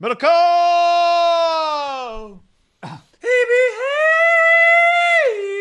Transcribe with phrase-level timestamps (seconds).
[0.00, 0.30] Middlekauff!
[3.20, 3.44] He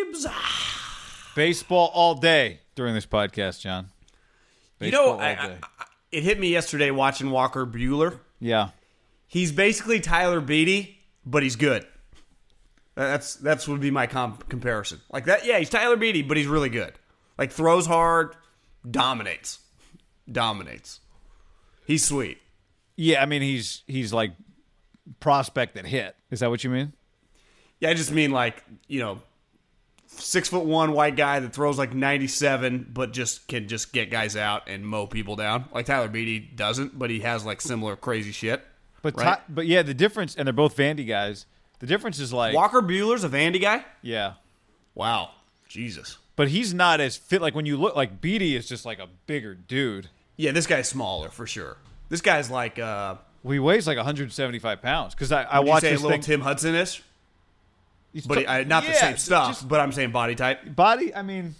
[0.04, 0.28] behaves.
[1.36, 3.90] Baseball all day during this podcast, John.
[4.80, 5.58] You know, Baseball I, I,
[6.12, 8.20] it hit me yesterday watching Walker Buehler.
[8.40, 8.70] yeah.
[9.32, 11.86] He's basically Tyler Beede, but he's good.
[12.96, 15.02] That's that's would be my comp- comparison.
[15.12, 16.94] Like that, yeah, he's Tyler Beede, but he's really good.
[17.38, 18.36] Like throws hard,
[18.90, 19.60] dominates,
[20.32, 21.00] dominates.
[21.86, 22.40] He's sweet.
[23.02, 24.32] Yeah, I mean he's he's like
[25.22, 26.16] prospect that hit.
[26.32, 26.92] Is that what you mean?
[27.80, 29.22] Yeah, I just mean like you know,
[30.08, 34.12] six foot one white guy that throws like ninety seven, but just can just get
[34.12, 35.66] guys out and mow people down.
[35.74, 38.62] Like Tyler Beede doesn't, but he has like similar crazy shit.
[39.02, 39.38] But Right.
[39.38, 41.46] Ty- but yeah, the difference and they're both Vandy guys.
[41.80, 43.86] The difference is like Walker Buehler's a Vandy guy.
[44.02, 44.34] yeah.
[44.94, 45.30] Wow,
[45.70, 46.18] Jesus.
[46.36, 49.08] But he's not as fit like when you look like Beede is just like a
[49.26, 50.10] bigger dude.
[50.36, 51.78] Yeah, this guy's smaller for sure.
[52.10, 55.82] This guy's like uh, Well, he weighs like 175 pounds because I, I you watched
[55.84, 56.22] say a this little thing.
[56.22, 57.04] Tim Hudson ish,
[58.28, 59.48] but t- he, I, not the same stuff.
[59.50, 60.76] just but I'm saying body type.
[60.76, 61.14] body.
[61.14, 61.56] I mean,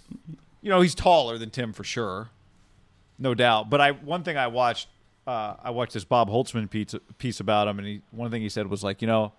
[0.62, 2.30] you know, he's taller than Tim for sure,
[3.18, 3.70] no doubt.
[3.70, 4.88] But I one thing I watched,
[5.26, 8.48] uh, I watched this Bob Holtzman piece, piece about him, and he one thing he
[8.48, 9.32] said was like, you know,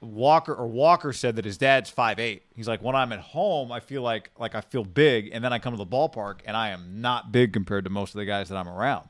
[0.00, 2.42] Walker or Walker said that his dad's five eight.
[2.54, 5.52] He's like, when I'm at home, I feel like like I feel big, and then
[5.52, 8.24] I come to the ballpark, and I am not big compared to most of the
[8.24, 9.08] guys that I'm around.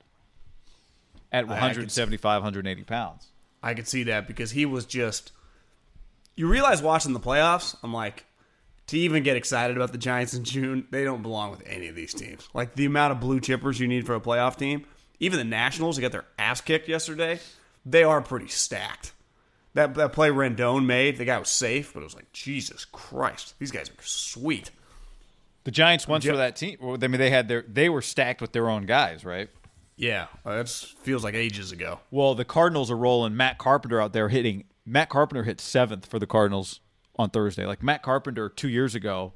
[1.32, 3.28] At I- I 175, 180 pounds.
[3.62, 5.32] I could see that because he was just.
[6.36, 8.24] You realize watching the playoffs, I'm like,
[8.86, 11.96] to even get excited about the Giants in June, they don't belong with any of
[11.96, 12.48] these teams.
[12.54, 14.86] Like the amount of blue chippers you need for a playoff team,
[15.18, 17.40] even the Nationals, who got their ass kicked yesterday,
[17.84, 19.12] they are pretty stacked.
[19.74, 23.54] That that play Rendon made, the guy was safe, but it was like Jesus Christ,
[23.58, 24.70] these guys are sweet.
[25.64, 26.78] The Giants once for that team.
[26.80, 29.50] well, I mean, they had their they were stacked with their own guys, right?
[29.98, 31.98] Yeah, uh, that feels like ages ago.
[32.10, 34.64] Well, the Cardinals are rolling Matt Carpenter out there hitting.
[34.86, 36.80] Matt Carpenter hit seventh for the Cardinals
[37.18, 37.66] on Thursday.
[37.66, 39.32] Like Matt Carpenter two years ago.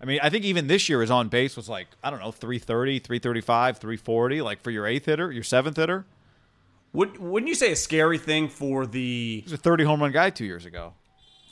[0.00, 2.30] I mean, I think even this year his on base was like, I don't know,
[2.30, 6.04] 330, 335, 340, like for your eighth hitter, your seventh hitter.
[6.92, 10.12] Would wouldn't you say a scary thing for the He was a 30 home run
[10.12, 10.92] guy two years ago.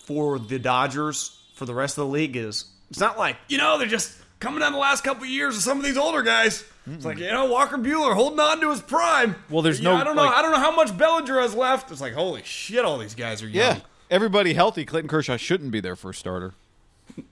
[0.05, 3.79] for the Dodgers for the rest of the league is it's not like you know
[3.79, 6.63] they're just coming down the last couple of years of some of these older guys.
[6.95, 7.09] It's mm.
[7.09, 9.37] like you know Walker Buehler holding on to his prime.
[9.49, 10.25] Well, there's Yeah, no, I don't know.
[10.25, 11.91] like- I don't know how much Bellinger has left.
[11.91, 13.77] It's like holy shit, all these guys are young.
[13.77, 13.81] Yeah.
[14.11, 14.85] Everybody healthy.
[14.85, 16.55] Clayton Kershaw shouldn't be their first starter.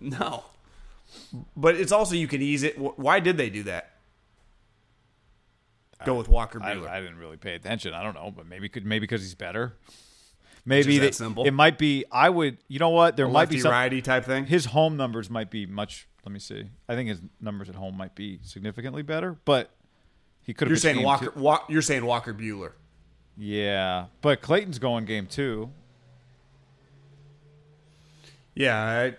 [0.01, 0.45] No,
[1.57, 2.77] but it's also you can ease it.
[2.79, 3.93] Why did they do that?
[6.05, 6.89] Go with Walker I, Buehler.
[6.89, 7.95] I didn't really pay attention.
[7.95, 9.75] I don't know, but maybe could maybe because he's better.
[10.65, 11.45] Maybe that they- simple?
[11.45, 12.05] it might be.
[12.11, 12.59] I would.
[12.67, 13.17] You know what?
[13.17, 13.71] There A might be some.
[13.71, 14.47] righty type thing.
[14.47, 16.08] His home numbers might be much.
[16.25, 16.65] Let me see.
[16.89, 19.71] I think his numbers at home might be significantly better, but
[20.43, 20.71] he could have.
[20.73, 21.33] You're saying Walker.
[21.37, 22.73] Wa- you're saying Walker Buehler.
[23.37, 25.71] Yeah, but Clayton's going game two.
[28.55, 29.15] Yeah, I,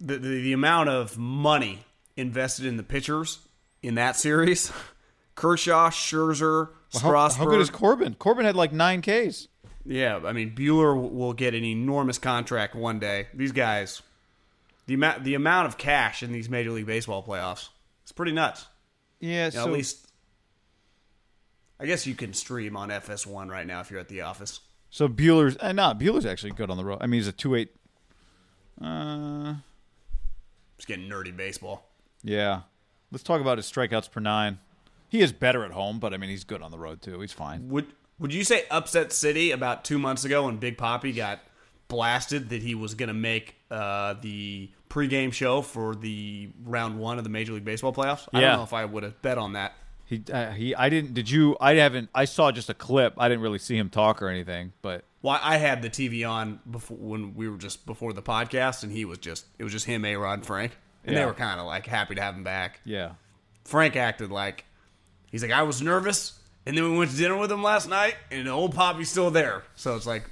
[0.00, 1.84] the, the the amount of money
[2.16, 3.38] invested in the pitchers
[3.82, 4.70] in that series,
[5.34, 7.44] Kershaw, Scherzer, How, Strasburg.
[7.46, 8.14] how good is Corbin?
[8.14, 9.48] Corbin had like nine Ks.
[9.86, 13.28] yeah, I mean Buehler will get an enormous contract one day.
[13.32, 14.02] These guys,
[14.86, 17.68] the amount the amount of cash in these Major League Baseball playoffs,
[18.02, 18.66] it's pretty nuts.
[19.20, 20.06] Yeah, You know, so at least,
[21.78, 24.60] I guess you can stream on FS1 right now if you're at the office.
[24.90, 26.98] So Buehler's uh, not Buehler's actually good on the road.
[27.00, 27.74] I mean, he's a two eight.
[28.80, 29.54] Uh,
[30.76, 31.88] Just getting nerdy baseball.
[32.22, 32.62] yeah.
[33.10, 34.58] Let's talk about his strikeouts per nine.
[35.10, 37.20] He is better at home, but I mean, he's good on the road too.
[37.20, 37.68] He's fine.
[37.68, 37.86] Would
[38.18, 41.40] Would you say upset city about two months ago when Big Poppy got
[41.92, 47.18] blasted that he was going to make uh, the pregame show for the round one
[47.18, 48.26] of the Major League Baseball playoffs?
[48.32, 48.48] I Yeah.
[48.48, 49.74] don't know if I would have bet on that.
[50.06, 50.74] He uh, he.
[50.74, 51.14] I didn't.
[51.14, 51.56] Did you?
[51.60, 52.10] I haven't.
[52.14, 53.14] I saw just a clip.
[53.16, 54.72] I didn't really see him talk or anything.
[54.82, 58.82] But Well, I had the TV on before when we were just before the podcast,
[58.82, 60.72] and he was just it was just him, A Rod, and Frank,
[61.04, 62.80] and they were kind of like happy to have him back.
[62.84, 63.12] yeah,
[63.64, 64.64] Frank acted like
[65.30, 68.16] he's like I was nervous, and then we went to dinner with him last night,
[68.30, 69.62] and old Poppy's still there.
[69.76, 70.24] So it's like,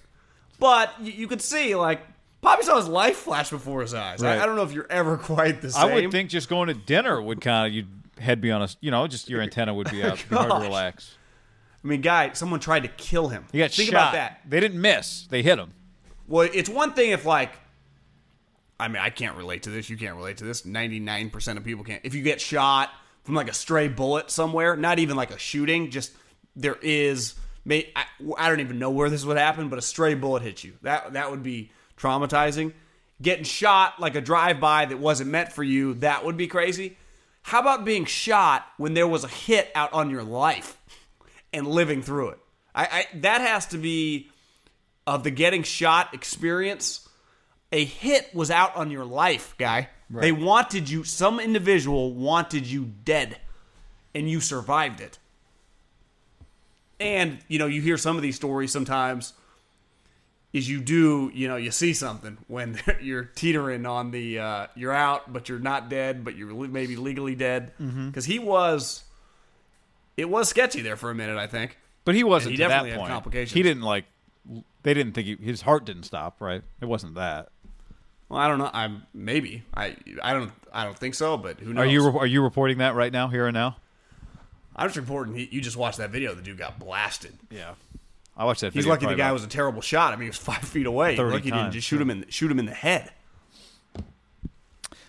[0.61, 2.03] but you, you could see like
[2.43, 4.23] Poppy saw his life flash before his eyes.
[4.23, 4.41] I, Right.
[4.41, 5.91] I don't know if you're ever quite the same.
[5.91, 8.69] I would think just going to dinner would kind of you'd head be on a.
[8.81, 10.25] You know, just your antenna would be out.
[10.29, 11.17] Be hard to relax.
[11.83, 13.47] I mean, guy, someone tried to kill him.
[13.53, 13.95] He got think shot.
[13.95, 14.41] about that.
[14.49, 15.27] They didn't miss.
[15.31, 15.73] They hit him.
[16.29, 17.53] Well, it's one thing if like,
[18.79, 19.89] I mean, I can't relate to this.
[19.91, 20.65] You can't relate to this.
[20.65, 22.03] Ninety nine percent of people can't.
[22.05, 22.91] If you get shot
[23.25, 26.12] from like a stray bullet somewhere, not even like a shooting, just
[26.57, 27.35] there is.
[27.65, 28.05] May I,
[28.39, 30.75] I don't even know where this would happen, but a stray bullet hits you.
[30.83, 32.73] That that would be traumatizing.
[33.21, 36.97] Getting shot like a drive by that wasn't meant for you, that would be crazy.
[37.43, 40.79] How about being shot when there was a hit out on your life
[41.53, 42.39] and living through it?
[42.75, 44.31] I, I that has to be
[45.07, 47.09] of the getting shot experience,
[47.73, 49.89] a hit was out on your life, guy.
[50.11, 53.39] They wanted you, some individual wanted you dead,
[54.12, 55.20] and you survived it.
[57.00, 59.32] And, you know, you hear some of these stories sometimes
[60.52, 64.93] is you do, you know, you see something when you're teetering on the, uh, you're
[64.93, 67.73] out, but you're not dead, but you're maybe legally dead.
[67.79, 69.05] Because he was,
[70.17, 71.79] it was sketchy there for a minute, I think.
[72.05, 73.52] But he wasn't he definitely that had complications.
[73.52, 74.05] He didn't like.
[74.82, 76.41] They didn't think he, his heart didn't stop.
[76.41, 76.62] Right?
[76.81, 77.50] It wasn't that.
[78.29, 78.70] Well, I don't know.
[78.73, 79.64] I'm maybe.
[79.75, 81.82] I I don't I don't think so, but who knows?
[81.82, 83.76] Are you are you reporting that right now, here and now?
[84.81, 85.35] I'm just reporting.
[85.35, 86.35] He, you just watched that video.
[86.35, 87.35] The dude got blasted.
[87.50, 87.75] Yeah.
[88.35, 88.73] I watched that.
[88.73, 90.15] He's lucky the guy was a terrible shot.
[90.15, 91.17] I mean, he was five feet away.
[91.17, 93.12] 30 Lucky he didn't just shoot him in shoot him in the head.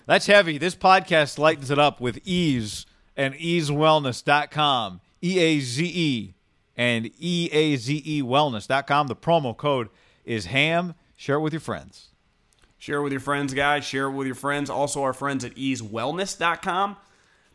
[0.05, 0.57] That's heavy.
[0.57, 2.85] This podcast lightens it up with ease
[3.15, 4.99] and eazewellness.com.
[5.23, 6.33] E A Z E
[6.75, 9.07] and E A Z E wellness.com.
[9.07, 9.87] The promo code
[10.25, 10.95] is ham.
[11.15, 12.09] Share it with your friends.
[12.77, 13.85] Share it with your friends, guys.
[13.85, 14.69] Share it with your friends.
[14.69, 16.97] Also, our friends at eazewellness.com.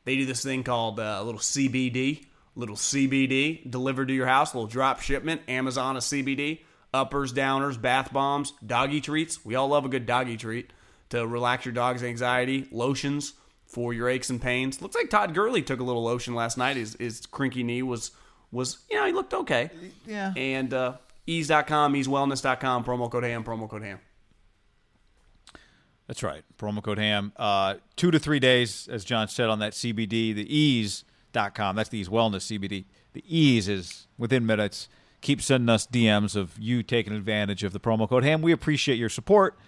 [0.06, 2.24] They do this thing called uh, a little CBD,
[2.54, 5.42] little CBD delivered to your house, a little drop shipment.
[5.48, 6.60] Amazon a CBD,
[6.94, 9.44] uppers, downers, bath bombs, doggy treats.
[9.44, 10.72] We all love a good doggy treat
[11.10, 12.68] to relax your dog's anxiety.
[12.70, 13.34] Lotions
[13.66, 14.80] for your aches and pains.
[14.80, 16.76] Looks like Todd Gurley took a little lotion last night.
[16.76, 18.12] His his crinky knee was
[18.52, 19.70] was you know he looked okay.
[20.06, 20.32] Yeah.
[20.36, 20.94] And uh,
[21.26, 23.98] eaze.com, eazewellness.com, promo code ham, promo code ham.
[26.06, 26.44] That's right.
[26.58, 27.32] Promo code HAM.
[27.36, 31.76] Uh, two to three days, as John said, on that CBD, the eaze.com.
[31.76, 32.84] That's the Eaze wellness CBD.
[33.12, 34.88] The Eaze is within minutes.
[35.20, 38.42] Keep sending us DMs of you taking advantage of the promo code HAM.
[38.42, 39.58] We appreciate your support.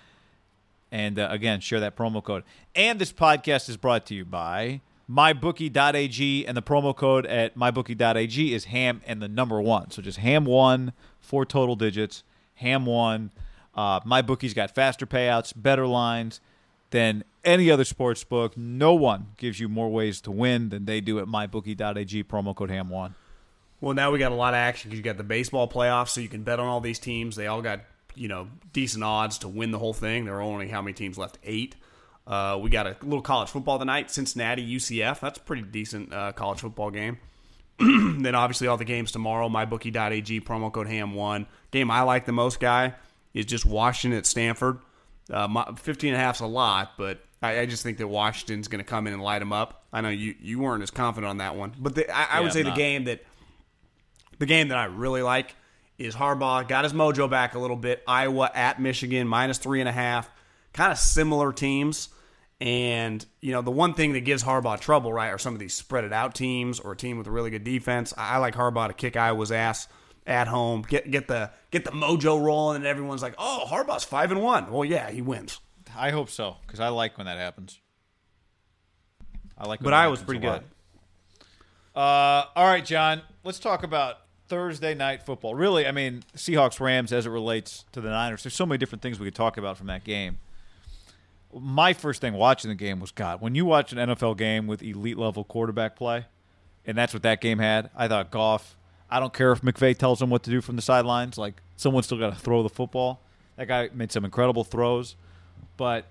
[0.93, 2.45] And uh, again, share that promo code.
[2.75, 4.81] And this podcast is brought to you by
[5.11, 6.47] mybookie.ag.
[6.47, 9.91] And the promo code at mybookie.ag is HAM and the number one.
[9.91, 12.23] So just HAM1, four total digits,
[12.63, 13.31] HAM1.
[13.79, 16.41] Uh, my bookie's got faster payouts, better lines
[16.91, 18.57] than any other sports book.
[18.57, 22.71] No one gives you more ways to win than they do at mybookie.ag promo code
[22.71, 23.13] ham1.
[23.81, 26.21] Well, now we got a lot of action because you got the baseball playoffs, so
[26.21, 27.37] you can bet on all these teams.
[27.37, 27.83] They all got
[28.17, 30.25] you know decent odds to win the whole thing.
[30.25, 31.39] There are only how many teams left?
[31.45, 31.77] Eight.
[32.27, 34.11] Uh, we got a little college football tonight.
[34.11, 35.21] Cincinnati, UCF.
[35.21, 37.19] That's a pretty decent uh, college football game.
[37.79, 39.49] then obviously all the games tomorrow.
[39.49, 42.95] MyBookie.ag promo code Ham one game I like the most, guy
[43.35, 44.79] is just Washington at Stanford.
[45.31, 48.69] Uh, my, 15 and a half's a lot, but I, I just think that Washington's
[48.69, 49.85] going to come in and light them up.
[49.93, 52.41] I know you, you weren't as confident on that one, but the, I, I Yeah,
[52.41, 53.25] would say the game that
[54.39, 55.55] the game that I really like
[55.99, 58.03] is Harbaugh got his mojo back a little bit.
[58.07, 60.31] Iowa at Michigan minus three and a half,
[60.73, 62.09] kind of similar teams.
[62.61, 65.75] And you know the one thing that gives Harbaugh trouble, right, are some of these
[65.75, 68.13] spread it out teams or a team with a really good defense.
[68.17, 69.87] I, I like Harbaugh to kick Iowa's ass
[70.29, 74.31] at home, get get the get the mojo rolling, and everyone's like, "Oh, Harbaugh's five
[74.31, 75.59] and one." Well, yeah, he wins.
[75.97, 77.81] I hope so because I like when that happens.
[79.57, 80.63] I like when But Iowa's happens pretty good.
[81.97, 83.23] Uh, all right, John.
[83.43, 84.19] Let's talk about
[84.49, 85.55] Thursday night football.
[85.55, 88.43] Really, I mean, Seahawks Rams as it relates to the Niners.
[88.45, 90.39] There's so many different things we could talk about from that game.
[91.53, 93.41] My first thing watching the game was God.
[93.41, 96.27] When you watch an NFL game with elite level quarterback play,
[96.85, 97.91] and that's what that game had.
[97.97, 98.77] I thought Goff.
[99.11, 101.39] I don't care if McVay tells him what to do from the sidelines.
[101.39, 103.21] Like someone's still got to throw the football.
[103.57, 105.17] That guy made some incredible throws,
[105.77, 106.05] but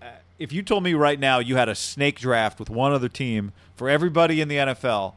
[0.00, 0.06] uh,
[0.38, 3.52] if you told me right now you had a snake draft with one other team
[3.76, 5.14] for everybody in the NFL,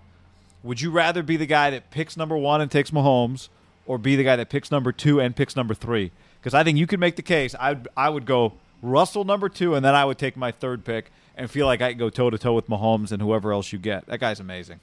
[0.64, 3.48] would you rather be the guy that picks number one and takes Mahomes,
[3.86, 6.12] or be the guy that picks number two and picks number three?
[6.40, 7.56] Because I think you could make the case.
[7.56, 11.12] I I would go Russell number two, and then I would take my third pick
[11.38, 13.80] and feel like I could go toe to toe with Mahomes and whoever else you
[13.80, 14.06] get.
[14.08, 14.80] That guy's amazing.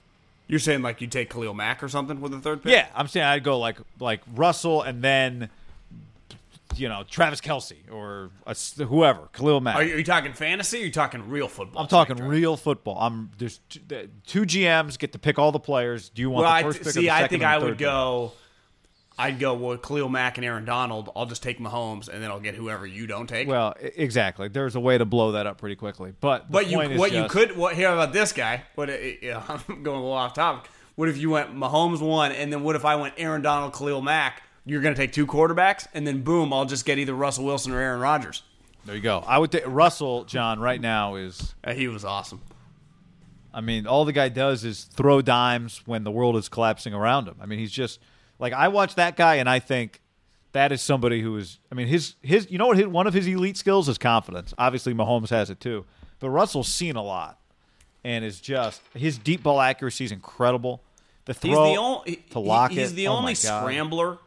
[0.49, 2.73] You're saying like you take Khalil Mack or something with the third pick?
[2.73, 5.49] Yeah, I'm saying I'd go like like Russell and then
[6.77, 9.77] you know Travis Kelce or a, whoever Khalil Mack.
[9.77, 10.79] Are you, are you talking fantasy?
[10.79, 11.83] or Are you talking real football?
[11.83, 12.97] I'm talking real football.
[13.01, 16.09] I'm there's two, the- two GMs get to pick all the players.
[16.09, 16.97] Do you want Well, the first th- pick?
[16.97, 17.11] or see.
[17.11, 17.79] I think I would pick?
[17.79, 18.33] go.
[19.23, 21.09] I'd go with Khalil Mack and Aaron Donald.
[21.15, 23.47] I'll just take Mahomes, and then I'll get whoever you don't take.
[23.47, 24.49] Well, exactly.
[24.49, 26.99] There's a way to blow that up pretty quickly, but the but you, point is
[26.99, 28.65] what you could, what here about this guy?
[28.75, 30.69] What uh, yeah, I'm going a little off topic.
[30.97, 34.03] What if you went Mahomes one, and then what if I went Aaron Donald, Khalil
[34.03, 34.43] Mack?
[34.67, 37.73] You're going to take two quarterbacks, and then boom, I'll just get either Russell Wilson
[37.73, 38.43] or Aaron Rodgers.
[38.85, 39.23] There you go.
[39.25, 40.25] I would take Russell.
[40.25, 41.55] John right now is.
[41.63, 42.41] Uh, he was awesome.
[43.55, 47.29] I mean, all the guy does is throw dimes when the world is collapsing around
[47.29, 47.37] him.
[47.41, 48.01] I mean, he's just
[48.43, 50.01] like I watch that guy and I think
[50.51, 51.59] that is somebody who is.
[51.71, 52.51] I mean, his his.
[52.51, 52.77] You know what?
[52.77, 54.53] His, one of his elite skills is confidence.
[54.59, 55.87] Obviously, Mahomes has it too,
[56.19, 57.39] but Russell's seen a lot
[58.05, 60.83] and is just his deep ball accuracy is incredible.
[61.25, 64.19] The throw He's the only to lock he- he's the oh only scrambler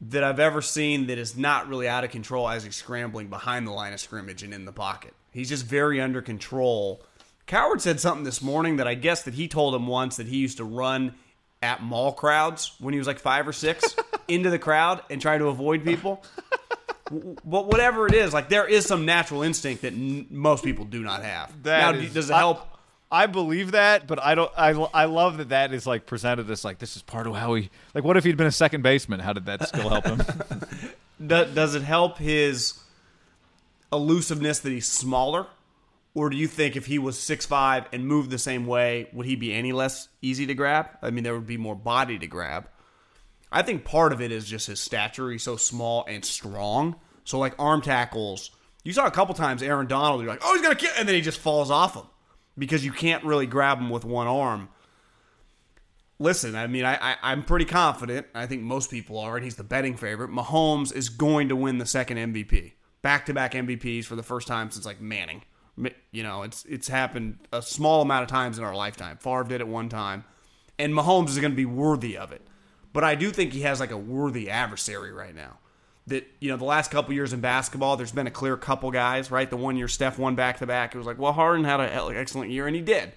[0.00, 3.66] that I've ever seen that is not really out of control as he's scrambling behind
[3.66, 5.14] the line of scrimmage and in the pocket.
[5.32, 7.02] He's just very under control.
[7.46, 10.36] Cowherd said something this morning that I guess that he told him once that he
[10.36, 11.14] used to run
[11.62, 13.96] at mall crowds when he was like five or six
[14.28, 16.22] into the crowd and trying to avoid people.
[17.10, 21.02] But whatever it is, like there is some natural instinct that n- most people do
[21.02, 21.62] not have.
[21.62, 22.66] That now, is- does it help?
[23.10, 24.52] I believe that, but I don't.
[24.54, 27.54] I, I love that that is like presented as like this is part of how
[27.54, 28.04] he like.
[28.04, 29.20] What if he'd been a second baseman?
[29.20, 30.20] How did that skill help him?
[31.26, 32.78] Do, does it help his
[33.92, 35.46] elusiveness that he's smaller?
[36.18, 39.24] Or do you think if he was six five and moved the same way, would
[39.24, 40.88] he be any less easy to grab?
[41.00, 42.68] I mean, there would be more body to grab.
[43.52, 45.30] I think part of it is just his stature.
[45.30, 46.96] He's so small and strong.
[47.22, 48.50] So, like arm tackles,
[48.82, 51.14] you saw a couple times Aaron Donald, you're like, oh, he's to kill, and then
[51.14, 52.06] he just falls off him
[52.58, 54.70] because you can't really grab him with one arm.
[56.18, 58.26] Listen, I mean, I, I, I'm pretty confident.
[58.34, 60.30] I think most people are, and he's the betting favorite.
[60.30, 62.72] Mahomes is going to win the second MVP.
[63.02, 65.42] Back to back MVPs for the first time since like Manning.
[66.10, 69.16] You know, it's it's happened a small amount of times in our lifetime.
[69.18, 70.24] Favre did it one time,
[70.78, 72.42] and Mahomes is going to be worthy of it.
[72.92, 75.58] But I do think he has like a worthy adversary right now.
[76.06, 79.30] That you know, the last couple years in basketball, there's been a clear couple guys.
[79.30, 80.94] Right, the one year Steph won back to back.
[80.94, 83.12] It was like, well, Harden had an excellent year, and he did.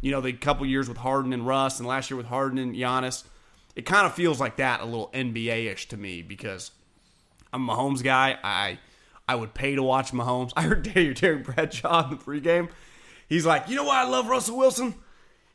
[0.00, 2.74] You know, the couple years with Harden and Russ, and last year with Harden and
[2.74, 3.24] Giannis.
[3.74, 6.70] It kind of feels like that a little NBA ish to me because
[7.52, 8.38] I'm a Mahomes guy.
[8.42, 8.78] I
[9.28, 10.52] I would pay to watch Mahomes.
[10.56, 12.68] I heard Terry, Bradshaw in the pregame.
[13.28, 14.94] He's like, you know why I love Russell Wilson?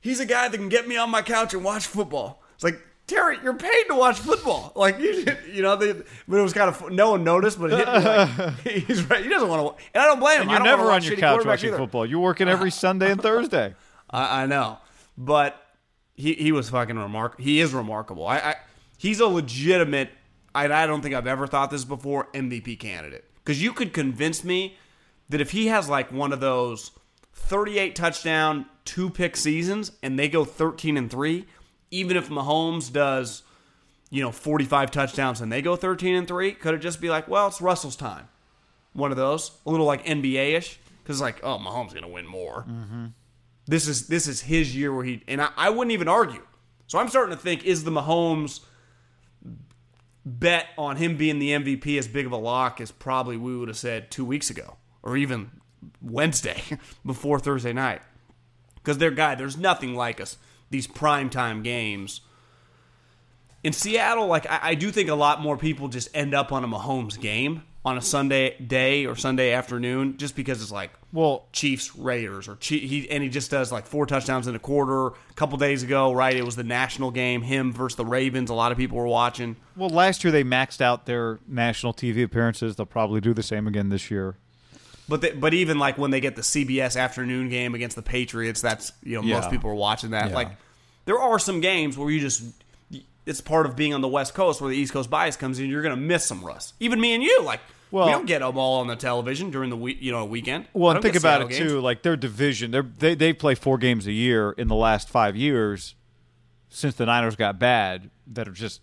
[0.01, 2.42] He's a guy that can get me on my couch and watch football.
[2.56, 4.72] It's like Terry, you're paid to watch football.
[4.82, 5.94] Like you, you know, they,
[6.28, 9.24] but it was kind of no one noticed, but it hit like, he's right.
[9.24, 10.50] He doesn't want to, and I don't blame him.
[10.50, 11.78] You're I don't never on your couch watching either.
[11.78, 12.06] football.
[12.06, 13.75] You're working every Sunday and Thursday.
[14.10, 14.80] I, I know,
[15.18, 15.62] but
[16.16, 17.44] he he was fucking remarkable.
[17.44, 18.25] He is remarkable.
[18.25, 18.56] I, I
[18.98, 20.10] he's a legitimate.
[20.56, 22.28] I, I don't think I've ever thought this before.
[22.34, 24.78] MVP candidate because you could convince me
[25.30, 26.92] that if he has like one of those
[27.34, 31.46] 38 touchdown, two pick seasons, and they go 13 and three,
[31.90, 33.44] even if Mahomes does,
[34.10, 37.28] you know, 45 touchdowns and they go 13 and three, could it just be like,
[37.28, 38.28] well, it's Russell's time?
[38.94, 42.66] One of those, a little like NBA ish, because like, oh, Mahomes gonna win more.
[42.70, 43.08] Mm-hmm.
[43.66, 46.46] This is this is his year where he and I, I wouldn't even argue.
[46.88, 48.62] So I'm starting to think is the Mahomes
[50.25, 53.68] bet on him being the MVP as big of a lock as probably we would
[53.68, 55.51] have said two weeks ago or even
[56.01, 56.62] Wednesday
[57.06, 58.01] before Thursday night.
[58.75, 60.38] Because their guy, there's nothing like us.
[60.70, 62.22] These primetime games.
[63.63, 66.63] In Seattle, like I, I do think a lot more people just end up on
[66.63, 71.46] a Mahomes game on a Sunday day or Sunday afternoon just because it's like Well,
[71.52, 75.08] Chiefs Raiders or Chief, he and he just does like four touchdowns in a quarter.
[75.08, 76.36] A couple days ago, right?
[76.36, 78.50] It was the national game, him versus the Ravens.
[78.52, 79.56] A lot of people were watching.
[79.76, 82.76] well, last year they maxed out their national TV appearances.
[82.76, 84.36] They'll probably do the same again this year.
[85.10, 88.62] But they, but even like when they get the CBS afternoon game against the Patriots,
[88.62, 89.40] that's you know Yeah.
[89.40, 90.30] most people are watching that.
[90.30, 90.36] Yeah.
[90.36, 90.50] Like
[91.06, 92.44] there are some games where you just
[93.25, 95.70] it's part of being on the West Coast where the East Coast bias comes in.
[95.70, 96.74] You're going to miss some Russ.
[96.80, 97.60] Even me and you, like
[97.92, 100.68] Well- we don't get them all on the television during the week, you know, weekend.
[100.74, 101.60] Well, and think about it games.
[101.72, 101.80] too.
[101.82, 105.36] Like their division, they're, they they play four games a year in the last five
[105.36, 105.96] years.
[106.70, 108.82] since the Niners got bad that are just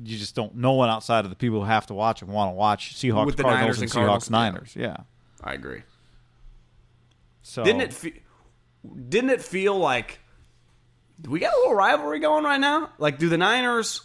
[0.00, 0.54] you just don't.
[0.54, 3.26] No one outside of the people who have to watch and want to watch Seahawks,
[3.26, 4.38] With the Cardinals, Niners and Seahawks, Cardinals, yeah.
[4.38, 4.76] Niners.
[4.76, 4.96] Yeah.
[5.42, 5.82] I agree.
[7.42, 7.92] So Didn't it?
[7.92, 8.22] Fe-
[9.08, 10.20] didn't it feel like
[11.26, 12.90] we got a little rivalry going right now?
[12.98, 14.02] Like, do the Niners?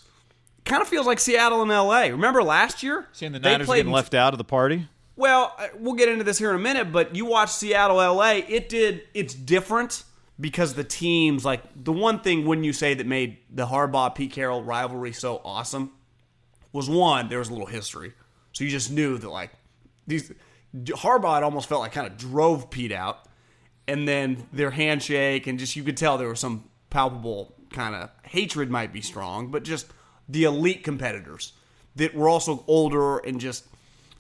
[0.66, 2.02] Kind of feels like Seattle and LA.
[2.04, 3.08] Remember last year?
[3.12, 4.88] seeing the Niners getting in- left out of the party?
[5.16, 8.40] Well, uh, we'll get into this here in a minute, but you watch Seattle LA,
[8.48, 10.04] it did it's different
[10.40, 14.32] because the teams like the one thing wouldn't you say that made the Harbaugh Pete
[14.32, 15.92] Carroll rivalry so awesome
[16.72, 18.14] was one, there was a little history.
[18.54, 19.52] So you just knew that like
[20.08, 20.32] these
[20.74, 23.26] Harbaugh it almost felt like kind of drove Pete out
[23.88, 28.10] and then their handshake and just you could tell there was some palpable kind of
[28.24, 29.88] hatred might be strong, but just
[30.28, 31.54] the elite competitors
[31.96, 33.66] that were also older and just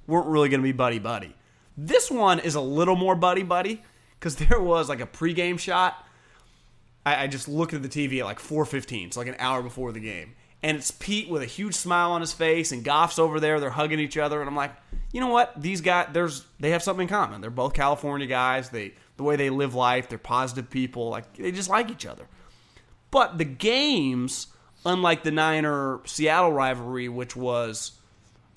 [0.08, 1.36] weren't really going to be buddy buddy.
[1.78, 3.82] This one is a little more buddy buddy
[4.20, 6.06] because there was like a pregame shot.
[7.06, 9.92] I, I just looked at the TV at like 4:15, so like an hour before
[9.92, 13.40] the game, and it's Pete with a huge smile on his face, and Goff's over
[13.40, 13.60] there.
[13.60, 14.74] They're hugging each other, and I'm like,
[15.14, 15.54] you know what?
[15.60, 17.40] These guys, there's they have something in common.
[17.40, 18.70] They're both California guys.
[18.70, 21.10] They the way they live life, they're positive people.
[21.10, 22.28] Like they just like each other.
[23.12, 24.48] But the games,
[24.86, 27.94] unlike the Niner Seattle rivalry, which was,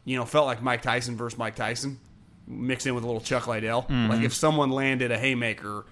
[0.05, 1.99] you know, felt like Mike Tyson versus Mike Tyson,
[2.47, 3.87] mixed in with a little Chuck Liddell.
[3.89, 5.87] Like if someone landed a haymaker,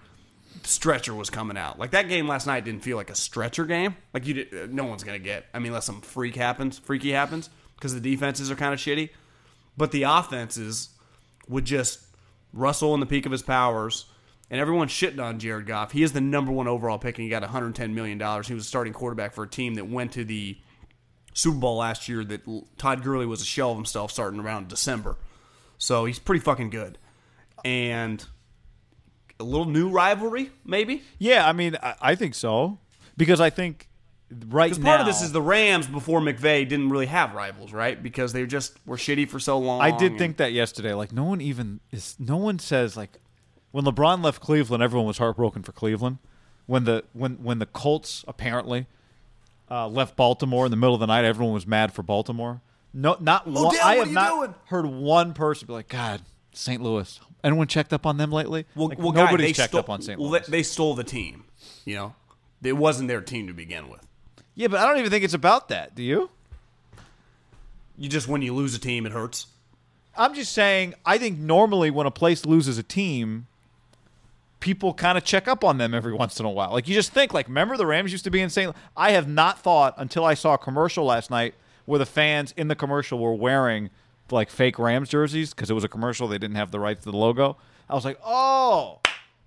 [0.65, 1.79] stretcher was coming out.
[1.79, 3.97] Like that game last night didn't feel like a stretcher game.
[4.13, 5.47] Like you, did, uh, no one's gonna get.
[5.55, 9.11] I mean, unless some freak happens, freaky happens, because the defenses are kind of shitty.
[9.77, 10.91] But the offenses
[11.49, 12.01] would just
[12.53, 14.07] Russell in the peak of his powers,
[14.51, 15.93] and everyone's shitting on Jared Goff.
[15.93, 18.49] He is the number one overall pick, and he got 110 million dollars.
[18.49, 20.59] He was a starting quarterback for a team that went to the
[21.35, 22.25] Super Bowl last year.
[22.25, 22.43] That
[22.77, 25.17] Todd Gurley was a shell of himself starting around December.
[25.79, 26.99] So he's pretty fucking good,
[27.65, 28.25] and
[29.39, 31.03] a little new rivalry maybe.
[31.19, 32.79] Yeah, I mean, I, I think so
[33.17, 33.89] because I think
[34.49, 37.73] right Because now part of this is the Rams before McVay didn't really have rivals,
[37.73, 38.01] right?
[38.01, 39.81] Because they just were shitty for so long.
[39.81, 40.93] I did think that yesterday.
[40.93, 42.17] Like no one even is.
[42.19, 43.19] No one says like
[43.73, 46.19] when LeBron left Cleveland, everyone was heartbroken for Cleveland.
[46.67, 48.87] When the when when the Colts apparently
[49.71, 52.61] uh, left Baltimore in the middle of the night, everyone was mad for Baltimore.
[52.93, 53.67] No, not one.
[53.67, 54.55] Odell, I have not doing?
[54.67, 56.83] heard one person be like, "God, St.
[56.83, 58.67] Louis." Anyone checked up on them lately?
[58.77, 60.21] Well, Like, well, guy, nobody's they checked stole, up on St.
[60.21, 60.41] Louis.
[60.47, 61.45] they stole the team.
[61.87, 62.15] You know,
[62.63, 64.07] it wasn't their team to begin with.
[64.55, 65.95] yeah, but I don't even think it's about that.
[65.95, 66.31] Do you?
[67.97, 69.47] You just when you lose a team, it hurts.
[70.17, 73.47] I'm just saying, I think normally when a place loses a team,
[74.61, 76.71] people kind of check up on them every once in a while.
[76.73, 78.75] Like you just think, like, remember the Rams used to be in St.
[78.97, 81.55] I have not thought until I saw a commercial last night
[81.87, 83.91] where the fans in the commercial were wearing
[84.31, 86.29] like fake Rams jerseys because it was a commercial.
[86.29, 87.57] They didn't have the rights to the logo.
[87.89, 89.01] I was like, oh,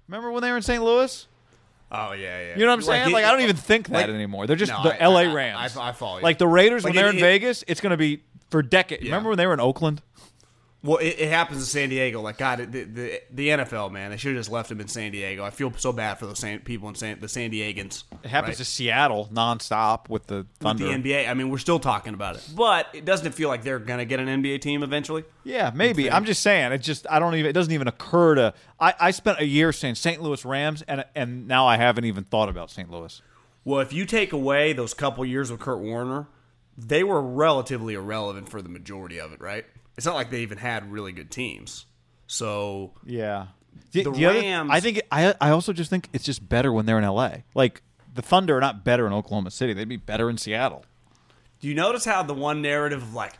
[0.08, 0.84] remember when they were in St.
[0.84, 1.28] Louis?
[1.92, 2.54] Oh yeah, yeah.
[2.58, 3.12] You know what I'm saying?
[3.14, 4.48] Like, it- I don't even think that like- anymore.
[4.48, 5.78] They're just No, the I- LA I- I- Rams.
[5.78, 6.24] I- I follow you.
[6.24, 9.04] Like the Raiders Like, when they're in it- Vegas, it's going to be for decades.
[9.04, 9.10] Yeah.
[9.12, 10.02] Remember when they were in Oakland?
[10.84, 12.20] Well, it, it happens in San Diego.
[12.22, 15.14] Like God, the, the the NFL man, they should have just left him in San
[15.14, 15.42] Diego.
[15.46, 18.04] I feel so bad for those San, people in San, the San Diegans.
[18.22, 18.58] It happens right?
[18.58, 21.30] to Seattle nonstop with the with the NBA.
[21.30, 24.04] I mean, we're still talking about it, but it doesn't it feel like they're gonna
[24.04, 25.24] get an NBA team eventually?
[25.46, 26.12] Yeah, maybe.
[26.12, 26.74] I'm just saying.
[26.74, 27.50] It just I don't even.
[27.50, 28.54] It doesn't even occur to.
[28.78, 30.22] I, I spent a year saying St.
[30.22, 32.92] Louis Rams, and and now I haven't even thought about St.
[32.92, 33.22] Louis.
[33.64, 36.28] Well, if you take away those couple years with Kurt Warner,
[36.78, 39.66] they were relatively irrelevant for the majority of it, right?
[39.98, 41.86] It's not like they even had really good teams.
[42.28, 43.48] So Yeah.
[43.92, 45.02] The, The the other- Rams- I think.
[45.12, 47.44] I I also just think it's just better when they're in L.A.
[47.56, 47.82] Like
[48.14, 49.74] the Thunder are not better in Oklahoma City.
[49.74, 50.86] They'd be better in Seattle.
[51.60, 53.34] Do you notice how the one narrative of like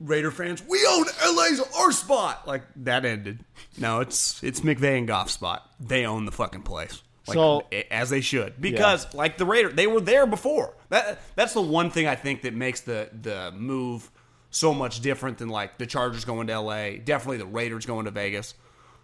[0.00, 3.44] Raider fans, we own LA's our spot, like that ended.
[3.76, 5.68] No, it's it's McVay and Goff spot.
[5.80, 7.02] They own the fucking place.
[7.26, 10.74] Like, So- as they should, because like the Raider, they were there before.
[10.90, 14.08] That that's the one thing I think that makes the the move
[14.50, 16.92] so much different than like the Chargers going to LA.
[17.04, 18.54] Definitely the Raiders going to Vegas.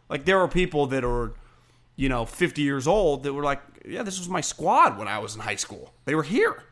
[0.08, 1.32] Like there are people that are,
[1.96, 5.18] you know, 50 years old that were like, yeah, this was my squad when I
[5.18, 5.92] was in high school.
[6.06, 6.62] They were here.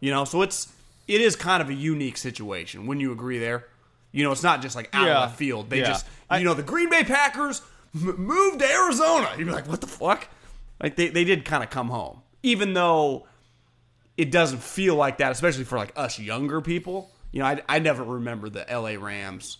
[0.00, 0.72] You know, so it's
[1.06, 2.86] it is kind of a unique situation.
[2.86, 3.66] Wouldn't you agree there?
[4.12, 5.14] You know, it's not just like out Yeah.
[5.16, 5.70] of left field.
[5.70, 5.86] They Yeah.
[5.88, 7.62] just, I- you know, the Green Bay Packers
[7.94, 9.30] m- moved to Arizona.
[9.36, 10.28] You'd be like, what the fuck?
[10.82, 13.26] Like they they did kind of come home, even though
[14.16, 17.10] it doesn't feel like that, especially for like us younger people.
[17.32, 18.96] You know, I, I never remember the L.A.
[18.96, 19.58] Rams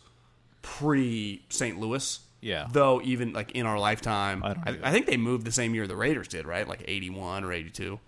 [0.62, 1.78] pre St.
[1.78, 2.20] Louis.
[2.40, 2.66] Yeah.
[2.72, 4.88] Though even like in our lifetime, I don't I.
[4.88, 6.66] I think they moved the same year the Raiders did, right?
[6.66, 8.00] Like eighty one or eighty two,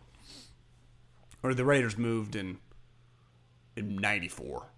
[1.42, 2.59] or the Raiders moved in
[3.77, 4.68] in ninety four.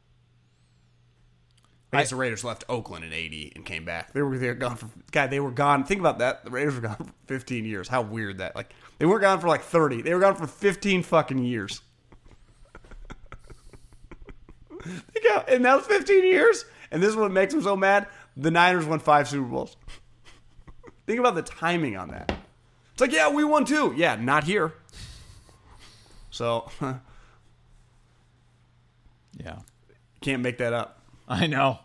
[1.93, 4.13] I guess the Raiders left Oakland in '80 and came back.
[4.13, 5.31] They were they were gone for God.
[5.31, 5.85] They were gone.
[5.85, 6.45] Think about that.
[6.45, 7.87] The Raiders were gone for 15 years.
[7.87, 8.57] How weird that.
[8.57, 10.03] Like they weren't gone for like 30.
[10.03, 11.83] They were gone for 15 fucking years.
[14.85, 16.65] Think how, and that was 15 years.
[16.91, 18.07] And this is what makes them so mad.
[18.37, 19.77] The Niners won five Super Bowls.
[21.07, 22.33] Think about the timing on that.
[22.93, 23.93] It's like, yeah, we won two.
[23.97, 24.73] Yeah, not here.
[26.31, 26.71] So
[29.37, 29.59] Yeah.
[30.21, 31.01] can't make that up.
[31.29, 31.81] I know.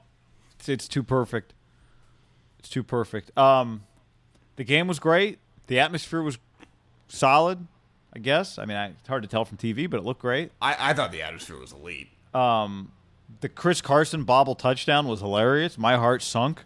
[0.59, 1.53] It's, it's too perfect.
[2.59, 3.35] It's too perfect.
[3.37, 3.83] Um,
[4.57, 5.39] the game was great.
[5.67, 6.37] The atmosphere was
[7.07, 7.67] solid.
[8.13, 8.57] I guess.
[8.57, 10.51] I mean, I, it's hard to tell from TV, but it looked great.
[10.61, 12.09] I, I thought the atmosphere was elite.
[12.33, 12.91] Um,
[13.41, 15.77] the Chris Carson bobble touchdown was hilarious.
[15.77, 16.63] My heart sunk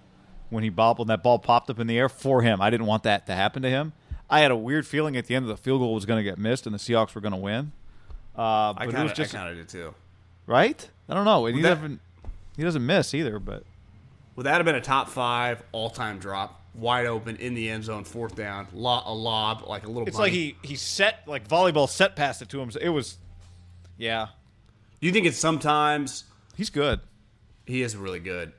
[0.50, 2.62] when he bobbled and that ball popped up in the air for him.
[2.62, 3.94] I didn't want that to happen to him.
[4.30, 6.24] I had a weird feeling at the end of the field goal was going to
[6.24, 7.72] get missed and the Seahawks were going to win.
[8.36, 9.94] Uh, but I it kind was of just did too.
[10.48, 10.90] right.
[11.08, 11.46] I don't know.
[11.46, 12.00] He that- doesn't.
[12.56, 13.64] He doesn't miss either, but
[14.36, 16.60] Would that have been a top five all time drop?
[16.76, 20.08] Wide open in the end zone, fourth down, lo- a lob, like a little.
[20.08, 20.30] It's bunny.
[20.30, 22.72] like he he set like volleyball set passed it to him.
[22.72, 23.18] So it was,
[23.98, 24.30] yeah,
[25.08, 26.24] you think it's sometimes
[26.56, 27.00] he's good.
[27.66, 28.54] he is really good?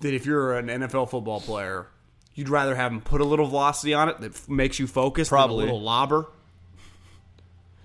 [0.00, 1.86] That if you're an NFL football player,
[2.34, 5.28] you'd rather have him put a little velocity on it that f- makes you focus
[5.28, 5.64] Probably.
[5.64, 6.26] than a little lobber.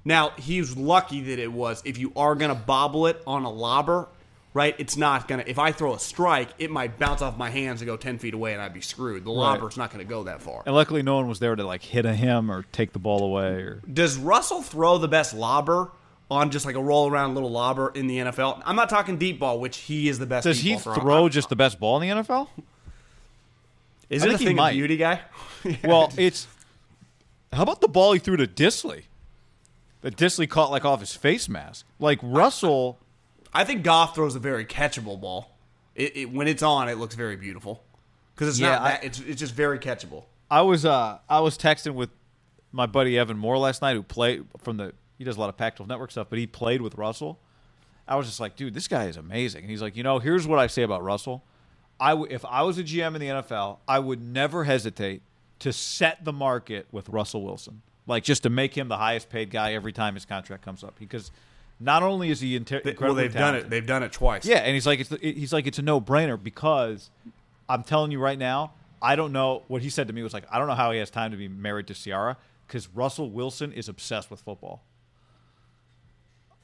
[0.05, 1.81] Now he's lucky that it was.
[1.85, 4.07] If you are gonna bobble it on a lobber,
[4.53, 4.73] right?
[4.79, 5.43] It's not gonna.
[5.45, 8.33] If I throw a strike, it might bounce off my hands and go ten feet
[8.33, 9.25] away, and I'd be screwed.
[9.25, 9.35] The Right.
[9.37, 10.63] lobber's not gonna go that far.
[10.65, 13.21] And luckily, no one was there to like hit a him or take the ball
[13.23, 13.51] away.
[13.61, 15.91] Or Does Russell throw the best lobber
[16.29, 18.61] on just like a roll around little lobber in the NFL?
[18.65, 20.43] I'm not talking deep ball, which he is the best.
[20.45, 22.47] does he throw just the best ball in the NFL?
[24.09, 25.21] Is I it a thing of beauty, guy?
[25.83, 26.47] Well, it's
[27.51, 29.03] how about the ball he threw to Dissly?
[30.01, 31.85] That Dissly caught like off his face mask.
[31.99, 32.99] Like Russell,
[33.53, 35.51] I think Goff throws a very catchable ball.
[35.95, 37.83] It, it, when it's on, it looks very beautiful
[38.35, 39.03] because it's Yeah, not I- that.
[39.03, 40.23] It's it's just very catchable.
[40.49, 42.11] I was uh I was texting with
[42.71, 45.57] my buddy Evan Moore last night, who played from the he does a lot of
[45.57, 47.39] Pac-12 Network stuff, but he played with Russell.
[48.07, 49.61] I was just like, dude, this guy is amazing.
[49.63, 51.43] And he's like, you know, here's what I say about Russell.
[51.99, 55.21] I w- if I was a GM in the NFL, I would never hesitate
[55.59, 59.49] to set the market with Russell Wilson, like just to make him the highest paid
[59.49, 61.31] guy every time his contract comes up, because
[61.79, 63.69] not only is he inter- They- well, they've done it.
[63.69, 64.45] They've done it twice.
[64.45, 67.09] yeah, and he's like, it's he's like, it's a no brainer because
[67.67, 70.45] I'm telling you right now, I don't know what he said to me was like,
[70.51, 73.71] I don't know how he has time to be married to Ciara because Russell Wilson
[73.73, 74.81] is obsessed with football.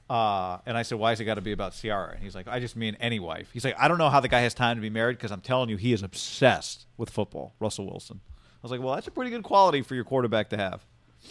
[0.10, 2.12] Uh, and I said, why has it got to be about Ciara?
[2.14, 3.50] And he's like, I just mean any wife.
[3.54, 5.42] He's like, I don't know how the guy has time to be married because I'm
[5.42, 7.56] telling you, he is obsessed with football.
[7.60, 8.20] Russell Wilson.
[8.26, 10.86] I was like, well, that's a pretty good quality for your quarterback to have,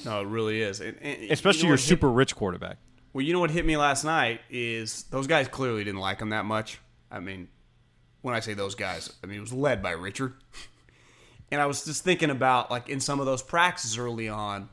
[0.04, 0.80] No, it really is.
[0.80, 2.78] Especially you know your what hit- super rich quarterback.
[3.12, 6.30] Well, you know what hit me last night is those guys clearly didn't like him
[6.30, 6.78] that much.
[7.10, 7.48] I mean,
[8.22, 10.34] when I say those guys, I mean it was led by Richard.
[11.50, 14.70] And I was just thinking about like in some of those practices early on,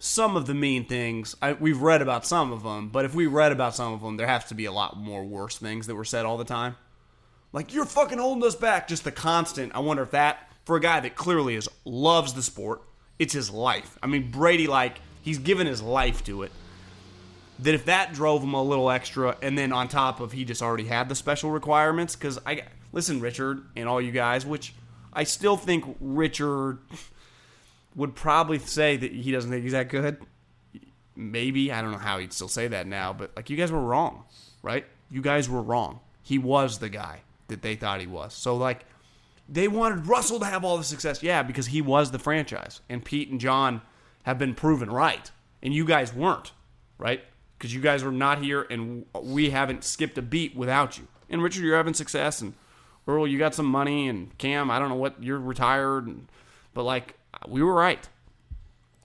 [0.00, 1.36] some of the mean things.
[1.40, 4.16] I, we've read about some of them, but if we read about some of them,
[4.16, 6.74] there has to be a lot more worse things that were said all the time.
[7.52, 8.88] Like you're fucking holding us back.
[8.88, 9.74] Just the constant.
[9.74, 12.82] I wonder if that for a guy that clearly is loves the sport,
[13.18, 13.98] it's his life.
[14.02, 16.52] I mean Brady, like he's given his life to it
[17.62, 20.62] that if that drove him a little extra, and then on top of he just
[20.62, 24.74] already had the special requirements, because I listen, Richard and all you guys, which
[25.12, 26.78] I still think Richard
[27.94, 30.18] would probably say that he doesn't think he's that good.
[31.16, 33.80] Maybe I don't know how he'd still say that now, but like you guys were
[33.80, 34.24] wrong,
[34.62, 34.86] right?
[35.10, 36.00] You guys were wrong.
[36.22, 38.32] He was the guy that they thought he was.
[38.32, 38.84] So like
[39.48, 41.22] they wanted Russell to have all the success.
[41.22, 42.80] Yeah, because he was the franchise.
[42.88, 43.82] And Pete and John
[44.22, 45.30] have been proven right.
[45.62, 46.52] And you guys weren't,
[46.96, 47.22] right?
[47.58, 51.08] Because you guys were not here and we haven't skipped a beat without you.
[51.28, 52.40] And Richard, you're having success.
[52.40, 52.54] And
[53.06, 54.08] Earl, you got some money.
[54.08, 56.06] And Kam, I don't know what, you're retired.
[56.06, 56.28] And,
[56.72, 57.16] but like,
[57.48, 58.06] we were right.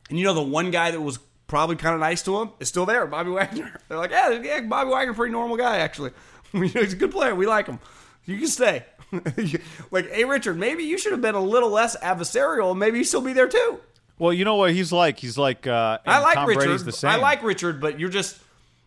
[0.09, 2.67] And you know, the one guy that was probably kind of nice to him is
[2.67, 3.79] still there, Bobby Wagner.
[3.87, 6.11] They're like, yeah, yeah Bobby Wagner, pretty normal guy, actually.
[6.51, 7.35] He's a good player.
[7.35, 7.79] We like him.
[8.25, 8.85] You can stay.
[9.91, 12.75] like, hey, Richard, maybe you should have been a little less adversarial.
[12.75, 13.79] Maybe you still be there too.
[14.17, 15.19] Well, you know what he's like.
[15.19, 16.63] He's like uh, I like Tom Richard.
[16.63, 17.11] Brady's the same.
[17.11, 18.39] I like Richard, but you're just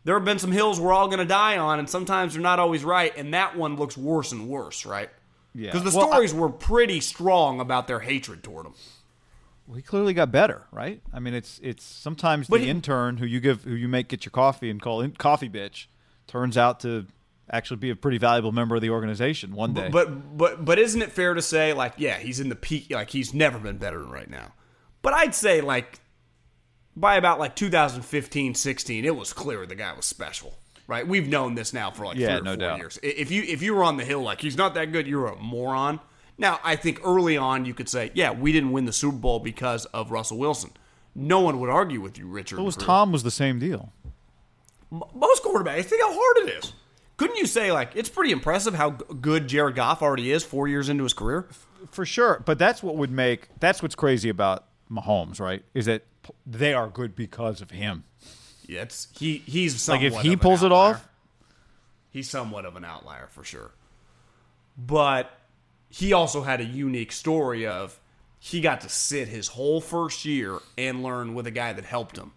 [0.04, 2.58] there have been some hills we're all going to die on, and sometimes they're not
[2.58, 3.14] always right.
[3.16, 5.10] And that one looks worse and worse, right?
[5.54, 5.70] Yeah.
[5.72, 8.74] Because the Well, I- stories were pretty strong about their hatred toward him.
[9.68, 11.02] Well, he clearly got better, right?
[11.12, 14.08] I mean, it's it's sometimes But the he- intern who you give who you make
[14.08, 15.86] get your coffee and call in coffee bitch
[16.26, 17.06] turns out to
[17.50, 19.90] actually be a pretty valuable member of the organization one day.
[19.92, 23.10] But but but isn't it fair to say like yeah he's in the peak like
[23.10, 24.54] he's never been better than right now,
[25.02, 26.00] but I'd say like
[26.96, 30.54] by about like 2015 16 it was clear the guy was special.
[30.86, 31.06] right?
[31.06, 32.78] We've known this now for like Yeah, three or no four doubt.
[32.78, 32.98] years.
[33.02, 35.36] If you if you were on the hill like he's not that good, you're a
[35.36, 36.00] moron.
[36.38, 39.40] Now, I think early on you could say, yeah, we didn't win the Super Bowl
[39.40, 40.70] because of Russell Wilson.
[41.14, 42.60] No one would argue with you, Richard.
[42.60, 43.92] It was Tom was the same deal.
[44.92, 46.72] M- Most quarterbacks think how hard it is.
[47.16, 50.68] Couldn't you say like it's pretty impressive how g- good Jared Goff already is four
[50.68, 51.48] years into his career?
[51.90, 55.64] For sure, but that's what would make that's what's crazy about Mahomes, right?
[55.74, 56.04] Is that
[56.46, 58.04] they are good because of him.
[58.66, 59.38] Yeah, it's he.
[59.46, 61.08] He's Like if he pulls it off,
[62.10, 63.72] he's somewhat of an outlier for sure.
[64.76, 65.36] But
[65.88, 67.98] he also had a unique story of
[68.38, 72.16] he got to sit his whole first year and learn with a guy that helped
[72.16, 72.32] him.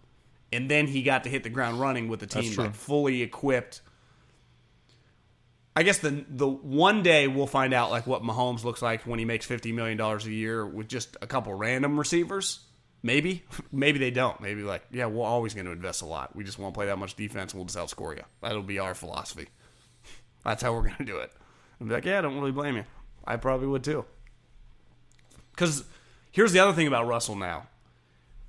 [0.52, 3.80] And then he got to hit the ground running with the team like fully equipped.
[5.74, 9.18] I guess the the one day we'll find out like what Mahomes looks like when
[9.18, 12.60] he makes fifty million dollars a year with just a couple random receivers.
[13.02, 14.40] Maybe, maybe they don't.
[14.40, 16.36] Maybe like, yeah, we're always going to invest a lot.
[16.36, 18.22] We just won't play that much defense, and we'll just outscore you.
[18.42, 19.48] That'll be our philosophy.
[20.44, 21.32] That's how we're going to do it.
[21.80, 22.84] And be like, yeah, I don't really blame you.
[23.24, 24.04] I probably would too.
[25.52, 25.84] Because
[26.30, 27.66] here's the other thing about Russell now.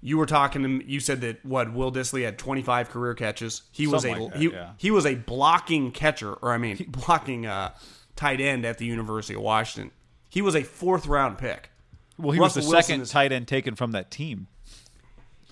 [0.01, 3.61] You were talking to you said that what Will Dissly had 25 career catches.
[3.71, 4.71] He was a like that, he, yeah.
[4.77, 7.73] he was a blocking catcher, or I mean blocking uh,
[8.15, 9.91] tight end at the University of Washington.
[10.29, 11.69] He was a fourth round pick.
[12.17, 14.47] well, he Russell was the Wilson second is- tight end taken from that team.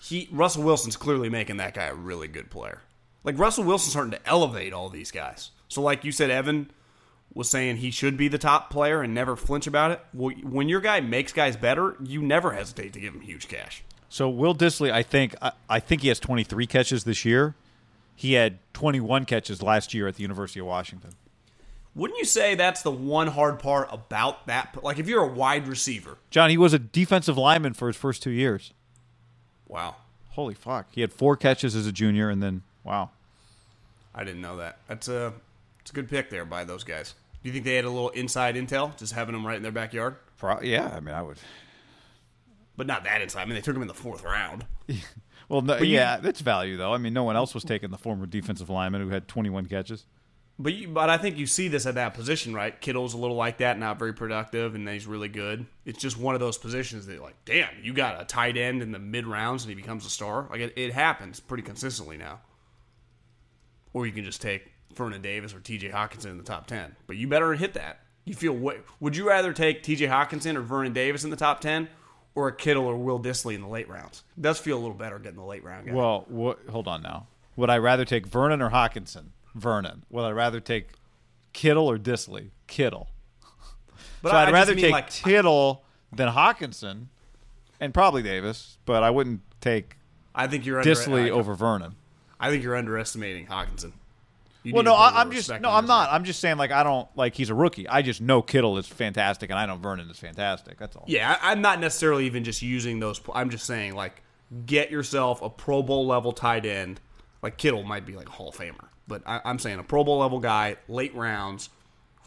[0.02, 2.82] he Russell Wilson's clearly making that guy a really good player.
[3.24, 5.52] Like Russell Wilson's starting to elevate all these guys.
[5.70, 6.72] So like you said, Evan
[7.34, 10.02] was saying he should be the top player and never flinch about it.
[10.14, 13.84] Well, when your guy makes guys better, you never hesitate to give him huge cash.
[14.10, 17.56] So Will Dissly, I think I, I think he has 23 catches this year.
[18.16, 21.12] He had 21 catches last year at the University of Washington.
[21.96, 24.78] Wouldn't you say that's the one hard part about that?
[24.84, 28.22] Like if you're a wide receiver, John, he was a defensive lineman for his first
[28.24, 28.74] two years.
[29.68, 29.96] wow,
[30.30, 30.88] Holy fuck!
[30.92, 33.10] He had four catches as a junior, and then wow.
[34.16, 34.78] I didn't know that.
[34.88, 35.34] That's a
[35.82, 37.14] it's a good pick there by those guys.
[37.44, 39.72] Do you think they had a little inside intel, just having them right in their
[39.72, 40.16] backyard?
[40.38, 41.38] Pro- yeah, I mean, I would.
[42.78, 43.42] But not that inside.
[43.42, 44.66] I mean, they took him in the fourth round.
[45.50, 46.94] Well, no, you- yeah, that's value though.
[46.94, 50.06] I mean, no one else was taking the former defensive lineman who had 21 catches.
[50.58, 52.80] But you, but I think you see this at that position, right?
[52.80, 55.66] Kittle's a little like that, not very productive, and then he's really good.
[55.84, 58.94] It's just one of those positions that, like, damn, you got a tight end in
[58.94, 60.48] the mid rounds and he becomes a star.
[60.50, 62.40] Like it, it happens pretty consistently now.
[63.92, 65.90] Or you can just take Vernon Davis or T.J.
[65.90, 68.02] Hockenson in the top ten, but you better hit that.
[68.26, 70.06] You feel way, would you rather take T.J.
[70.08, 71.88] Hockenson or Vernon Davis in the top ten,
[72.36, 74.24] or a Kittle or Will Dissly in the late rounds?
[74.38, 75.94] It does feel a little better getting the late round guy.
[75.94, 77.28] Well, what, hold on now.
[77.56, 79.28] Would I rather take Vernon or Hockenson?
[79.56, 80.04] Vernon.
[80.10, 80.90] Would I rather take
[81.54, 82.52] Kittle or Dissly?
[82.68, 83.10] Kittle.
[84.22, 87.08] but so I- I'd I rather take like, Kittle than Hockenson,
[87.80, 89.98] and probably Davis, but I wouldn't take
[90.36, 91.96] I think you're under, Dissly I- over Vernon.
[92.40, 93.92] I think you're underestimating Hockenson.
[94.64, 96.10] You Well, no, to put a I, I'm just no, I'm not.
[96.12, 97.88] I'm just saying like I don't like he's a rookie.
[97.88, 100.78] I just know Kittle is fantastic, and I know Vernon is fantastic.
[100.78, 101.06] That's all.
[101.08, 103.20] Yeah, I- I'm not necessarily even just using those.
[103.34, 104.22] I'm just saying like
[104.66, 107.00] get yourself a Pro Bowl level tight end.
[107.42, 110.20] Like Kittle might be like Hall of Famer, but I, I'm saying a Pro Bowl
[110.20, 111.70] level guy, late rounds,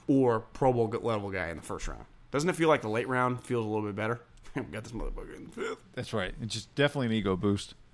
[0.08, 2.04] or Pro Bowl level guy in the first round.
[2.32, 4.20] Doesn't it feel like the late round feels a little bit better?
[4.56, 5.78] we got this motherfucker in the fifth.
[5.92, 6.34] That's right.
[6.42, 7.74] It's just definitely an ego boost.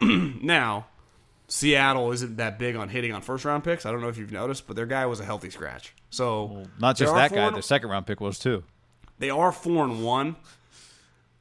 [0.00, 0.86] Now,
[1.48, 3.84] Seattle isn't that big on hitting on first round picks.
[3.86, 5.94] I don't know if you've noticed, but their guy was a healthy scratch.
[6.10, 7.46] So Not just that guy.
[7.48, 8.64] and- The second round pick was too.
[9.18, 10.36] They are four and one,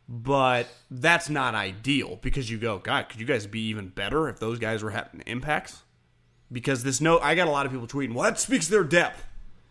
[0.08, 4.40] but that's not ideal because you go, God, could you guys be even better if
[4.40, 5.82] those guys were having impacts?
[6.52, 8.84] Because this no, I got a lot of people tweeting, well, that speaks to their
[8.84, 9.24] depth.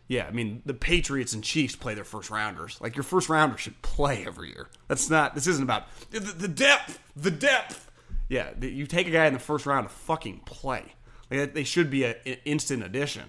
[0.09, 2.79] Yeah, I mean the Patriots and Chiefs play their first rounders.
[2.81, 4.69] Like your first rounder should play every year.
[4.89, 5.35] That's not.
[5.35, 6.99] This isn't about the, the depth.
[7.15, 7.89] The depth.
[8.33, 10.95] Yeah, you take a guy in the first round to fucking play.
[11.31, 12.15] Like, they should be an
[12.47, 13.25] instant addition.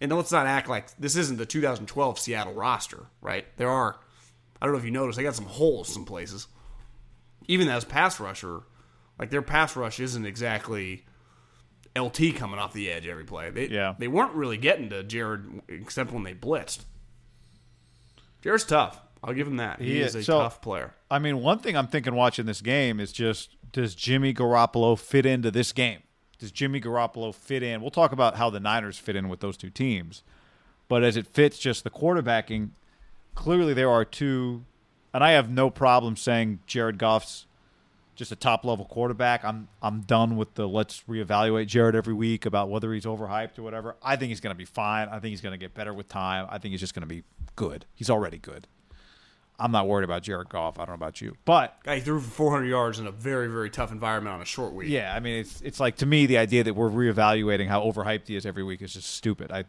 [0.00, 3.44] And let's not act like this isn't the 2012 Seattle roster, right?
[3.58, 4.00] There are,
[4.60, 6.46] I don't know if you noticed, they got some holes some places.
[7.46, 8.60] Even as pass rusher,
[9.18, 11.04] like their pass rush isn't exactly
[11.94, 13.50] LT coming off the edge every play.
[13.50, 13.96] They, Yeah.
[13.98, 16.84] they weren't really getting to Jared except when they blitzed.
[18.40, 18.98] Jared's tough.
[19.22, 19.78] I'll give him that.
[19.80, 20.22] He, He is is.
[20.22, 20.94] a So- tough player.
[21.10, 25.26] I mean, one thing I'm thinking watching this game is just does Jimmy Garoppolo fit
[25.26, 26.02] into this game?
[26.38, 27.80] Does Jimmy Garoppolo fit in?
[27.80, 30.22] We'll talk about how the Niners fit in with those two teams.
[30.88, 32.70] But as it fits just the quarterbacking,
[33.34, 34.64] clearly there are two
[35.14, 37.46] and I have no problem saying Jared Goff's
[38.14, 39.44] just a top level quarterback.
[39.44, 43.62] I'm I'm done with the let's reevaluate Jared every week about whether he's overhyped or
[43.62, 43.96] whatever.
[44.02, 45.08] I think he's going to be fine.
[45.08, 46.46] I think he's going to get better with time.
[46.50, 47.22] I think he's just going to be
[47.56, 47.86] good.
[47.94, 48.66] He's already good.
[49.62, 50.78] I'm not worried about Jared Goff.
[50.78, 53.70] I don't know about you, but Guy threw for 400 yards in a very, very
[53.70, 54.88] tough environment on a short week.
[54.88, 58.26] yeah, I mean, it's it's like to me the idea that we're reevaluating how overhyped
[58.26, 59.52] he is every week is just stupid.
[59.52, 59.64] I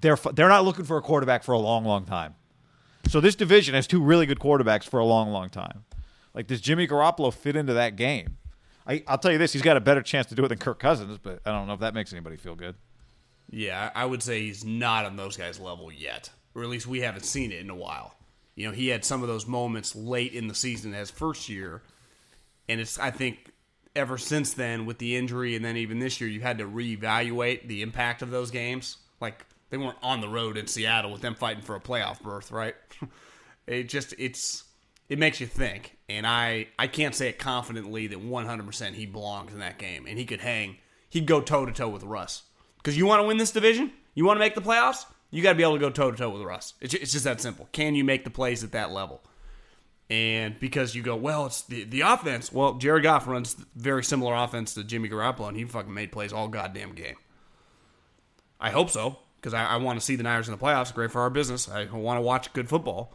[0.00, 2.36] they're they're not looking for a quarterback for a long, long time.
[3.08, 5.84] So this division has two really good quarterbacks for a long, long time.
[6.32, 8.36] Like does Jimmy Garoppolo fit into that game?
[8.86, 10.78] I, I'll tell you this: he's got a better chance to do it than Kirk
[10.78, 12.76] Cousins, but I don't know if that makes anybody feel good.
[13.50, 17.00] Yeah, I would say he's not on those guys' level yet, or at least we
[17.00, 18.14] haven't seen it in a while.
[18.60, 21.82] You know, he had some of those moments late in the season as first year,
[22.68, 23.52] and it's I think
[23.96, 27.66] ever since then with the injury, and then even this year, you had to reevaluate
[27.66, 28.98] the impact of those games.
[29.18, 32.50] Like they weren't on the road in Seattle with them fighting for a playoff berth,
[32.50, 32.74] right?
[33.66, 34.64] it just it's
[35.08, 39.54] it makes you think, and I I can't say it confidently that 100% he belongs
[39.54, 40.76] in that game, and he could hang,
[41.08, 42.42] he'd go toe to toe with Russ.
[42.76, 45.50] Because you want to win this division, you want to make the playoffs, you got
[45.50, 46.74] to be able to go toe to toe with Russ.
[46.80, 47.68] It's it's just that simple.
[47.72, 49.22] Can you make the plays at that level?
[50.10, 52.52] And because you go, well, it's the, the offense.
[52.52, 56.32] Well, Jared Goff runs very similar offense to Jimmy Garoppolo, and he fucking made plays
[56.32, 57.14] all goddamn game.
[58.60, 60.92] I hope so, because I, I want to see the Niners in the playoffs.
[60.92, 61.68] Great for our business.
[61.68, 63.14] I want to watch good football,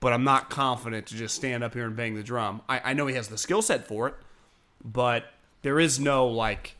[0.00, 2.60] but I'm not confident to just stand up here and bang the drum.
[2.68, 4.14] I, I know he has the skill set for it,
[4.84, 5.24] but
[5.62, 6.76] there is no like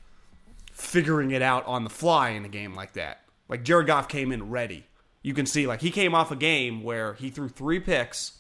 [0.73, 3.23] figuring it out on the fly in a game like that.
[3.49, 4.85] Like Jared Goff came in ready.
[5.23, 8.33] You can see like he came off a game where he threw three picks.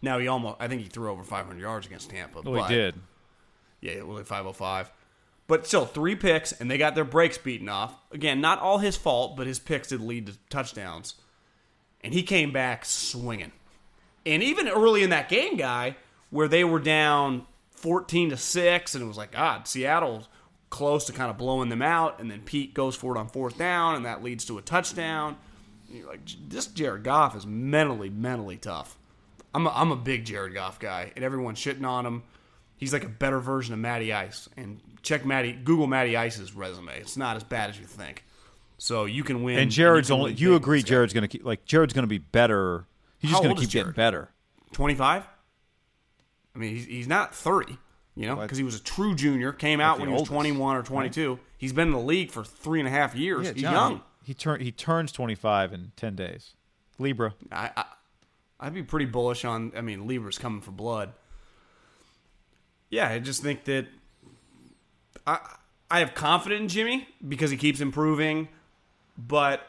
[0.00, 2.38] Now he almost I think he threw over 500 yards against Tampa.
[2.40, 2.94] Oh, well, but- he did.
[3.80, 4.90] yeah, only 505.
[5.48, 7.94] But still, three picks, and they got their breaks beaten off.
[8.12, 11.14] Again, not all his fault, but his picks did lead to touchdowns.
[12.00, 13.52] And he came back swinging.
[14.24, 15.96] And even early in that game, guy,
[16.30, 20.28] where they were down 14 to 6, and it was like, God, Seattle's
[20.72, 22.18] close to kind of blowing them out.
[22.18, 25.36] And then Pete goes for it on fourth down, and that leads to a touchdown.
[25.86, 28.96] And you're like, this Jared Goff is mentally, mentally tough.
[29.54, 32.22] I'm a, I'm a big Jared Goff guy, and everyone's shitting on him.
[32.78, 34.48] He's like a better version of Matty Ice.
[34.56, 36.98] And check Matty, Google Matty Ice's resume.
[36.98, 38.24] It's not as bad as you think.
[38.78, 39.58] So you can win.
[39.58, 40.32] And Jared's you only.
[40.32, 40.78] You agree?
[40.78, 40.94] with this guy.
[40.94, 42.86] Jared's going to keep like Jared's going to be better.
[43.18, 44.30] He's just going to keep getting better.
[44.72, 45.28] 25?
[46.54, 47.78] I mean, he's, he's not 30,
[48.14, 50.76] you know, because he was a true junior, came out when he was oldest, 21
[50.76, 51.38] or 22.
[51.56, 53.48] He's been in the league for three and a half years.
[53.50, 54.02] he's young.
[54.22, 56.54] He, he turn he turns 25 in 10 days.
[56.98, 57.34] Libra.
[57.50, 57.84] I, I,
[58.60, 59.72] I'd be pretty bullish on.
[59.76, 61.12] I mean, Libra's coming for blood.
[62.90, 63.86] Yeah, I just think that
[65.26, 65.38] I
[65.90, 68.48] I have confidence in Jimmy because he keeps improving,
[69.16, 69.66] but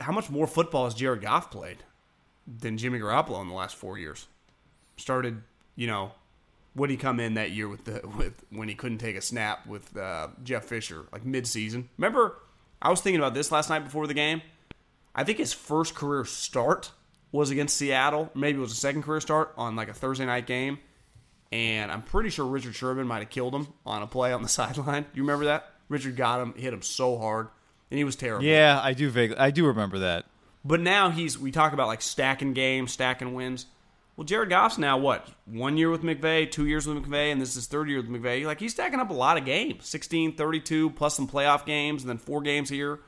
[0.00, 1.78] how much more football has Jared Goff played
[2.46, 4.26] than Jimmy Garoppolo in the last four years?
[4.96, 5.42] Started,
[5.76, 6.12] you know,
[6.78, 9.66] would he come in that year with the with when he couldn't take a snap
[9.66, 11.88] with uh, Jeff Fisher like mid season?
[11.98, 12.38] Remember,
[12.80, 14.40] I was thinking about this last night before the game.
[15.14, 16.92] I think his first career start
[17.32, 18.30] was against Seattle.
[18.34, 20.78] Maybe it was a second career start on like a Thursday night game.
[21.50, 24.48] And I'm pretty sure Richard Sherman might have killed him on a play on the
[24.48, 25.06] sideline.
[25.14, 25.72] You remember that?
[25.88, 27.48] Richard got him, hit him so hard,
[27.90, 28.44] and he was terrible.
[28.44, 29.38] Yeah, I do vaguely.
[29.38, 30.26] I do remember that.
[30.64, 33.66] But now he's we talk about like stacking games, stacking wins.
[34.18, 35.28] Well, Jared Goff's now what?
[35.44, 38.10] One year with McVay, two years with McVay, and this is his third year with
[38.10, 38.44] McVay.
[38.44, 39.86] Like he's stacking up a lot of games.
[39.86, 42.98] 16, 32, plus some playoff games, and then four games here.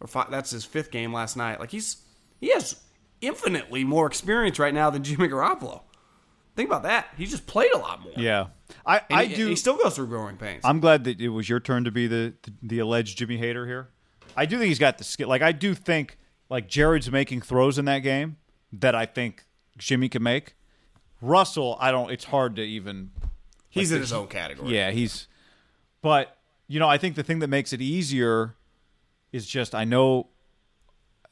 [0.00, 1.60] Or five, that's his fifth game last night.
[1.60, 1.98] Like he's
[2.40, 2.80] he has
[3.20, 5.82] infinitely more experience right now than Jimmy Garoppolo.
[6.54, 7.08] Think about that.
[7.18, 8.14] He's just played a lot more.
[8.16, 8.46] Yeah,
[8.86, 9.48] I And I he, do.
[9.48, 10.62] He still goes through growing pains.
[10.64, 13.66] I'm glad that it was your turn to be the, the the alleged Jimmy hater
[13.66, 13.90] here.
[14.34, 15.28] I do think he's got the skill.
[15.28, 16.16] Like I do think
[16.48, 18.38] like Jared's making throws in that game
[18.72, 19.45] that I think
[19.76, 20.54] Jimmy can make.
[21.20, 22.10] Russell, I don't.
[22.10, 23.10] It's hard to even.
[23.68, 24.74] he's like in his own category.
[24.74, 25.28] Yeah, he's.
[26.02, 26.36] But
[26.68, 28.54] you know, I think the thing that makes it easier
[29.32, 30.28] is just I know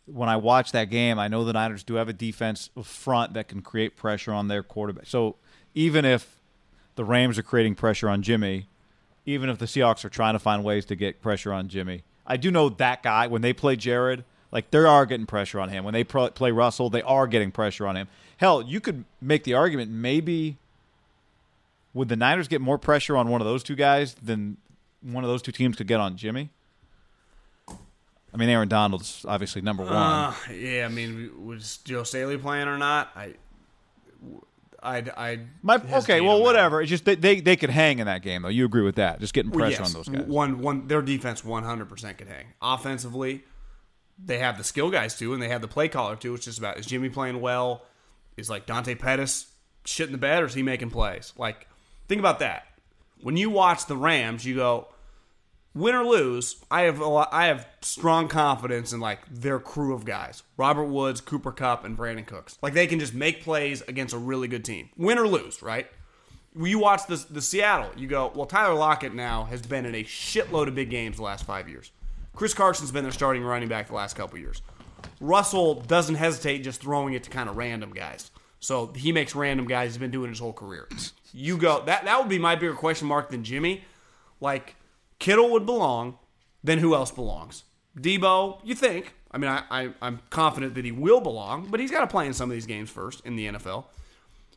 [0.07, 3.49] when I watch that game, I know the Niners do have a defense front that
[3.49, 5.07] can create pressure on their quarterback.
[5.07, 5.37] So
[5.75, 6.41] even if
[6.95, 8.69] the Rams are creating pressure on Jimmy,
[9.25, 12.37] even if the Seahawks are trying to find ways to get pressure on Jimmy, I
[12.37, 14.25] do know that guy when they play Jared,
[14.55, 15.85] like they are getting pressure on him.
[15.85, 18.09] When they pro- play Russell, they are getting pressure on him.
[18.39, 20.57] Hell, you could make the argument maybe
[21.93, 24.57] would the Niners get more pressure on one of those two guys than
[25.03, 26.51] one of those two teams could get on Jimmy?
[27.69, 29.93] I mean, Aaron Donald's obviously number one.
[29.93, 33.11] Uh, yeah, I mean, was Joe Staley playing or not?
[33.15, 33.35] I,
[34.83, 36.45] I'd, I'd My, okay, well, that.
[36.45, 36.83] whatever.
[36.83, 38.49] It's just they, they they could hang in that game though.
[38.49, 39.21] You agree with that?
[39.21, 40.27] Just getting Well, pressure yes, on those guys.
[40.27, 42.47] One, one, their defense 100 percent could hang.
[42.61, 43.45] Offensively,
[44.23, 46.35] they have the skill guys too, and they have the play caller too.
[46.35, 47.83] It's just about is Jimmy playing well?
[48.37, 49.47] Is like Dante Pettis
[49.85, 51.33] shit in the bed, or is he making plays?
[51.37, 51.69] Like,
[52.09, 52.67] think about that.
[53.21, 54.89] When you watch the Rams, you go,
[55.75, 59.95] win or lose, I have a lot, I have strong confidence in like their crew
[59.95, 62.59] of guys: Robert Woods, Cooper Kupp, and Brandin Cooks.
[62.63, 65.87] Like they can just make plays against a really good team, win or lose, right?
[66.57, 70.05] You watch the the Seattle, you go, well, Tyler Lockett now has been in a
[70.05, 71.91] shitload of big games the last five years.
[72.35, 74.63] Chris Carson's been their starting running back the last couple years.
[75.21, 78.31] Russell doesn't hesitate just throwing it to kind of random guys.
[78.61, 79.91] So he makes random guys.
[79.91, 80.89] He's been doing his whole career.
[81.33, 83.85] You go that that would be my bigger question mark than Jimmy.
[84.41, 84.77] Like
[85.19, 86.19] Kittle would belong,
[86.63, 87.65] then who else belongs?
[87.99, 89.15] Debo, you think?
[89.31, 92.27] I mean, I, I I'm confident that he will belong, but he's got to play
[92.27, 93.85] in some of these games first in the NFL.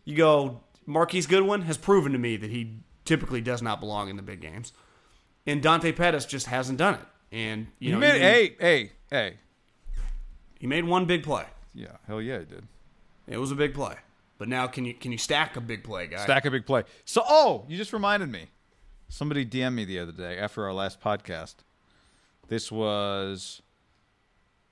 [0.06, 4.16] You go Marquise Goodwin has proven to me that he typically does not belong in
[4.16, 4.72] the big games,
[5.46, 7.06] and Dante Pettis just hasn't done it.
[7.32, 9.38] And you You know, made even- hey, hey, hey.
[10.60, 11.46] he made one big play.
[11.74, 12.68] Yeah, hell yeah, he did.
[13.28, 13.96] It was a big play.
[14.38, 16.24] But now, can you can you stack a big play, guy?
[16.24, 16.84] Stack a big play.
[17.06, 18.48] So, oh, you just reminded me.
[19.10, 21.56] Somebody DM'd me the other day after our last podcast.
[22.48, 23.62] This was,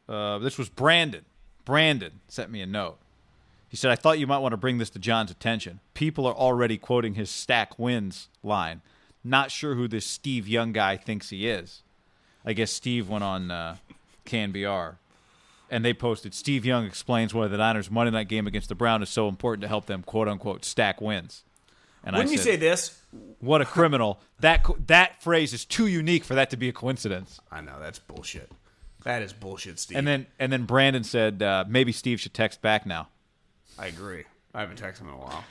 [0.08, 1.26] uh, this was Brandon.
[1.66, 2.98] Brandon sent me a note.
[3.68, 5.80] He said, "I thought you might want to bring this to John's attention.
[5.94, 8.82] People are already quoting his stack wins line.
[9.24, 11.82] Not sure who this Steve Young guy thinks he is.
[12.46, 13.78] I guess Steve went on uh,
[14.26, 14.96] KNBR."
[15.70, 19.02] and they posted Steve Young explains why the Niners Monday night game against the Brown
[19.02, 21.44] is so important to help them quote unquote stack wins.
[22.04, 23.02] And Wouldn't I you said, say this?
[23.40, 24.20] what a criminal.
[24.40, 27.40] that that phrase is too unique for that to be a coincidence.
[27.52, 28.52] I know that's bullshit.
[29.04, 29.98] That is bullshit, Steve.
[29.98, 33.08] And then and then Brandon said uh, maybe Steve should text back now.
[33.78, 34.24] I agree.
[34.54, 35.44] I haven't texted him in a while.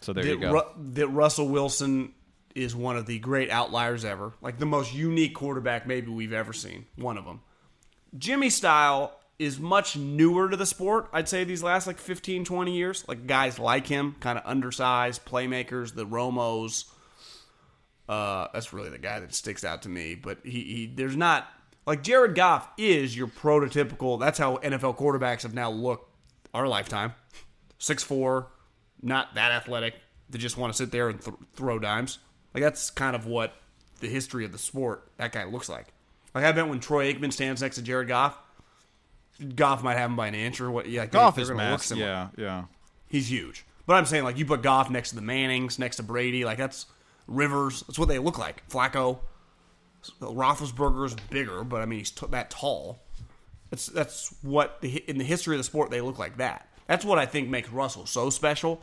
[0.00, 0.52] So there that, you go.
[0.52, 2.14] Ru- that Russell Wilson
[2.54, 6.52] is one of the great outliers ever, like the most unique quarterback maybe we've ever
[6.52, 6.86] seen.
[6.96, 7.40] One of them.
[8.18, 11.08] Jimmy style is much newer to the sport.
[11.12, 13.04] I'd say these last like 15, 20 years.
[13.08, 16.84] Like guys like him, kind of undersized playmakers, the Romos.
[18.08, 20.14] Uh, that's really the guy that sticks out to me.
[20.14, 21.48] But he, he there's not
[21.86, 24.20] like Jared Goff is your prototypical.
[24.20, 26.12] That's how NFL quarterbacks have now looked
[26.52, 27.14] our lifetime.
[27.78, 28.48] Six four,
[29.00, 29.94] not that athletic.
[30.28, 32.18] They just want to sit there and th- throw dimes.
[32.54, 33.54] Like that's kind of what
[34.00, 35.88] the history of the sport that guy looks like.
[36.34, 38.38] Like I bet when Troy Aikman stands next to Jared Goff,
[39.56, 40.86] Goff might have him by an inch or what.
[40.88, 41.86] Yeah, like, Goff they're is gonna look mass.
[41.86, 42.06] similar.
[42.06, 42.64] Yeah, yeah.
[43.08, 43.64] He's huge.
[43.86, 46.58] But I'm saying like you put Goff next to the Mannings, next to Brady, like
[46.58, 46.86] that's
[47.26, 47.82] Rivers.
[47.86, 48.68] That's what they look like.
[48.68, 49.18] Flacco,
[50.20, 53.00] Roethlisberger's bigger, but I mean he's t- that tall.
[53.70, 56.68] That's that's what the, in the history of the sport they look like that.
[56.86, 58.82] That's what I think makes Russell so special.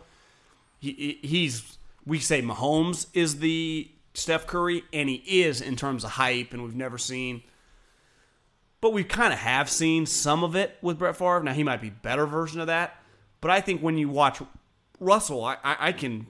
[0.80, 0.92] He,
[1.22, 1.78] he- he's
[2.08, 6.64] we say Mahomes is the Steph Curry, and he is in terms of hype, and
[6.64, 7.44] we've never seen.
[8.80, 11.44] But we kind of have seen some of it with Brett Favre.
[11.44, 12.96] Now he might be better version of that,
[13.42, 14.42] but I think when you watch
[15.00, 16.28] Russell, I, I, I can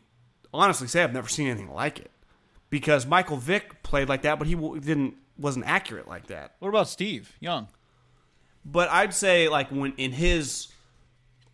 [0.53, 2.11] honestly say I've never seen anything like it
[2.69, 6.55] because Michael Vick played like that, but he didn't wasn't accurate like that.
[6.59, 7.67] What about Steve Young?
[8.65, 10.69] But I'd say like when in his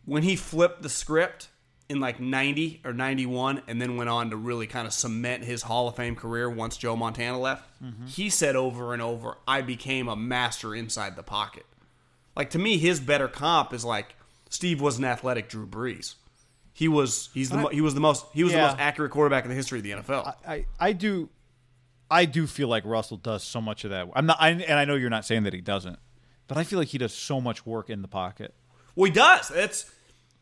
[0.06, 1.50] when he flipped the script
[1.90, 5.64] in like 90 or 91 and then went on to really kind of cement his
[5.64, 7.70] Hall of Fame career once Joe Montana left.
[7.84, 8.06] Mm-hmm.
[8.08, 11.66] He said over and over, "I became a master inside the pocket."
[12.36, 14.16] Like to me his better comp is like
[14.50, 16.16] Steve was an athletic Drew Brees.
[16.72, 18.62] He was he's the mo- he was the most he was Yeah.
[18.62, 20.34] the most accurate quarterback in the history of the NFL.
[20.48, 21.30] I, I do
[22.10, 24.08] I do feel like Russell does so much of that.
[24.16, 26.00] I'm not I, and I know you're not saying that he doesn't.
[26.48, 28.54] But I feel like he does so much work in the pocket.
[28.96, 29.52] well, he does.
[29.52, 29.92] It's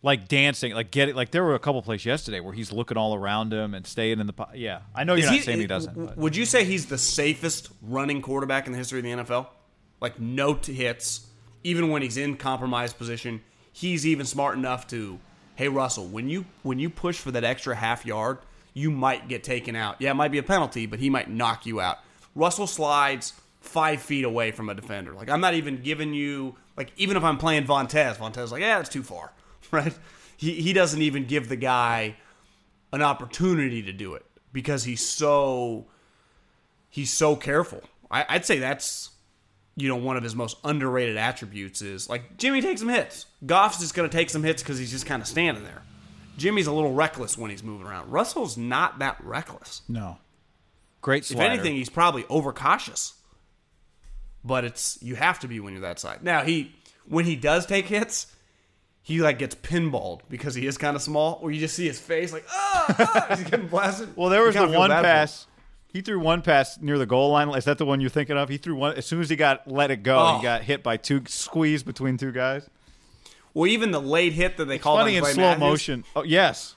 [0.04, 1.16] Like dancing, like get it.
[1.16, 4.20] Like there were a couple plays yesterday where he's looking all around him and staying
[4.20, 4.34] in the.
[4.56, 5.93] Yeah, I know you're Is not saying he uh, doesn't.
[5.93, 6.18] w- But.
[6.18, 9.47] Would you say he's the safest running quarterback in the history of the NFL?
[9.99, 11.28] Like no t- hits,
[11.64, 13.41] even when he's in compromised position.
[13.74, 15.20] He's even smart enough to,
[15.56, 18.39] hey Russell, when you when you push for that extra half yard,
[18.74, 19.97] you might get taken out.
[19.99, 21.99] Yeah, it might be a penalty, but he might knock you out.
[22.34, 25.14] Russell slides five feet away from a defender.
[25.14, 28.78] Like I'm not even giving you like even if I'm playing Vontaze, Vontaze like yeah,
[28.78, 29.32] that's too far,
[29.74, 29.94] right?
[30.38, 32.16] He he doesn't even give the guy
[32.94, 35.86] an opportunity to do it because he's so
[36.90, 37.82] he's so careful.
[38.10, 39.12] I, I'd say that's
[39.76, 43.26] you know one of his most underrated attributes is like Jimmy takes some hits.
[43.46, 45.82] Goff's just going to take some hits because he's just kind of standing there.
[46.38, 48.12] Jimmy's a little reckless when he's moving around.
[48.12, 49.82] Russell's not that reckless.
[49.88, 50.18] no.
[51.02, 53.16] Great If anything, he's probably overcautious.
[54.44, 56.24] But it's you have to be when you're that side.
[56.24, 56.76] Now he
[57.08, 58.28] when he does take hits,
[59.12, 61.99] he like gets pinballed because he is kind of small, or you just see his
[61.99, 64.09] face like ah, ah he's getting blasted.
[64.16, 65.14] Well, there was the one bad for him.
[65.14, 65.47] pass.
[65.88, 67.49] He threw one pass near the goal line.
[67.49, 68.47] Is that the one you're thinking of?
[68.47, 70.18] He threw one as soon as he got let it go.
[70.18, 70.38] Oh.
[70.38, 72.70] He got hit by two squeeze between two guys.
[73.53, 76.03] Well, even the late hit that they called Funny in Clay slow Matthews, motion.
[76.16, 76.76] Oh yes,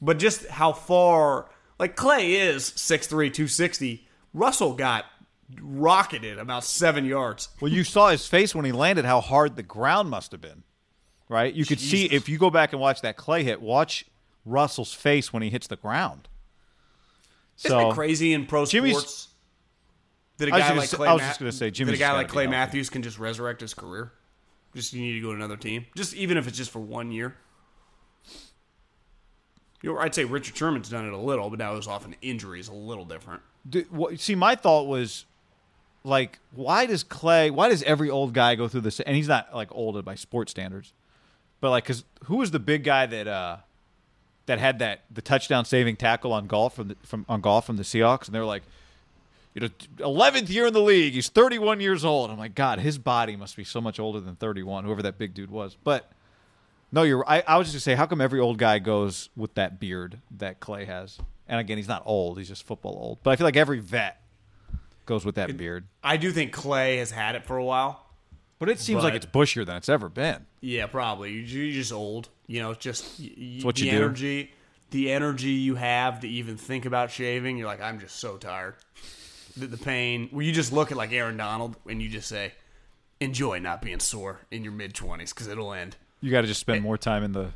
[0.00, 4.08] but just how far like Clay is 6'3", 260.
[4.32, 5.04] Russell got
[5.60, 7.50] rocketed about seven yards.
[7.60, 9.04] Well, you saw his face when he landed.
[9.04, 10.62] How hard the ground must have been,
[11.28, 11.52] right?
[11.52, 13.60] You could see if you go back and watch that Clay hit.
[13.60, 14.04] Watch
[14.44, 16.28] Russell's face when he hits the ground.
[17.58, 19.28] Isn't So it crazy in pro Jimmy's- sports
[20.38, 21.96] that a I was guy like say- Clay I was just gonna say, that a
[21.96, 22.46] guy like Clay.
[22.46, 24.12] Matthews can just resurrect his career?
[24.74, 27.10] Just you need to go to another team, just even if it's just for one
[27.10, 27.34] year.
[29.82, 32.68] You know, I'd say Richard Sherman's done it a little, but now was often injuries
[32.68, 33.42] a little different.
[33.90, 35.24] What- see, my thought was
[36.04, 37.50] like, why does Clay?
[37.50, 38.98] Why does every old guy go through this?
[39.00, 40.92] And he's not like old by sports standards,
[41.60, 43.58] but like, because who was the big guy that uh
[44.46, 47.76] that had that the touchdown saving tackle on Goff from the, from on Goff from
[47.76, 48.26] the Seahawks?
[48.26, 48.62] And they're like,
[49.54, 49.68] you know,
[50.00, 51.14] eleventh year in the league.
[51.14, 52.30] He's thirty one years old.
[52.30, 54.84] I'm like, God, his body must be so much older than thirty one.
[54.84, 56.10] Whoever that big dude was, but.
[56.90, 57.22] No, you're.
[57.28, 60.20] I, I was just gonna say, how come every old guy goes with that beard
[60.38, 61.18] that Clay has?
[61.46, 63.18] And again, he's not old; he's just football old.
[63.22, 64.22] But I feel like every vet
[65.04, 65.84] goes with that beard.
[66.02, 68.06] I do think Clay has had it for a while.
[68.58, 70.46] But it seems like it's bushier than it's ever been.
[70.60, 71.32] Yeah, probably.
[71.32, 72.28] You- You're just old.
[72.46, 73.96] You know, just y- y- what the you do.
[73.98, 74.52] energy,
[74.90, 77.56] the energy you have to even think about shaving.
[77.58, 78.74] You're like, I'm just so tired.
[79.56, 80.28] The, the pain.
[80.32, 82.52] Where you just look at like Aaron Donald and you just say,
[83.20, 85.96] enjoy not being sore in your mid 20s because it'll end.
[86.20, 87.50] You got to just spend more time in the.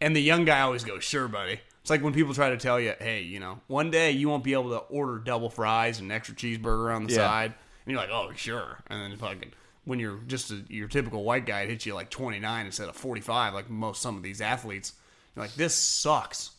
[0.00, 1.60] And the young guy always goes, sure, buddy.
[1.82, 4.44] It's like when people try to tell you, hey, you know, one day you won't
[4.44, 7.18] be able to order double fries and an extra cheeseburger on the Yeah.
[7.18, 7.54] side.
[7.86, 8.78] And you're like, oh, sure.
[8.88, 9.52] And then fucking,
[9.88, 12.94] when you're just a, your typical white guy, it hits you like 29 instead of
[12.94, 14.92] 45, like most some of these athletes.
[15.34, 16.50] You're like, this sucks.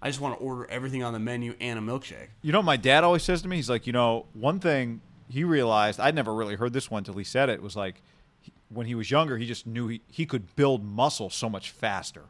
[0.00, 2.28] I just want to order everything on the menu and a milkshake.
[2.42, 5.42] You know, my dad always says to me, he's like, you know, one thing he
[5.42, 8.00] realized, I'd never really heard this one until he said it, was like,
[8.42, 11.72] he- when he was younger, he just knew he, he could build muscle so much
[11.72, 12.22] faster.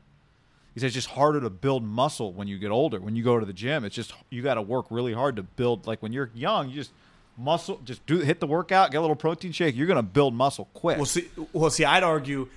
[0.72, 3.00] He says it's just harder to build muscle when you get older.
[3.00, 5.42] When you go to the gym, it's just you got to work really hard to
[5.42, 5.86] build.
[5.86, 6.92] Like when you're young, you just
[7.38, 9.76] muscle, just do hit the workout, get a little protein shake.
[9.76, 10.96] You're gonna build muscle quick.
[10.96, 12.48] Well, see, well, see, I'd argue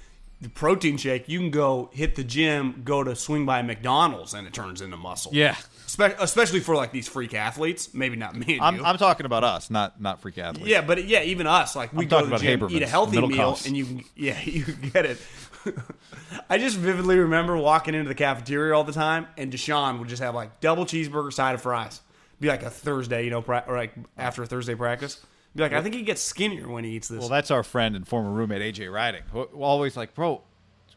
[0.41, 4.47] the protein shake, you can go hit the gym, go to swing by McDonald's, and
[4.47, 5.31] it turns into muscle.
[5.33, 5.55] yeah,
[5.85, 7.93] Spe- especially for like these freak athletes.
[7.93, 8.83] Maybe not me I'm.
[8.85, 10.67] I'm talking about us, not not freak athletes.
[10.69, 13.19] yeah, but yeah, even us, like we I'm go to the gym, eat a healthy
[13.19, 13.65] meal, class.
[13.65, 15.17] and you can, yeah, you can get it.
[16.49, 20.21] I just vividly remember walking into the cafeteria all the time, and Deshaun would just
[20.21, 21.99] have like double cheeseburger, side of fries.
[22.39, 25.23] Be like a Thursday, you know, pra- or like after a Thursday practice.
[25.55, 27.19] Be like, I think he gets skinnier when he eats this.
[27.19, 29.23] Well, that's our friend and former roommate AJ Riding.
[29.57, 30.41] Always like, bro,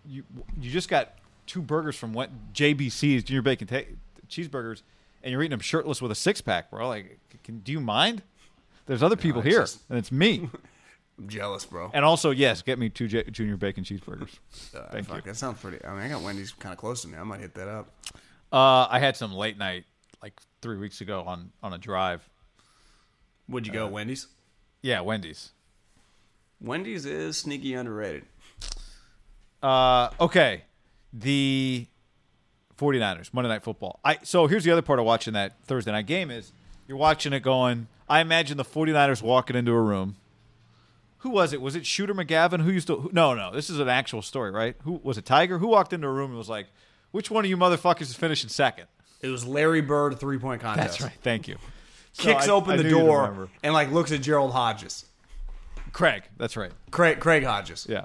[0.07, 0.25] you
[0.61, 1.15] you just got
[1.47, 3.91] two burgers from what JBC's Junior Bacon ta-
[4.29, 4.83] cheeseburgers,
[5.23, 6.89] and you're eating them shirtless with a six pack, bro.
[6.89, 8.23] Like, can, do you mind?
[8.87, 10.49] There's other people it's here, just- and it's me.
[11.19, 11.91] I'm jealous, bro.
[11.93, 14.31] and also, yes, get me two J- Junior Bacon cheeseburgers.
[14.75, 15.23] Uh, Thank fuck, you.
[15.33, 15.85] That sounds pretty.
[15.85, 17.19] I mean, I got Wendy's kind of close to me.
[17.19, 17.91] I might hit that up.
[18.51, 19.85] Uh, I had some late night
[20.23, 22.29] like three weeks ago on on a drive.
[23.49, 24.29] Would you Uh, go Wendy's?
[24.83, 25.51] Yeah, Wendy's.
[26.61, 28.25] Wendy's is sneaky underrated.
[29.63, 30.63] Uh, okay.
[31.13, 31.87] The
[32.79, 34.01] 49ers, Monday Night Football.
[34.05, 36.53] I So here's the other part of watching that Thursday night game is
[36.89, 40.17] you're watching it going, I imagine the 49ers walking into a room.
[41.19, 41.61] Who was it?
[41.61, 42.63] Was it Shooter McGavin?
[42.63, 42.97] Who used to.
[42.97, 43.53] Who, no, no.
[43.53, 44.75] This is an actual story, right?
[44.83, 45.59] Who Was it Tiger?
[45.59, 46.67] Who walked into a room and was like,
[47.13, 48.87] which one of you motherfuckers is finishing second?
[49.23, 50.99] It was Larry Bird three point contest.
[50.99, 51.13] That's right.
[51.23, 51.57] Thank you.
[52.13, 53.49] So Kicks I- open I the knew door remember.
[53.63, 55.07] and like looks at Gerald Hodges.
[55.93, 56.25] Craig.
[56.37, 56.73] That's right.
[56.91, 57.87] Craig Craig Hodges.
[57.89, 58.05] Yeah.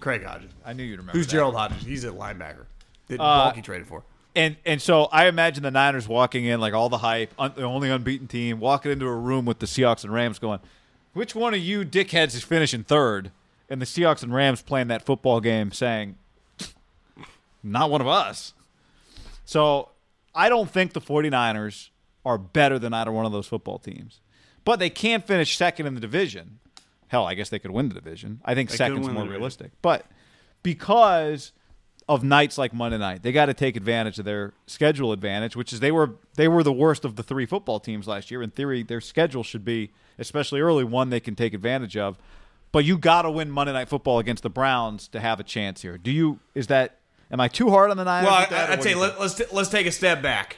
[0.00, 0.50] Craig Hodges.
[0.64, 1.16] I knew you'd remember.
[1.18, 1.32] Who's that.
[1.32, 1.82] Gerald Hodges?
[1.84, 2.66] He's a linebacker.
[3.08, 4.02] That Uh, traded for.
[4.36, 7.62] And and so I imagine the Niners walking in like all the hype, un, the
[7.64, 10.60] only unbeaten team, walking into a room with the Seahawks and Rams, going,
[11.12, 13.32] "Which one of you dickheads is finishing third?
[13.68, 16.16] And the Seahawks and Rams playing that football game, saying,
[17.62, 18.54] "Not one of us."
[19.44, 19.88] So
[20.34, 21.90] I don't think the 49ers
[22.24, 24.20] are better than either one of those football teams,
[24.64, 26.58] but they can't finish second in the division.
[27.08, 28.40] Hell, I guess they could win the division.
[28.44, 30.06] I think They second's more realistic, but
[30.62, 31.52] because
[32.10, 33.22] of nights like Monday night.
[33.22, 36.64] They got to take advantage of their schedule advantage, which is they were they were
[36.64, 38.42] the worst of the three football teams last year.
[38.42, 42.18] In theory, their schedule should be, especially early, one they can take advantage of.
[42.72, 45.82] But you got to win Monday night football against the Browns to have a chance
[45.82, 45.98] here.
[45.98, 46.40] Do you?
[46.52, 46.98] Is that?
[47.30, 48.26] Am I too hard on the Niners?
[48.26, 49.20] Well, I, I'd say let, think?
[49.20, 50.56] let's t- let's take a step back.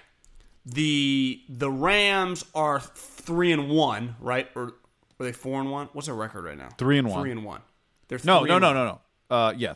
[0.64, 4.48] The the Rams are three and one, right?
[4.54, 4.72] Or are
[5.18, 5.88] they four and one?
[5.92, 6.68] What's their record right now?
[6.78, 7.22] Three and one.
[7.22, 7.60] Three and one.
[8.08, 9.00] They're no, no, no, no, no.
[9.34, 9.74] Uh, yeah.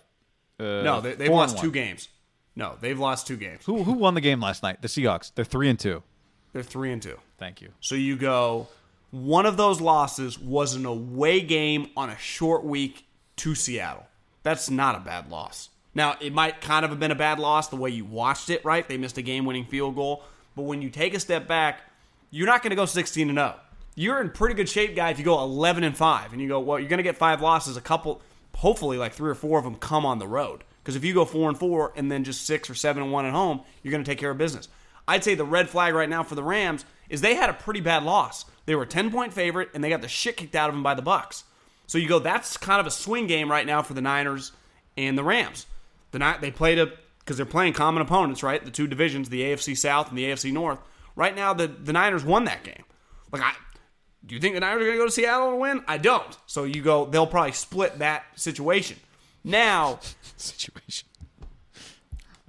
[0.58, 2.08] Uh, No, they, they've lost two games.
[2.54, 3.64] No, they've lost two games.
[3.66, 4.80] Who who won the game last night?
[4.80, 5.32] The Seahawks.
[5.34, 6.02] They're three and two.
[6.52, 7.18] They're three and two.
[7.38, 7.70] Thank you.
[7.80, 8.68] So you go.
[9.10, 14.06] One of those losses was an away game on a short week to Seattle.
[14.42, 15.68] That's not a bad loss.
[15.96, 18.62] Now it might kind of have been a bad loss the way you watched it.
[18.66, 18.86] Right?
[18.86, 20.22] They missed a game-winning field goal.
[20.54, 21.80] But when you take a step back,
[22.30, 23.54] you're not going to go 16 and 0.
[23.94, 25.08] you're in pretty good shape, guy.
[25.08, 27.40] If you go 11 and five, and you go, well, you're going to get five
[27.40, 27.78] losses.
[27.78, 28.20] A couple,
[28.56, 30.64] hopefully, like three or four of them come on the road.
[30.82, 33.24] Because if you go four and four, and then just six or seven and one
[33.24, 34.68] at home, you're going to take care of business.
[35.08, 37.80] I'd say the red flag right now for the Rams is they had a pretty
[37.80, 38.44] bad loss.
[38.66, 40.82] They were a 10 point favorite, and they got the shit kicked out of them
[40.82, 41.44] by the Bucks.
[41.86, 44.52] So you go, that's kind of a swing game right now for the Niners
[44.96, 45.66] and the Rams.
[46.16, 48.64] The night they played a because they're playing common opponents, right?
[48.64, 50.78] The two divisions, the AFC South and the AFC North.
[51.14, 52.84] Right now, the the Niners won that game.
[53.32, 53.52] Like, I
[54.24, 55.84] do you think the Niners are going to go to Seattle and win?
[55.86, 56.34] I don't.
[56.46, 58.96] So you go, they'll probably split that situation.
[59.44, 60.00] Now,
[60.38, 61.06] situation.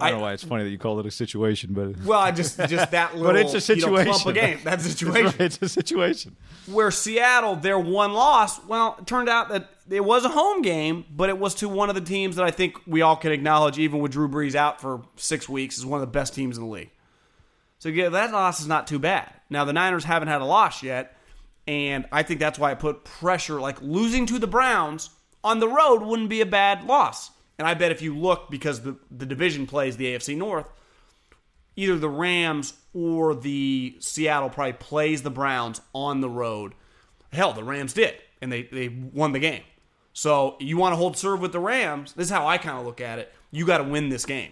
[0.00, 2.30] I don't know why it's funny that you call it a situation, but well, I
[2.30, 3.90] just just that little, but it's a situation.
[3.90, 4.60] You know, clump of game.
[4.64, 5.24] That's a situation.
[5.26, 6.36] Right, it's a situation.
[6.64, 11.04] Where Seattle, their one loss, well, it turned out that it was a home game,
[11.10, 13.78] but it was to one of the teams that I think we all can acknowledge,
[13.78, 16.64] even with Drew Brees out for six weeks, is one of the best teams in
[16.64, 16.90] the league.
[17.78, 19.32] So yeah, that loss is not too bad.
[19.50, 21.16] Now the Niners haven't had a loss yet,
[21.66, 23.60] and I think that's why I put pressure.
[23.60, 25.10] Like losing to the Browns
[25.44, 27.30] on the road wouldn't be a bad loss.
[27.58, 30.70] And I bet if you look, because the, the division plays the AFC North,
[31.76, 36.74] either the Rams or the Seattle probably plays the Browns on the road.
[37.32, 39.62] Hell, the Rams did, and they, they won the game.
[40.18, 42.12] So you want to hold serve with the Rams.
[42.14, 43.32] This is how I kind of look at it.
[43.52, 44.50] You got to win this game.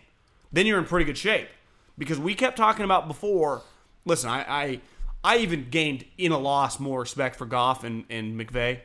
[0.53, 1.49] Then you're in pretty good shape.
[1.99, 3.63] Because we kept talking about before,
[4.05, 4.81] listen, I, I
[5.25, 8.79] I even gained in a loss more respect for Goff and, and McVay.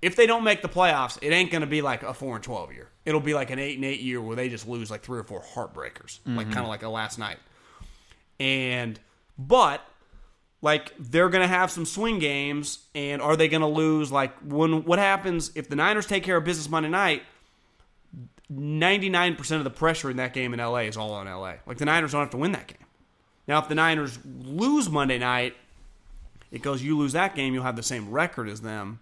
[0.00, 2.72] If they don't make the playoffs, it ain't gonna be like a four and twelve
[2.72, 2.88] year.
[3.04, 5.24] It'll be like an eight and eight year where they just lose like three or
[5.24, 6.38] four heartbreakers, mm-hmm.
[6.38, 7.40] like kind of like a last night.
[8.40, 8.98] And
[9.36, 9.86] but
[10.62, 14.10] like they're gonna have some swing games, and are they gonna lose?
[14.10, 17.22] Like when what happens if the Niners take care of business Monday night?
[18.52, 21.54] 99% of the pressure in that game in LA is all on LA.
[21.66, 22.86] Like the Niners don't have to win that game.
[23.48, 25.56] Now, if the Niners lose Monday night,
[26.50, 29.00] it goes you lose that game, you'll have the same record as them,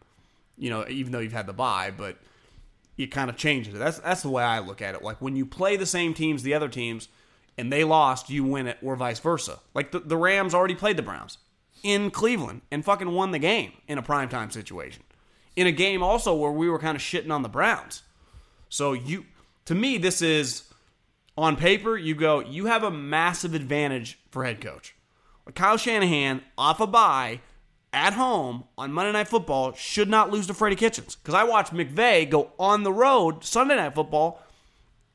[0.57, 2.17] you know, even though you've had the bye, but
[2.97, 3.79] it kind of changes it.
[3.79, 5.03] That's that's the way I look at it.
[5.03, 7.09] Like when you play the same teams, the other teams,
[7.59, 9.59] and they lost, you win it, or vice versa.
[9.75, 11.39] Like the, the Rams already played the Browns
[11.83, 15.03] in Cleveland and fucking won the game in a primetime situation.
[15.57, 18.03] In a game also where we were kind of shitting on the Browns.
[18.69, 19.25] So you
[19.67, 20.65] to me, this is
[21.37, 24.95] on paper, you go, you have a massive advantage for head coach.
[25.55, 27.41] Kyle Shanahan, off a bye,
[27.93, 31.17] at home on Monday Night Football, should not lose to Freddie Kitchens.
[31.17, 34.43] Because I watched McVay go on the road Sunday Night Football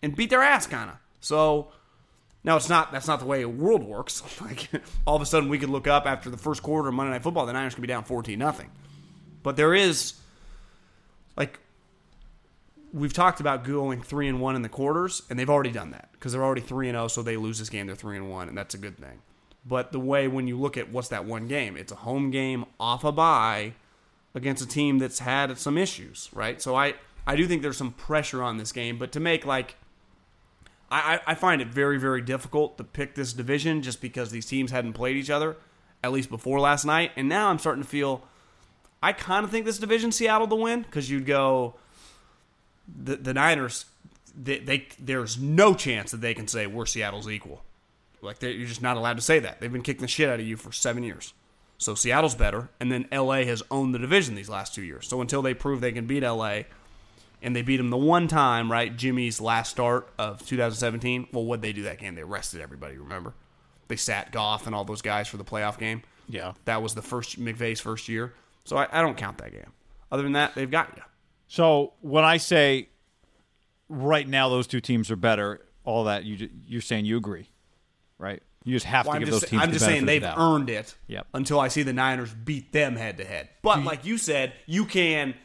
[0.01, 0.97] and beat their ass, kind of.
[1.21, 1.69] So
[2.45, 4.21] now it's not that's not the way the world works.
[4.41, 4.69] Like
[5.05, 7.23] all of a sudden we could look up after the first quarter of Monday Night
[7.23, 8.69] Football, the Niners could be down fourteen nothing.
[9.41, 10.13] But there is
[11.35, 11.59] like
[12.93, 16.09] we've talked about going three and one in the quarters, and they've already done that
[16.13, 17.05] because they're already three and zero.
[17.05, 19.21] Oh, so they lose this game, they're three and one, and that's a good thing.
[19.65, 22.65] But the way when you look at what's that one game, it's a home game
[22.79, 23.73] off a bye
[24.35, 26.61] against a team that's had some issues, right?
[26.61, 26.93] So I
[27.25, 29.75] I do think there's some pressure on this game, but to make like
[30.91, 34.71] I, I find it very, very difficult to pick this division just because these teams
[34.71, 35.57] hadn't played each other,
[36.03, 37.11] at least before last night.
[37.15, 38.23] And now I'm starting to feel
[39.01, 41.75] I kind of think this division Seattle to win because you'd go,
[42.87, 43.85] the, the Niners,
[44.35, 47.63] they, they, there's no chance that they can say we're Seattle's equal.
[48.21, 49.59] Like you're just not allowed to say that.
[49.59, 51.33] They've been kicking the shit out of you for seven years.
[51.77, 55.07] So Seattle's better, and then LA has owned the division these last two years.
[55.07, 56.61] So until they prove they can beat LA,
[57.45, 58.97] and they beat them the one time, right?
[58.97, 61.27] Jimmy's last start of 2017.
[61.31, 62.15] Well, what they do that game?
[62.15, 62.97] They arrested everybody.
[62.97, 63.35] Remember?
[63.87, 66.01] They sat Goff and all those guys for the playoff game.
[66.27, 68.33] Yeah, that was the first McVay's first year.
[68.63, 69.71] So I, I don't count that game.
[70.11, 71.03] Other than that, they've got you.
[71.47, 72.89] So when I say
[73.89, 77.47] right now those two teams are better, all that you you're saying you agree,
[78.17, 78.41] right?
[78.63, 79.61] You just have well, to I'm give just, those teams.
[79.61, 80.95] I'm just saying they've earned it.
[81.05, 81.27] Yep.
[81.35, 83.49] Until I see the Niners beat them head to head.
[83.61, 85.35] But you, like you said, you can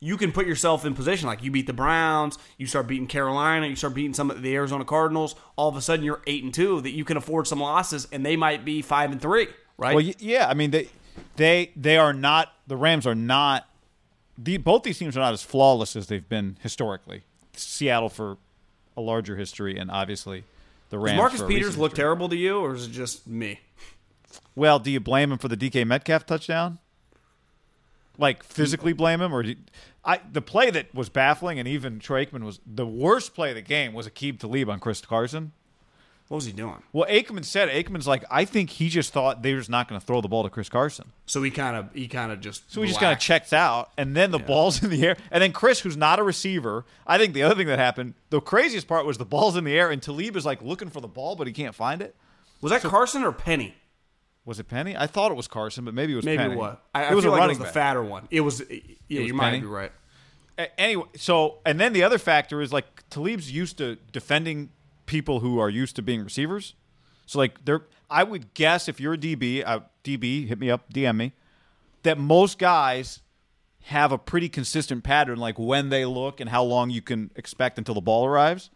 [0.00, 1.26] you can put yourself in position.
[1.26, 4.54] Like you beat the Browns, you start beating Carolina, you start beating some of the
[4.54, 5.34] Arizona Cardinals.
[5.56, 6.80] All of a sudden, you're eight and two.
[6.80, 9.48] That you can afford some losses, and they might be five and three.
[9.76, 9.94] Right?
[9.94, 10.48] Well, yeah.
[10.48, 10.88] I mean, they
[11.36, 12.52] they they are not.
[12.66, 13.66] The Rams are not
[14.42, 17.22] the, both these teams are not as flawless as they've been historically.
[17.54, 18.38] Seattle for
[18.96, 20.44] a larger history, and obviously
[20.88, 21.16] the Rams.
[21.16, 22.02] Does Marcus Peters look history.
[22.02, 23.60] terrible to you, or is it just me?
[24.54, 26.78] Well, do you blame him for the DK Metcalf touchdown?
[28.20, 29.56] Like physically blame him, or you,
[30.04, 33.56] I the play that was baffling, and even Troy Aikman was the worst play of
[33.56, 35.52] the game was Aqib Talib on Chris Carson.
[36.28, 36.80] What was he doing?
[36.92, 40.00] Well, Aikman said Aikman's like I think he just thought they were just not going
[40.00, 41.10] to throw the ball to Chris Carson.
[41.26, 43.90] So he kind of he kind of just so he just kind of checked out,
[43.98, 44.46] and then the yeah.
[44.46, 47.56] ball's in the air, and then Chris, who's not a receiver, I think the other
[47.56, 50.46] thing that happened, the craziest part was the ball's in the air, and Talib is
[50.46, 52.14] like looking for the ball, but he can't find it.
[52.60, 53.74] Was that so, Carson or Penny?
[54.44, 54.96] Was it Penny?
[54.96, 56.56] I thought it was Carson, but maybe it was Maybe Penny.
[56.56, 56.82] what?
[56.94, 57.74] I, I it was a like running it was back.
[57.74, 58.26] the fatter one.
[58.30, 58.62] It was.
[59.08, 59.60] Yeah, was you might Penny?
[59.60, 59.92] be right.
[60.58, 64.70] A- Anyway, so and then the other factor is like Talib's used to defending
[65.06, 66.74] people who are used to being receivers.
[67.26, 70.90] So like they're I would guess if you're a DB, uh, DB hit me up,
[70.92, 71.32] DM me,
[72.02, 73.20] that most guys
[73.84, 77.78] have a pretty consistent pattern like when they look and how long you can expect
[77.78, 78.70] until the ball arrives.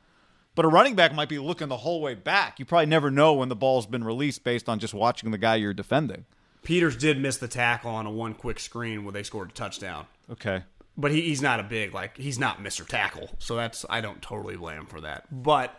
[0.54, 2.58] But a running back might be looking the whole way back.
[2.58, 5.56] You probably never know when the ball's been released based on just watching the guy
[5.56, 6.26] you're defending.
[6.62, 10.06] Peters did miss the tackle on a one quick screen where they scored a touchdown.
[10.30, 10.62] Okay.
[10.96, 12.86] But he, he's not a big like he's not Mr.
[12.86, 15.26] Tackle, so that's I don't totally blame him for that.
[15.30, 15.78] But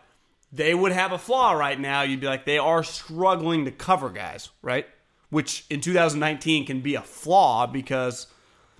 [0.51, 2.01] they would have a flaw right now.
[2.01, 4.85] You'd be like they are struggling to cover guys, right?
[5.29, 8.27] Which in 2019 can be a flaw because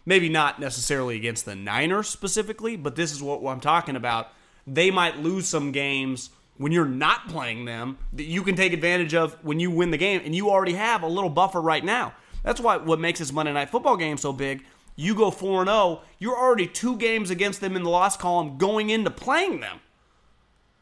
[0.05, 4.29] maybe not necessarily against the Niners specifically, but this is what I'm talking about.
[4.67, 9.13] They might lose some games when you're not playing them that you can take advantage
[9.13, 12.13] of when you win the game, and you already have a little buffer right now.
[12.43, 14.63] That's why what makes this Monday Night Football game so big.
[14.95, 16.01] You go four and zero.
[16.19, 19.79] You're already two games against them in the loss column going into playing them.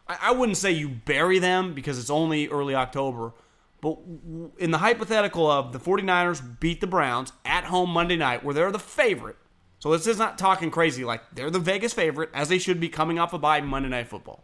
[0.07, 3.34] I, I wouldn't say you bury them because it's only early October.
[3.81, 3.97] But
[4.59, 8.71] in the hypothetical of the 49ers beat the Browns at home Monday night, where they're
[8.71, 9.36] the favorite.
[9.84, 11.03] So this is not talking crazy.
[11.03, 14.07] Like they're the Vegas favorite, as they should be coming off a bye Monday Night
[14.07, 14.41] Football.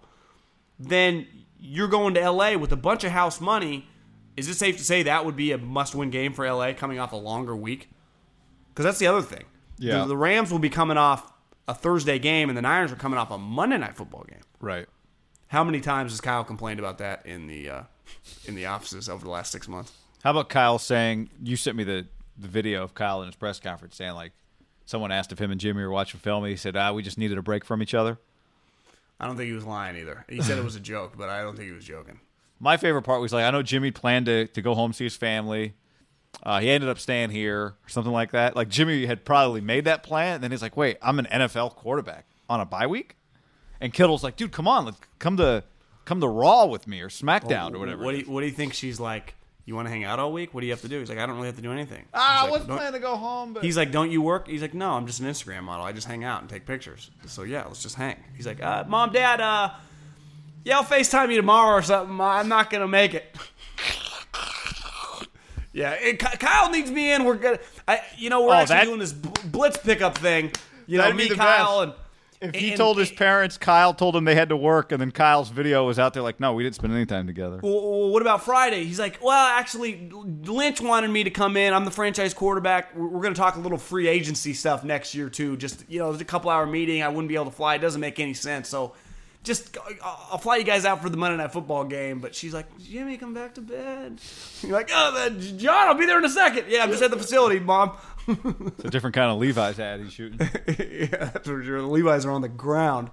[0.78, 1.28] Then
[1.58, 3.88] you're going to LA with a bunch of house money.
[4.36, 7.14] Is it safe to say that would be a must-win game for LA coming off
[7.14, 7.90] a longer week?
[8.68, 9.46] Because that's the other thing.
[9.78, 10.00] Yeah.
[10.00, 11.32] The, the Rams will be coming off
[11.70, 14.42] a Thursday game, and the Niners are coming off a Monday Night Football game.
[14.60, 14.88] Right.
[15.48, 17.84] How many times has Kyle complained about that in the uh,
[18.46, 19.94] in the offices over the last six months?
[20.22, 23.58] How about Kyle saying you sent me the, the video of Kyle in his press
[23.62, 24.34] conference saying like
[24.90, 27.18] someone asked if him and Jimmy were watching film and he said, Ah, we just
[27.18, 28.18] needed a break from each other.
[29.20, 30.26] I don't think he was lying either.
[30.28, 32.20] He said it was a joke, but I don't think he was joking.
[32.60, 35.16] My favorite part was like I know Jimmy planned to, to go home see his
[35.16, 35.76] family.
[36.42, 38.56] Uh, he ended up staying here or something like that.
[38.56, 41.76] Like Jimmy had probably made that plan, and then he's like, "Wait, I'm an NFL
[41.76, 43.16] quarterback on a bye week,"
[43.82, 45.64] and Kittle's like, "Dude, come on, let's come to
[46.06, 48.54] come to Raw with me or SmackDown or whatever." What do you, what do you
[48.54, 49.36] think she's like?
[49.70, 50.56] You want to hang out all week?
[50.56, 50.98] What do you have to do?
[51.00, 52.04] He's like, I don't really have to do anything.
[52.12, 54.48] ah, I He's like, wasn't planning to go home, but He's like, don't you work?
[54.48, 55.86] He's like, no, I'm just an Instagram model.
[55.86, 57.12] I just hang out and take pictures.
[57.28, 58.16] So yeah, let's just hang.
[58.36, 59.70] He's like, uh, mom, dad, uh,
[60.66, 62.20] yeah, I'll Facetime you tomorrow or something.
[62.20, 63.38] I'm not gonna make it.
[65.72, 67.24] yeah, and Ky- Kyle needs me in.
[67.24, 70.52] We're gonna, I, you know, we're Oh, actually that- doing this blitz pickup thing.
[70.88, 71.98] You know, That'd me, Kyle, best.
[72.00, 72.09] and
[72.42, 75.12] if he and- told his parents, Kyle told him they had to work, and then
[75.12, 78.22] Kyle's video was out there like, "No, we didn't spend any time together." Well, what
[78.22, 78.86] about Friday?
[78.86, 81.74] He's like, well, actually, Lynch wanted me to come in.
[81.74, 82.96] I'm the franchise quarterback.
[82.96, 85.58] We're, we're going to talk a little free agency stuff next year too.
[85.58, 87.04] Just you know, it's a couple hour meeting.
[87.04, 87.76] I wouldn't be able to fly.
[87.76, 88.70] It doesn't make any sense.
[88.70, 88.94] So,
[89.44, 92.20] just I'll fly you guys out for the Monday Night Football game.
[92.20, 94.20] But she's like, Jimmy, come back to bed.
[94.62, 96.66] You're like, oh, John, I'll be there in a second.
[96.68, 97.94] Yeah, I'm just at the facility, mom.
[98.28, 100.40] It's a different kind of Levi's ad he's shooting.
[100.68, 101.82] yeah, that's for sure.
[101.82, 103.10] The Levi's are on the ground.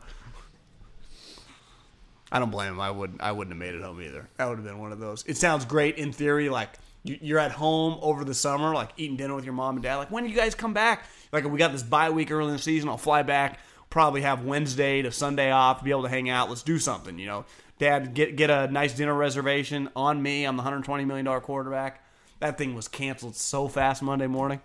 [2.33, 2.81] I don't blame him.
[2.81, 3.21] I wouldn't.
[3.23, 4.29] I wouldn't have made it home either.
[4.37, 5.25] That would have been one of those.
[5.27, 6.49] It sounds great in theory.
[6.49, 6.71] Like
[7.05, 9.97] you- you're at home over the summer, like eating dinner with your mom and dad.
[9.97, 11.05] Like when do you guys come back?
[11.33, 12.89] Like we got this bye week early in the season.
[12.89, 13.61] I'll fly back.
[13.97, 15.79] Probably have Wednesday to Sunday off.
[15.79, 16.51] to Be able to hang out.
[16.51, 17.19] Let's do something.
[17.19, 17.45] You know,
[17.79, 20.45] Dad, get get a nice dinner reservation on me.
[20.45, 22.05] I'm the 120 million dollar quarterback.
[22.41, 24.61] That thing was canceled so fast Monday morning.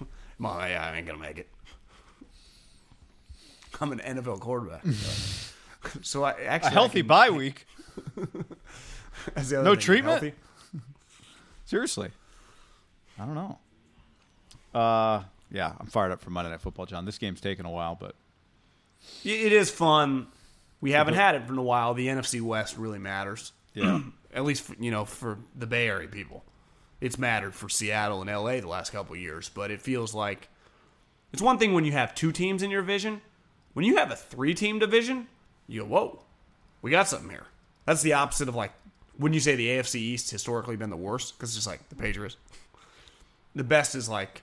[0.38, 1.50] Mom, yeah, I ain't gonna make it.
[3.82, 4.82] I'm an NFL quarterback.
[6.00, 7.66] so I actually A healthy can- bye week.
[9.34, 10.22] that's the other No thing, treatment?
[10.22, 10.34] healthy.
[11.66, 12.08] Seriously,
[13.18, 13.58] I don't know.
[14.74, 17.04] Uh, yeah, I'm fired up for Monday Night Football, John.
[17.04, 18.14] This game's taken a while, but
[19.24, 20.26] It is fun.
[20.80, 21.94] We haven't had it for a while.
[21.94, 23.52] The NFC West really matters.
[23.72, 24.00] yeah,
[24.34, 26.44] At least for, you know for the Bay Area people,
[27.00, 29.48] it's mattered for Seattle and LA the last couple of years.
[29.48, 30.48] But it feels like
[31.32, 33.22] it's one thing when you have two teams in your division.
[33.72, 35.26] When you have a three-team division,
[35.66, 36.22] you go, "Whoa,
[36.82, 37.46] we got something here."
[37.86, 38.72] That's the opposite of like
[39.18, 41.94] wouldn't you say the AFC East historically been the worst because it's just like the
[41.94, 42.36] Patriots.
[43.54, 44.42] The best is like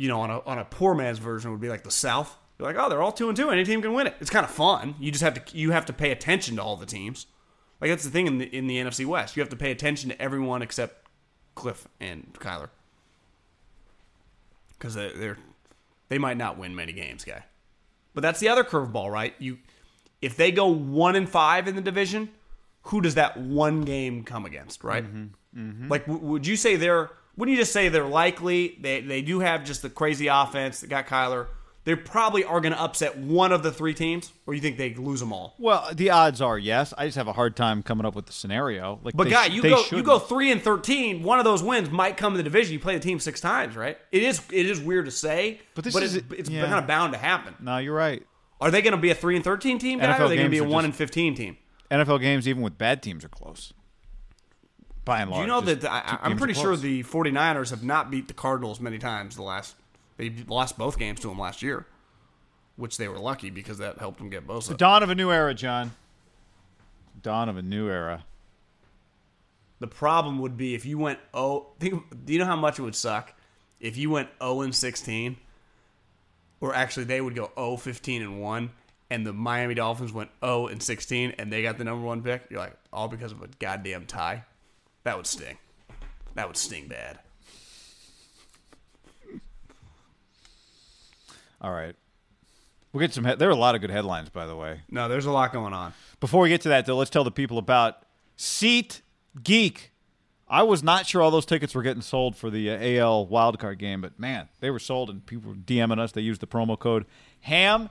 [0.00, 2.34] you know, on a on a poor man's version would be like the South.
[2.58, 3.50] You're like, oh, they're all two and two.
[3.50, 4.16] Any team can win it.
[4.18, 4.94] It's kind of fun.
[4.98, 7.26] You just have to you have to pay attention to all the teams.
[7.82, 9.36] Like that's the thing in the in the NFC West.
[9.36, 11.06] You have to pay attention to everyone except
[11.54, 12.70] Cliff and Kyler
[14.78, 15.36] because they, they're
[16.08, 17.44] they might not win many games, guy.
[18.14, 19.34] But that's the other curveball, right?
[19.38, 19.58] You
[20.22, 22.30] if they go one and five in the division,
[22.84, 25.04] who does that one game come against, right?
[25.04, 25.60] Mm-hmm.
[25.60, 25.88] Mm-hmm.
[25.88, 27.10] Like, w- would you say they're?
[27.40, 28.76] Wouldn't you just say they're likely?
[28.80, 31.46] They they do have just the crazy offense that got Kyler.
[31.84, 34.92] they probably are going to upset one of the three teams, or you think they
[34.94, 35.54] lose them all?
[35.58, 36.92] Well, the odds are yes.
[36.98, 39.00] I just have a hard time coming up with the scenario.
[39.02, 40.06] Like, But they guy, you go you shouldn't.
[40.06, 41.22] go three and thirteen.
[41.22, 42.74] One of those wins might come in the division.
[42.74, 43.96] You play the team six times, right?
[44.12, 46.66] It is it is weird to say, But this but is- it's, it's yeah.
[46.66, 47.54] kind of bound to happen.
[47.58, 48.22] No, you're right.
[48.60, 50.46] Are they going to be a three and thirteen team guy, or are they going
[50.46, 51.56] to be a one just- and fifteen team?
[51.90, 53.72] NFL games, even with bad teams, are close.
[55.04, 57.82] By and Do large, you know just that I, I'm pretty sure the 49ers have
[57.82, 59.74] not beat the Cardinals many times the last.
[60.16, 61.86] They lost both games to them last year,
[62.76, 64.66] which they were lucky because that helped them get both.
[64.66, 65.92] the dawn of a new era, John.
[67.22, 68.24] Dawn of a new era.
[69.78, 72.82] The problem would be if you went oh, think, do you know how much it
[72.82, 73.32] would suck
[73.80, 75.36] if you went 0 and 16,
[76.60, 78.70] or actually they would go 0 15 and one,
[79.08, 82.42] and the Miami Dolphins went 0 and 16, and they got the number one pick.
[82.50, 84.44] You're like all because of a goddamn tie.
[85.04, 85.58] That would sting.
[86.34, 87.18] That would sting bad.
[91.60, 91.94] All right.
[92.92, 93.24] We'll get some.
[93.24, 94.80] He- there are a lot of good headlines, by the way.
[94.90, 95.92] No, there's a lot going on.
[96.18, 98.02] Before we get to that, though, let's tell the people about
[98.36, 99.02] Seat
[99.42, 99.92] Geek.
[100.48, 103.78] I was not sure all those tickets were getting sold for the uh, AL wildcard
[103.78, 106.10] game, but man, they were sold, and people were DMing us.
[106.10, 107.06] They used the promo code
[107.42, 107.90] HAM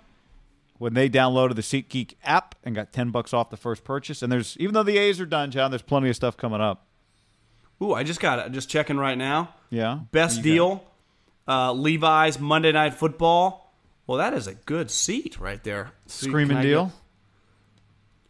[0.77, 4.21] when they downloaded the SeatGeek app and got ten bucks off the first purchase.
[4.21, 6.85] And there's even though the A's are done, John, there's plenty of stuff coming up.
[7.81, 8.51] Ooh, I just got it.
[8.51, 9.53] Just checking right now.
[9.69, 10.83] Yeah, Best deal,
[11.47, 13.71] uh, Levi's Monday Night Football.
[14.07, 15.83] Well, that is a good seat right there.
[15.83, 16.85] can Screaming deal.
[16.85, 16.93] get-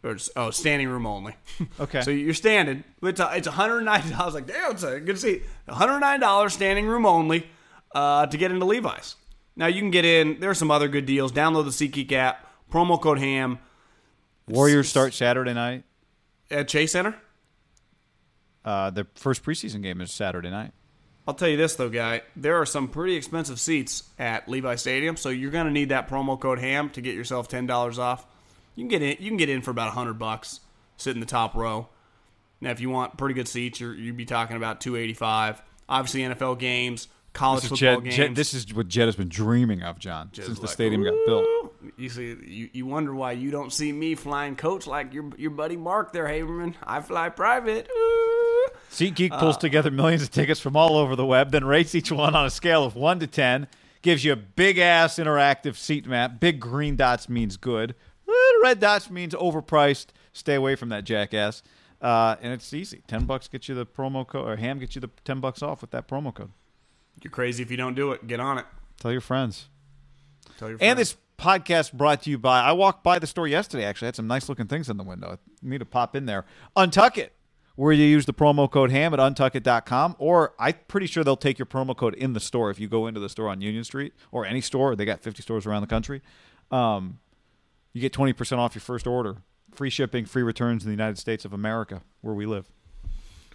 [0.02, 1.34] or just- oh, standing room only.
[1.80, 2.00] Okay.
[2.02, 2.84] so you're standing.
[3.02, 4.12] It's a, it's 109.
[4.18, 5.42] I was like, damn, it's a good seat.
[5.66, 7.46] 109 dollars standing room only
[7.94, 9.16] uh, to get into Levi's.
[9.56, 10.40] Now you can get in.
[10.40, 11.32] There are some other good deals.
[11.32, 12.46] Download the SeatGeek app.
[12.70, 13.58] Promo code Ham
[14.48, 15.84] Warriors start Saturday night.
[16.50, 17.14] at Chase Center.
[18.64, 20.72] Uh, the first preseason game is Saturday night.
[21.26, 22.22] I'll tell you this though, guy.
[22.34, 26.38] There are some pretty expensive seats at Levi Stadium, so you're gonna need that promo
[26.38, 28.26] code HAM to get yourself ten dollars off.
[28.74, 29.16] You can get in.
[29.22, 30.60] You can get in for about hundred bucks,
[30.96, 31.88] sit in the top row.
[32.60, 35.62] Now, if you want pretty good seats, you're, you'd be talking about two eighty five.
[35.88, 38.16] Obviously, NFL games, college football Jed, games.
[38.16, 41.02] Jed- this is what Jed has been dreaming of, John, Jed's since the like, stadium
[41.04, 41.46] got built.
[41.96, 45.50] You see, you, you wonder why you don't see me flying coach like your your
[45.50, 46.74] buddy Mark there, Haberman.
[46.82, 47.88] I fly private.
[47.88, 48.29] Ooh.
[48.90, 52.34] SeatGeek pulls together millions of tickets from all over the web, then rates each one
[52.34, 53.68] on a scale of 1 to 10,
[54.02, 56.40] gives you a big ass interactive seat map.
[56.40, 57.94] Big green dots means good,
[58.26, 60.06] little red dots means overpriced.
[60.32, 61.62] Stay away from that jackass.
[62.00, 63.02] Uh, and it's easy.
[63.08, 65.82] 10 bucks gets you the promo code, or Ham gets you the 10 bucks off
[65.82, 66.50] with that promo code.
[67.22, 68.26] You're crazy if you don't do it.
[68.26, 68.64] Get on it.
[68.98, 69.68] Tell your friends.
[70.58, 70.90] Tell your friends.
[70.90, 72.60] And this podcast brought to you by.
[72.60, 73.84] I walked by the store yesterday.
[73.84, 75.32] Actually, had some nice looking things in the window.
[75.32, 76.46] I need to pop in there.
[76.76, 77.30] Untuckit,
[77.80, 81.58] where you use the promo code ham at untuckit.com, or I'm pretty sure they'll take
[81.58, 84.12] your promo code in the store if you go into the store on Union Street
[84.30, 84.94] or any store.
[84.94, 86.20] They got 50 stores around the country.
[86.70, 87.20] Um,
[87.94, 89.38] you get 20% off your first order.
[89.72, 92.70] Free shipping, free returns in the United States of America, where we live.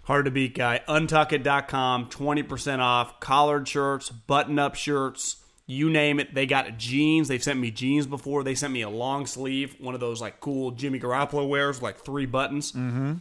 [0.06, 0.80] Hard to beat, guy.
[0.88, 3.20] Untuckit.com, 20% off.
[3.20, 5.36] Collared shirts, button up shirts,
[5.68, 6.34] you name it.
[6.34, 7.28] They got jeans.
[7.28, 8.42] They've sent me jeans before.
[8.42, 11.84] They sent me a long sleeve, one of those like cool Jimmy Garoppolo wears, with,
[11.84, 12.72] like three buttons.
[12.72, 13.14] Mm-hmm.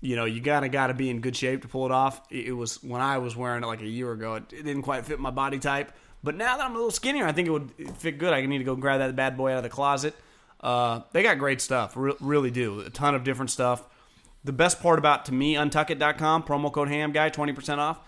[0.00, 2.20] You know, you gotta gotta be in good shape to pull it off.
[2.30, 4.34] It was when I was wearing it like a year ago.
[4.36, 5.92] It, it didn't quite fit my body type,
[6.22, 8.32] but now that I'm a little skinnier, I think it would fit good.
[8.32, 10.14] I need to go grab that bad boy out of the closet.
[10.60, 12.80] Uh, they got great stuff, re- really do.
[12.80, 13.84] A ton of different stuff.
[14.44, 18.00] The best part about to me untuckit.com promo code ham guy 20% off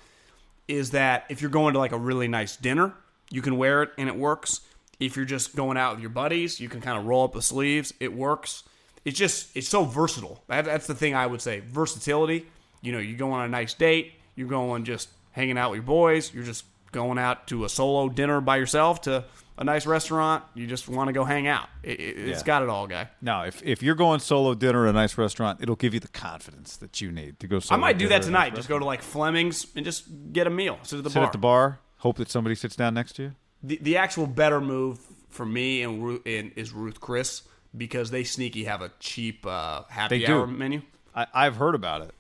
[0.69, 2.95] is that if you're going to like a really nice dinner,
[3.31, 4.61] you can wear it and it works.
[4.99, 7.43] If you're just going out with your buddies, you can kind of roll up the
[7.43, 7.93] sleeves.
[8.01, 8.65] It works.
[9.05, 10.43] It's just it's so versatile.
[10.49, 11.61] That, that's the thing I would say.
[11.61, 12.47] Versatility.
[12.83, 15.85] You know, you go on a nice date, you're going just hanging out with your
[15.85, 19.25] boys, you're just going out to a solo dinner by yourself to
[19.59, 21.69] a nice restaurant, you just want to go hang out.
[21.83, 22.47] It, It's Yeah.
[22.47, 23.11] got it all, guy.
[23.21, 26.09] Now, if, if you're going solo dinner at a nice restaurant, it'll give you the
[26.09, 28.55] confidence that you need to go I might do that at a nice tonight.
[28.55, 30.79] Just go to like Fleming's and just get a meal.
[30.83, 31.27] Sit at the sit bar.
[31.27, 33.33] at the bar, hope that somebody sits down next to you.
[33.63, 34.99] the, the actual better move
[35.29, 37.43] for me and, and is Ruth Chris
[37.77, 40.83] because they sneaky have a cheap uh, happy hour menu.
[41.15, 42.11] I, I've heard about it.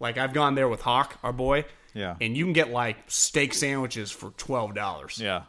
[0.00, 1.64] Like I've gone there with Hawk, our boy.
[1.94, 2.16] Yeah.
[2.20, 5.18] And you can get like steak sandwiches for twelve dollars.
[5.20, 5.42] Yeah.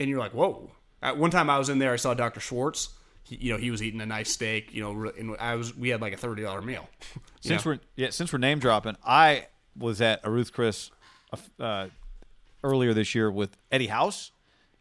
[0.00, 0.70] And you're like, whoa.
[1.02, 2.40] At one time I was in there, I saw Dr.
[2.40, 2.88] Schwartz.
[3.22, 4.72] He, you know, he was eating a nice steak.
[4.72, 5.76] You know, and I was.
[5.76, 6.88] We had like a thirty dollar meal.
[7.40, 7.72] Since know?
[7.72, 9.46] we're yeah, since we're name dropping, I
[9.76, 10.90] was at a Ruth Chris
[11.60, 11.88] uh,
[12.62, 14.32] earlier this year with Eddie House,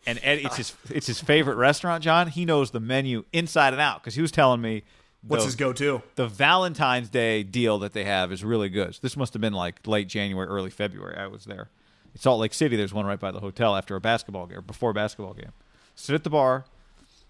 [0.06, 2.04] and Eddie, it's his it's his favorite restaurant.
[2.04, 4.84] John, he knows the menu inside and out because he was telling me
[5.26, 6.02] what's the, his go to?
[6.16, 8.98] the Valentine's Day deal that they have is really good.
[9.02, 11.18] This must have been like late January, early February.
[11.18, 11.70] I was there.
[12.14, 12.76] It's Salt Lake City.
[12.76, 15.52] There's one right by the hotel after a basketball game, before a basketball game.
[15.96, 16.66] Sit at the bar,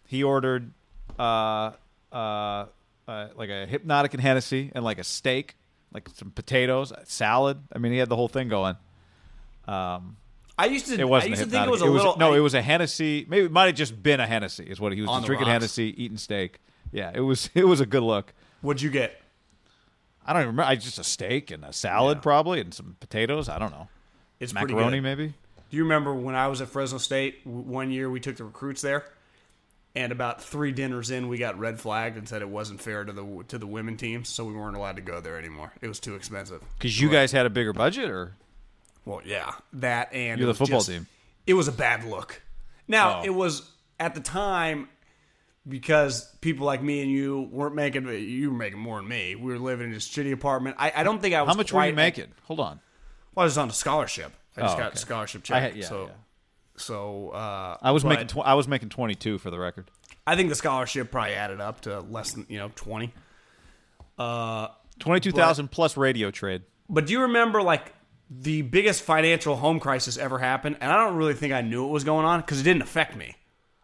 [0.08, 0.72] he ordered
[1.18, 1.72] uh,
[2.12, 2.66] uh,
[3.08, 5.56] uh, like a Hpnotiq and Hennessy and like a steak,
[5.94, 7.60] like some potatoes, salad.
[7.74, 8.76] I mean, he had the whole thing going.
[9.68, 10.18] Um,
[10.58, 11.00] I used to.
[11.00, 12.16] it wasn't I used a to think it was a little.
[12.18, 13.26] no, I- it was a Hennessy.
[13.28, 14.66] Maybe it might have just been a Hennessy.
[14.66, 15.54] Is what he was just drinking rocks.
[15.54, 16.60] Hennessy, eating steak.
[16.92, 18.34] Yeah, it was it was a good look.
[18.62, 19.20] What'd you get?
[20.26, 20.70] I don't even remember.
[20.70, 22.22] I just a steak and a salad Yeah.
[22.22, 23.50] probably and some potatoes.
[23.50, 23.90] I don't know.
[24.40, 25.28] It's pretty Macaroni maybe.
[25.70, 28.10] Do you remember when I was at Fresno State one year?
[28.10, 29.06] We took the recruits there,
[29.96, 33.12] and about three dinners in, we got red flagged and said it wasn't fair to
[33.12, 35.74] the to the women teams, so we weren't allowed to go there anymore.
[35.82, 36.62] It was too expensive.
[36.78, 38.36] Because you guys had a bigger budget, or
[39.06, 41.08] Well, yeah, that and You're the football just- team.
[41.46, 42.42] It was a bad look.
[42.88, 43.24] Now Oh.
[43.26, 44.88] it was at the time
[45.68, 48.08] because people like me and you weren't making.
[48.08, 49.36] You were making more than me.
[49.36, 50.78] We were living in a shitty apartment.
[50.80, 51.50] I, I don't think I was.
[51.50, 52.28] how much were you making?
[52.44, 52.80] Hold on.
[53.36, 54.32] Well, I was on a scholarship.
[54.56, 54.96] I just Oh, got okay.
[54.96, 55.62] a scholarship check.
[55.64, 56.12] had, yeah, so, yeah.
[56.78, 59.90] so uh, I was making tw- I was making twenty two for the record.
[60.28, 63.12] I think the scholarship probably added up to less than you know twenty.
[64.18, 64.68] Uh,
[65.00, 66.62] Twenty two thousand plus radio trade.
[66.90, 67.94] but do you remember like
[68.30, 70.78] the biggest financial home crisis ever happened?
[70.82, 73.16] And I don't really think I knew it was going on because it didn't affect
[73.16, 73.36] me.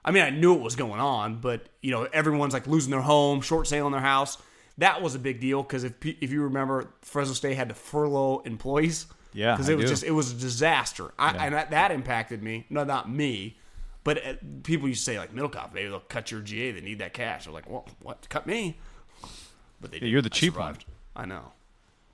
[0.03, 3.01] I mean, I knew it was going on, but you know, everyone's like losing their
[3.01, 4.37] home, short selling their house.
[4.77, 8.39] That was a big deal because if if you remember, Fresno State had to furlough
[8.45, 9.07] employees.
[9.33, 9.89] Yeah, because I it was do.
[9.89, 11.11] just it was a disaster.
[11.19, 11.43] I, Yeah.
[11.43, 12.65] And that, that impacted me.
[12.69, 13.57] No, not me,
[14.03, 14.33] but uh,
[14.63, 16.71] people used to say like middle Middlekauff, maybe they'll cut your GA.
[16.71, 17.45] They need that cash.
[17.45, 18.27] I'm like, well, what?
[18.29, 18.79] Cut me?
[19.81, 20.29] But they Yeah, you're the.
[20.31, 20.77] I cheap one.
[21.15, 21.51] I know.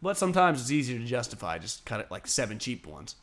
[0.05, 1.57] But sometimes it's easier to justify.
[1.57, 3.15] Just cut it like seven cheap ones.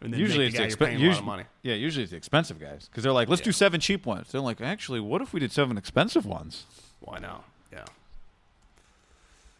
[0.00, 1.44] And then Usually it's the guy the you're paying expen- a lot usually, of money.
[1.62, 4.32] Yeah, usually it's the expensive guys because they're like, let's do seven cheap ones.
[4.32, 6.64] They're like, actually, what if we did seven expensive ones?
[7.00, 7.44] Why not?
[7.70, 7.84] Yeah.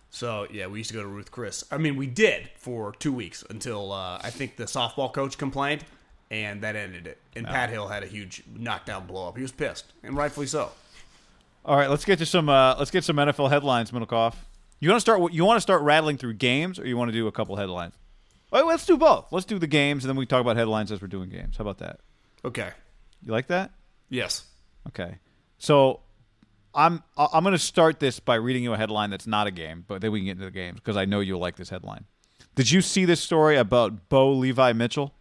[0.09, 1.63] So yeah, we used to go to Ruth Chris.
[1.71, 5.85] I mean, we did for two weeks until uh, I think the softball coach complained,
[6.31, 7.19] and that ended it.
[7.37, 9.37] And Pat Hill had a huge knockdown blow up.
[9.37, 10.73] He was pissed, and rightfully so.
[11.67, 12.49] All right, let's get to some.
[12.49, 14.37] Uh, let's get some NFL headlines, Middlekauff.
[14.85, 15.33] You want to start?
[15.33, 17.95] You want to start rattling through games, or you want to do a couple headlines?
[18.53, 19.33] Right, let's do both.
[19.33, 21.57] Let's do the games, and then we talk about headlines as we're doing games.
[21.57, 22.01] How about that?
[22.45, 22.69] Okay.
[23.25, 23.71] You like that?
[24.11, 24.45] Yes.
[24.89, 25.17] Okay.
[25.57, 26.01] So
[26.75, 29.87] I'm I'm going to start this by reading you a headline that's not a game,
[29.89, 32.05] but then we can get into the games because I know you'll like this headline.
[32.55, 35.15] Did you see this story about Bo Levi Mitchell?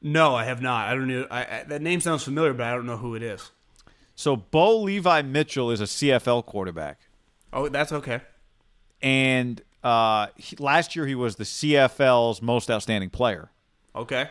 [0.00, 0.88] No, I have not.
[0.88, 1.26] I don't know.
[1.30, 3.50] I, I, that name sounds familiar, but I don't know who it is.
[4.14, 7.00] So Bo Levi Mitchell is a CFL quarterback,
[7.52, 8.20] Oh, that's okay.
[9.02, 13.50] and uh, he, last year he was the CFL's most outstanding player.
[13.96, 14.28] Okay.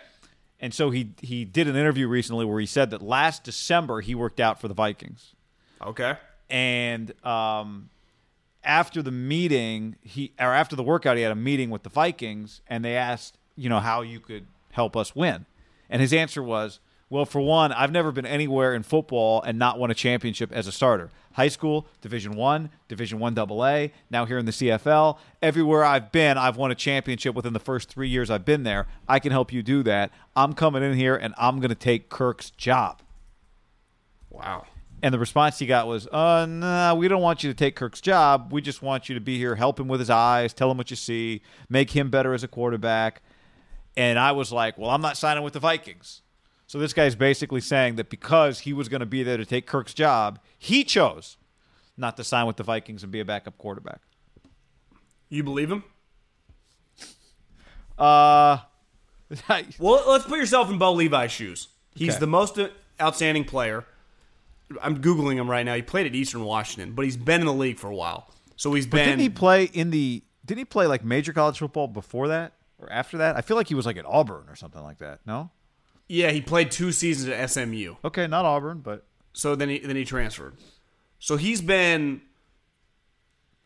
[0.61, 4.13] And so he he did an interview recently where he said that last December he
[4.15, 5.33] worked out for the Vikings.
[5.81, 6.17] Okay.
[6.49, 7.89] and um,
[8.63, 12.61] after the meeting, he or after the workout, he had a meeting with the Vikings,
[12.67, 15.45] and they asked, you know, how you could help us win,
[15.89, 16.79] and his answer was,
[17.09, 20.67] well, for one, I've never been anywhere in football and not won a championship as
[20.67, 21.09] a starter.
[21.33, 25.17] High school, Division One, Division One Double A, now here in the CFL.
[25.41, 28.87] Everywhere I've been, I've won a championship within the first three years I've been there.
[29.07, 30.11] I can help you do that.
[30.35, 33.01] I'm coming in here and I'm going to take Kirk's job.
[34.29, 34.65] Wow.
[35.01, 38.01] And the response he got was, uh, nah, we don't want you to take Kirk's
[38.01, 38.51] job.
[38.51, 40.89] We just want you to be here, help him with his eyes, tell him what
[40.89, 43.23] you see, make him better as a quarterback.
[43.97, 46.21] And I was like, well, I'm not signing with the Vikings.
[46.69, 49.65] So this guy's basically saying that because he was going to be there to take
[49.65, 51.35] Kirk's job, he chose
[51.97, 54.01] not to sign with the Vikings and be a backup quarterback.
[55.29, 55.83] You believe him?
[57.97, 58.59] Uh,
[59.79, 61.69] Well, let's put yourself in Bo Levi's shoes.
[61.95, 62.19] He's Okay.
[62.19, 62.59] the most
[63.01, 63.83] outstanding player.
[64.79, 65.73] I'm googling him right now.
[65.73, 68.29] He played at Eastern Washington, but he's been in the league for a while.
[68.57, 69.05] So he's but been.
[69.09, 70.21] didn't he play in the?
[70.45, 73.35] Didn't he play like major college football before that or after that?
[73.37, 75.19] I feel like he was like at Auburn or something like that.
[75.25, 75.49] No.
[76.09, 77.95] Yeah, he played two seasons at SMU.
[78.03, 80.55] Okay, not Auburn, but So then he then he transferred.
[81.19, 82.21] So he's been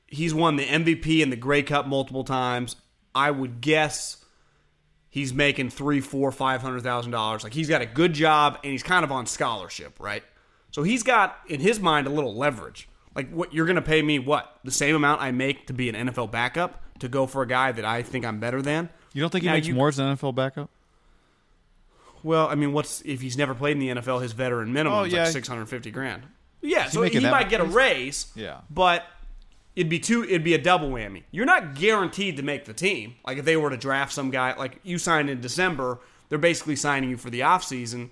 [0.08, 2.76] he's won the MVP and the Grey Cup multiple times.
[3.16, 4.24] I would guess
[5.10, 7.44] he's making three, four, five hundred thousand dollars.
[7.44, 10.24] Like he's got a good job and he's kind of on scholarship, right?
[10.72, 12.90] So he's got in his mind a little leverage.
[13.16, 14.58] Like what you're gonna pay me what?
[14.64, 17.72] The same amount I make to be an NFL backup to go for a guy
[17.72, 18.90] that I think I'm better than.
[19.14, 20.70] you don't think he Now, makes you- more as an NFL backup?
[22.24, 24.22] Well, I mean, what's if he's never played in the NFL?
[24.22, 25.24] His veteran minimum Oh, is yeah.
[25.24, 26.24] like six hundred fifty grand.
[26.62, 27.50] Yeah, he so making he that might much?
[27.50, 28.28] get a raise.
[28.36, 28.62] Yeah.
[28.70, 29.04] but
[29.76, 30.24] it'd be two.
[30.24, 31.24] It'd be a double whammy.
[31.32, 33.16] You're not guaranteed to make the team.
[33.26, 36.00] Like if they were to draft some guy, like you signed in December,
[36.30, 38.10] they're basically signing you for the offseason.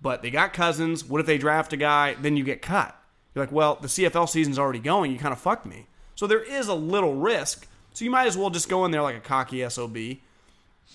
[0.00, 1.04] But they got Cousins.
[1.04, 2.14] What if they draft a guy?
[2.14, 2.94] Then you get cut.
[3.34, 5.10] You're like, well, the CFL season's already going.
[5.10, 5.86] You kind of fucked me.
[6.14, 7.66] So there is a little risk.
[7.94, 9.96] So you might as well just go in there like a cocky sob.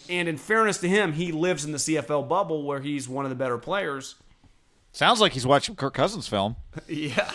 [0.09, 3.29] And in fairness to him, he lives in the CFL bubble where he's one of
[3.29, 4.15] the better players.
[4.91, 6.55] Sounds like he's watching Kirk Cousins film.
[6.87, 7.31] Yeah.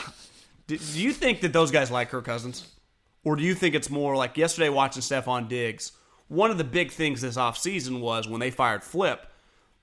[0.67, 2.71] Do, do you think that those guys like Kirk Cousins?
[3.25, 5.93] Or do you think it's more like yesterday watching Stefon Diggs?
[6.29, 9.27] One of the big things this offseason was when they fired Flip,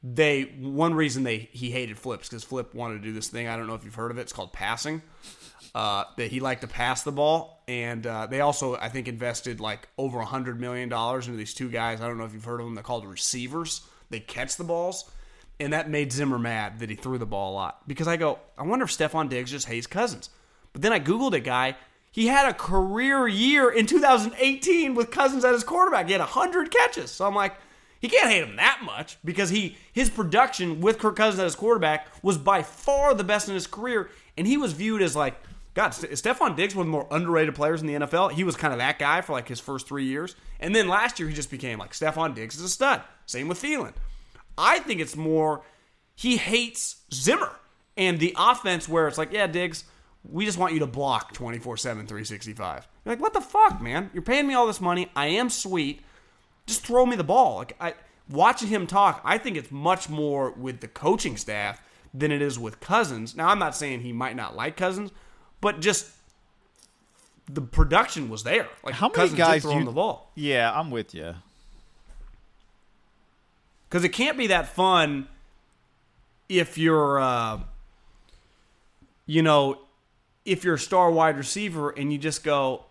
[0.03, 3.47] they one reason they he hated Flips because Flip wanted to do this thing.
[3.47, 4.21] I don't know if you've heard of it.
[4.21, 5.01] It's called passing.
[5.76, 9.59] Uh, that he liked to pass the ball, and uh, they also I think invested
[9.59, 11.99] like over a hundred million dollars into these two guys.
[11.99, 12.76] I don't know if you've heard of them.
[12.76, 13.82] They're called receivers.
[14.09, 15.11] They catch the balls,
[15.59, 17.86] and that made Zimmer mad that he threw the ball a lot.
[17.89, 20.30] Because I go, I wonder if Stefon Diggs just hates Cousins.
[20.71, 21.76] But then I googled a guy.
[22.09, 26.05] He had a career year in 2018 with Cousins at his quarterback.
[26.05, 27.11] He had 100 catches.
[27.11, 27.57] So I'm like,
[27.99, 31.55] he can't hate him that much because he his production with Kirk Cousins as his
[31.55, 35.36] quarterback was by far the best in his career, and he was viewed as like
[35.76, 35.91] God.
[35.91, 38.32] Stefon Diggs one of more underrated players in the NFL.
[38.32, 41.19] He was kind of that guy for like his first three years, and then last
[41.19, 43.01] year he just became like Stefon Diggs is a stud.
[43.26, 43.93] Same with Thielen.
[44.57, 45.63] I think it's more
[46.15, 47.51] he hates Zimmer
[47.97, 49.84] and the offense where it's like, yeah, Diggs,
[50.23, 52.88] we just want you to block 24 7, 365.
[53.03, 54.09] You're like, what the fuck, man?
[54.13, 55.11] You're paying me all this money.
[55.15, 56.01] I am sweet.
[56.65, 57.57] Just throw me the ball.
[57.57, 57.93] Like, I,
[58.30, 61.82] watching him talk, I think it's much more with the coaching staff
[62.13, 63.36] than it is with Cousins.
[63.36, 65.11] Now, I'm not saying he might not like Cousins,
[65.61, 66.07] but just
[67.47, 68.67] the production was there.
[68.83, 70.31] Like, How many Cousins guys did do throw you- the ball.
[70.35, 71.35] Yeah, I'm with you.
[73.89, 75.27] because it can't be that fun
[76.49, 77.59] if you're uh,
[79.25, 79.79] you know
[80.43, 82.85] if you're a star wide receiver and you just go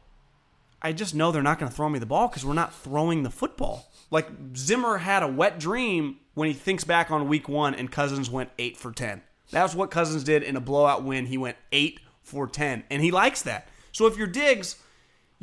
[0.83, 3.23] i just know they're not going to throw me the ball because we're not throwing
[3.23, 7.75] the football like zimmer had a wet dream when he thinks back on week one
[7.75, 11.39] and cousins went 8 for 10 that's what cousins did in a blowout win he
[11.39, 14.77] went 8 for 10 and he likes that so if you're diggs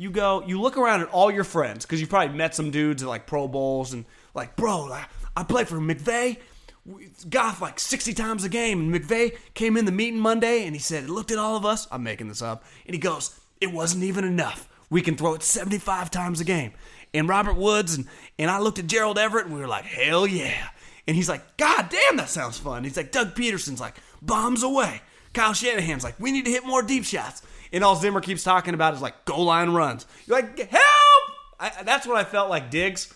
[0.02, 3.02] you go, you look around at all your friends because you probably met some dudes
[3.02, 4.04] at like Pro Bowls and
[4.34, 5.06] like, bro, I,
[5.36, 6.38] I played for McVay.
[7.30, 8.80] Got like 60 times a game.
[8.80, 11.86] And McVay came in the meeting Monday and he said, looked at all of us.
[11.92, 12.64] I'm making this up.
[12.86, 14.68] And he goes, it wasn't even enough.
[14.90, 16.72] We can throw it 75 times a game.
[17.14, 18.08] And Robert Woods and,
[18.38, 20.68] and I looked at Gerald Everett and we were like, hell yeah.
[21.06, 22.82] And he's like, God damn, that sounds fun.
[22.82, 25.02] He's like, Doug Pederson's like, bombs away.
[25.32, 27.42] Kyle Shanahan's like, we need to hit more deep shots.
[27.72, 30.06] And all Zimmer keeps talking about is like goal line runs.
[30.26, 31.22] You're like, help!
[31.58, 33.12] I, that's what I felt like Diggs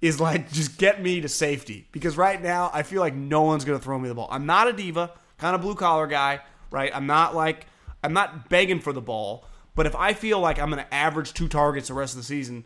[0.00, 1.86] is like, just get me to safety.
[1.92, 4.28] Because right now, I feel like no one's going to throw me the ball.
[4.30, 6.40] I'm not a diva, kind of blue collar guy,
[6.70, 6.90] right?
[6.94, 7.66] I'm not like,
[8.02, 9.46] I'm not begging for the ball.
[9.76, 12.24] But if I feel like I'm going to average two targets the rest of the
[12.24, 12.64] season,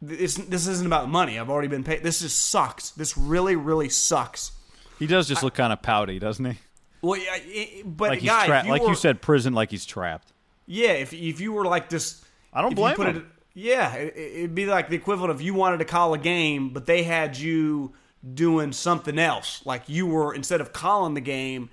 [0.00, 1.38] this, this isn't about money.
[1.38, 2.02] I've already been paid.
[2.02, 2.90] This just sucks.
[2.90, 4.52] This really, really sucks.
[4.98, 6.58] He does just look kind of pouty, doesn't he?
[7.02, 8.68] Well, yeah, it- but Like if trapped.
[8.68, 9.52] Like were- you said, prison.
[9.54, 10.32] Like he's trapped.
[10.66, 13.16] Yeah, if if you were like this, I don't blame put him.
[13.16, 13.24] It,
[13.54, 16.86] yeah, it, it'd be like the equivalent of you wanted to call a game, but
[16.86, 17.92] they had you
[18.34, 19.62] doing something else.
[19.64, 21.70] Like you were instead of calling the game,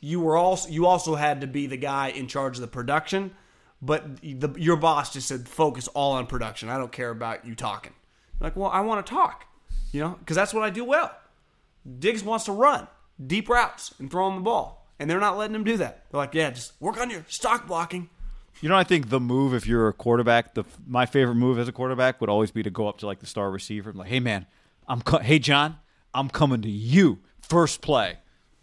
[0.00, 3.32] you were also you also had to be the guy in charge of the production.
[3.82, 6.70] But the, your boss just said focus all on production.
[6.70, 7.92] I don't care about you talking.
[8.40, 9.44] Like, well, I want to talk,
[9.92, 11.14] you know, because that's what I do well.
[11.98, 12.88] Diggs wants to run
[13.24, 16.04] deep routes and throw him the ball, and they're not letting him do that.
[16.10, 18.08] They're like, yeah, just work on your stock blocking.
[18.60, 21.68] You know, I think the move if you're a quarterback, the my favorite move as
[21.68, 24.08] a quarterback would always be to go up to like the star receiver and like,
[24.08, 24.46] "Hey man,
[24.88, 25.76] I'm co- hey John,
[26.14, 28.18] I'm coming to you first play."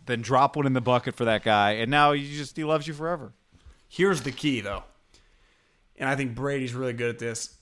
[0.05, 2.87] Then drop one in the bucket for that guy, and now he just he loves
[2.87, 3.33] you forever.
[3.87, 4.83] Here's the key, though,
[5.97, 7.55] and I think Brady's really good at this.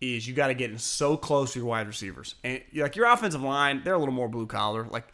[0.00, 3.06] Is you got to get in so close to your wide receivers, and like your
[3.06, 4.86] offensive line, they're a little more blue collar.
[4.90, 5.06] Like,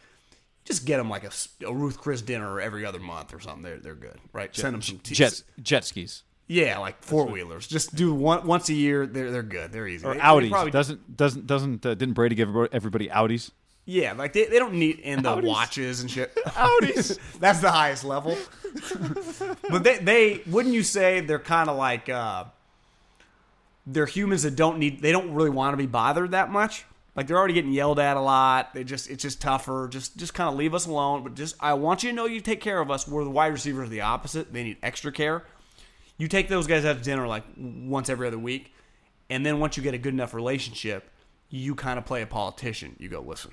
[0.65, 1.31] just get them like a,
[1.65, 3.63] a Ruth Chris dinner every other month or something.
[3.63, 4.55] They're they're good, right?
[4.55, 7.67] Send them some t- Jet jet skis Yeah, like four wheelers.
[7.67, 9.05] Just do one once a year.
[9.07, 9.71] They're they're good.
[9.71, 10.05] They're easy.
[10.05, 10.49] or They- they Audis.
[10.49, 13.51] probably- doesn't doesn't doesn't uh, didn't Brady give everybody- everybody Audis?
[13.85, 15.43] Yeah, like they, they don't need in the Audis.
[15.47, 16.33] watches and shit.
[16.45, 17.17] Audis.
[17.39, 18.37] That's the highest level.
[19.69, 22.45] but they they wouldn't you say they're kind of like uh
[23.87, 26.85] they're humans that don't need they don't really want to be bothered that much.
[27.15, 28.73] Like they're already getting yelled at a lot.
[28.73, 29.89] They just it's just tougher.
[29.91, 31.23] Just just kind of leave us alone.
[31.23, 33.07] But just I want you to know you take care of us.
[33.07, 34.53] Where the wide receivers are the opposite.
[34.53, 35.43] They need extra care.
[36.17, 38.73] You take those guys out to dinner like once every other week,
[39.29, 41.09] and then once you get a good enough relationship,
[41.49, 42.95] you kind of play a politician.
[42.99, 43.51] You go, listen,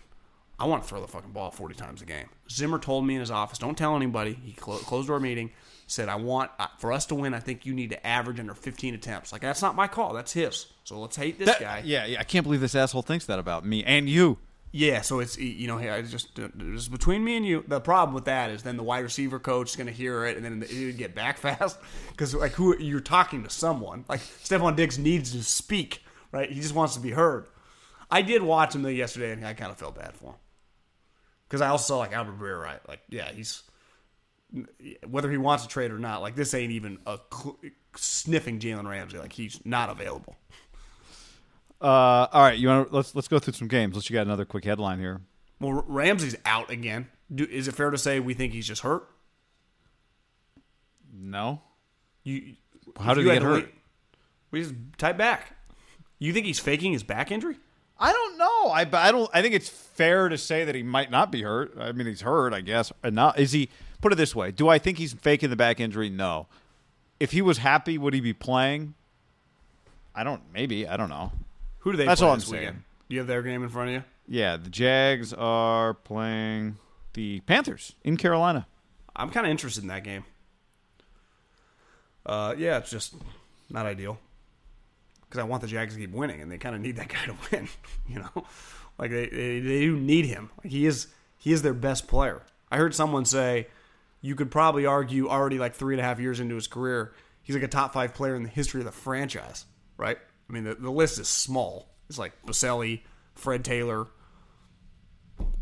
[0.59, 2.29] I want to throw the fucking ball 40 times a game.
[2.51, 4.39] Zimmer told me in his office, don't tell anybody.
[4.45, 5.51] He clo- closed our meeting,
[5.89, 8.55] said, I want, uh, for us to win, I think you need to average under
[8.55, 9.33] 15 attempts.
[9.33, 10.13] Like, that's not my call.
[10.15, 10.67] That's his.
[10.85, 11.83] So let's hate this That- guy.
[11.85, 12.21] Yeah, yeah.
[12.21, 14.39] I can't believe this asshole thinks that about me and you.
[14.71, 17.65] Yeah, so it's you know, I just it's between me and you.
[17.67, 20.37] The problem with that is then the wide receiver coach is going to hear it,
[20.37, 21.79] and then it would get back fast
[22.11, 26.03] because like who you're talking to someone like Stefon Diggs needs to speak,
[26.33, 26.53] right?
[26.53, 27.47] He just wants to be heard.
[28.11, 30.37] I did watch him though yesterday, and I kind of felt bad for him
[31.49, 32.87] because I also saw like Albert Breer, right?
[32.87, 33.63] Like, yeah, he's
[35.07, 37.59] whether he wants to trade or not, like this ain't even a cl-
[37.97, 39.19] sniffing Jalen Ramsey.
[39.19, 40.37] Like he's not available.
[41.81, 43.95] Uh, all right, you want let's let's go through some games.
[43.95, 45.21] Let's you got another quick headline here.
[45.61, 47.09] Well, Ramsey's out again.
[47.35, 49.09] Do, is it fair to say we think he's just hurt?
[51.13, 51.63] No,
[52.23, 52.55] You
[53.01, 53.65] How did you he get hurt?
[53.65, 53.75] wait-
[54.51, 55.57] We just type back.
[56.19, 57.59] You think he's faking his back injury?
[57.99, 58.69] I don't know.
[58.71, 59.29] I I don't.
[59.35, 61.75] I think it's fair to say that he might not be hurt.
[61.79, 62.53] I mean, he's hurt.
[62.53, 62.93] I guess.
[63.03, 63.39] And not.
[63.39, 63.69] Is he?
[64.01, 66.09] Put it this way: Do I think he's faking the back injury?
[66.09, 66.47] No.
[67.21, 68.95] If he was happy, would he be playing?
[70.15, 70.43] I don't.
[70.53, 70.87] Maybe.
[70.87, 71.33] I don't know.
[71.81, 72.05] Who do they?
[72.07, 72.67] That's play all I'm this weekend?
[72.67, 72.85] saying.
[73.09, 74.05] Do you have their game in front of you?
[74.29, 76.77] Yeah, the Jags are playing
[77.15, 78.67] the Panthers in Carolina.
[79.17, 80.25] I'm kind of interested in that game.
[82.27, 83.15] Uh, yeah, it's just
[83.71, 84.19] not ideal
[85.25, 87.25] because I want the Jags to keep winning, and they kind of need that guy
[87.27, 87.69] to win.
[88.09, 88.47] You know,
[88.97, 90.49] like they, they they do need him.
[90.65, 92.41] Like he is he is their best player.
[92.71, 93.67] I heard someone say
[94.21, 97.13] you could probably argue already like three and a half years into his career,
[97.43, 99.65] he's like a top five player in the history of the franchise.
[99.97, 100.19] Right?
[100.49, 101.95] I mean, the, the list is small.
[102.09, 103.03] It's like Boselli,
[103.35, 104.07] Fred Taylor,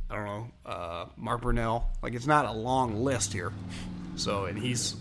[0.09, 1.85] I don't know, uh, Mark Brunell.
[2.03, 3.53] Like it's not a long list here.
[4.17, 4.97] So, and he's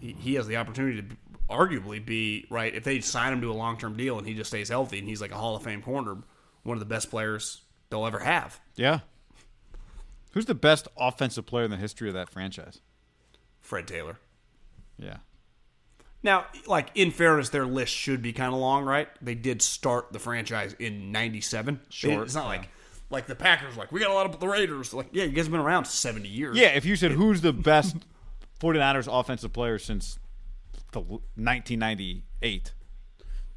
[0.00, 1.16] he, he has the opportunity to
[1.50, 4.48] arguably be right if they sign him to a long term deal and he just
[4.48, 6.16] stays healthy and he's like a Hall of Fame corner,
[6.62, 8.58] one of the best players they'll ever have.
[8.76, 9.00] Yeah.
[10.34, 12.80] Who's the best offensive player in the history of that franchise?
[13.60, 14.18] Fred Taylor.
[14.98, 15.18] Yeah.
[16.24, 19.08] Now, like in fairness, their list should be kind of long, right?
[19.22, 21.80] They did start the franchise in '97.
[21.88, 22.48] Sure, it's not yeah.
[22.48, 22.68] like
[23.10, 23.76] like the Packers.
[23.76, 24.92] Like we got a lot of the Raiders.
[24.92, 26.56] Like yeah, you guys have been around seventy years.
[26.56, 27.96] Yeah, if you said who's the best
[28.60, 30.18] 49ers offensive player since
[30.92, 32.72] the 1998,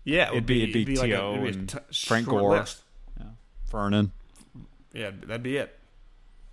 [0.03, 1.31] yeah, it would it'd be, it'd be, like a- T.O.
[1.31, 2.83] it'd be a and t- Frank Gore, list.
[3.71, 4.11] Vernon,
[4.93, 5.76] Yeah, that'd be it.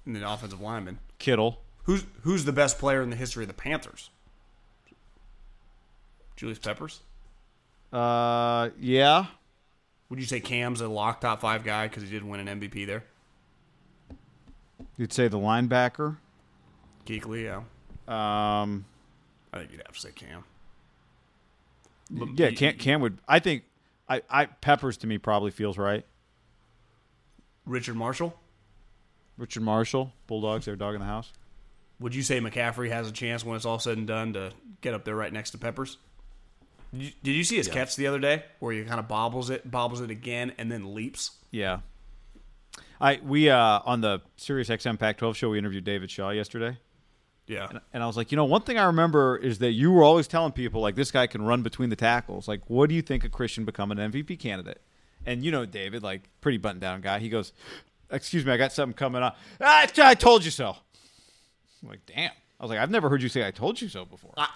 [0.07, 0.99] And then offensive lineman.
[1.19, 1.61] Kittle.
[1.85, 4.11] Who's who's the best player in the history of the Panthers?
[6.37, 7.01] Julius Peppers.
[7.93, 9.27] Uh, yeah.
[10.09, 12.87] Would you say Cam's a lock top five guy because he did win an MVP
[12.87, 13.05] there?
[14.97, 16.17] You'd say the linebacker.
[17.07, 17.63] Kuechly, yeah.
[18.07, 18.85] Um,
[19.53, 20.45] I think you'd have to say Cam.
[22.37, 23.19] yeah, Cam, Cam would.
[23.29, 23.65] I think.
[24.07, 26.05] I, I Peppers to me probably feels right.
[27.65, 28.39] Richard Marshall.
[29.37, 31.33] Richard Marshall, Bulldogs, their dog in the house.
[32.01, 34.95] Would you say McCaffrey has a chance when it's all said and done to get
[34.95, 35.99] up there right next to Peppers?
[36.93, 39.51] Did you, did you see his catch the other day where he kind of bobbles
[39.51, 41.33] it, bobbles it again, and then leaps?
[41.51, 41.81] Yeah.
[43.01, 46.79] I we uh on the Sirius XM Pac-12 show we interviewed David Shaw yesterday.
[47.47, 47.69] Yeah.
[47.93, 50.27] And I was like, you know, one thing I remember is that you were always
[50.27, 52.49] telling people like this guy can run between the tackles.
[52.49, 54.81] Like, what do you think of Christian become an MVP candidate?
[55.27, 57.53] And you know, David, like pretty buttoned down guy, he goes,
[58.15, 60.77] "Excuse me, I got something coming up." Ah, I told you so.
[61.83, 62.31] I'm like, damn.
[62.59, 64.33] I was like, I've never heard you say "I told you so" before.
[64.37, 64.49] I,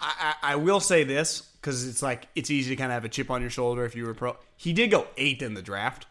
[0.42, 3.08] I, I will say this because it's like it's easy to kind of have a
[3.08, 4.36] chip on your shoulder if you were pro.
[4.56, 6.06] He did go eighth in the draft,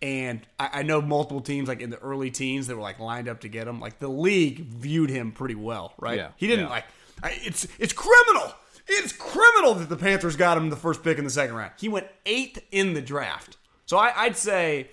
[0.00, 3.28] and I, I know multiple teams like in the early teens that were like lined
[3.28, 3.78] up to get him.
[3.78, 6.16] Like the league viewed him pretty well, right?
[6.16, 6.70] Yeah, he didn't yeah.
[6.70, 6.84] like
[7.22, 8.52] I, it's it's criminal.
[8.88, 11.72] It's criminal that the Panthers got him the first pick in the second round.
[11.78, 14.90] He went eighth in the draft, so I, I'd say.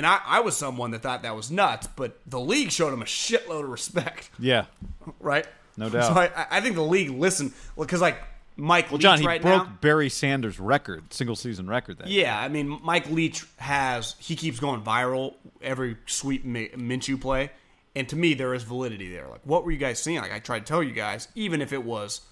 [0.00, 3.02] And I, I was someone that thought that was nuts, but the league showed him
[3.02, 4.64] a shitload of respect yeah.
[5.20, 5.46] right?
[5.76, 6.06] No doubt.
[6.06, 8.16] So I, I think the league listened because like
[8.56, 9.76] Mike Well, Leach John, he right broke now.
[9.82, 11.98] Barry Sanders' record, single season record.
[11.98, 12.22] That year.
[12.24, 17.50] Yeah, I mean Mike Leach has he keeps going viral every sweet Mi- Minshew play,
[17.94, 19.28] and to me there is validity there.
[19.28, 20.22] Like, what were you guys seeing?
[20.22, 22.22] Like I tried to tell you guys, even if it was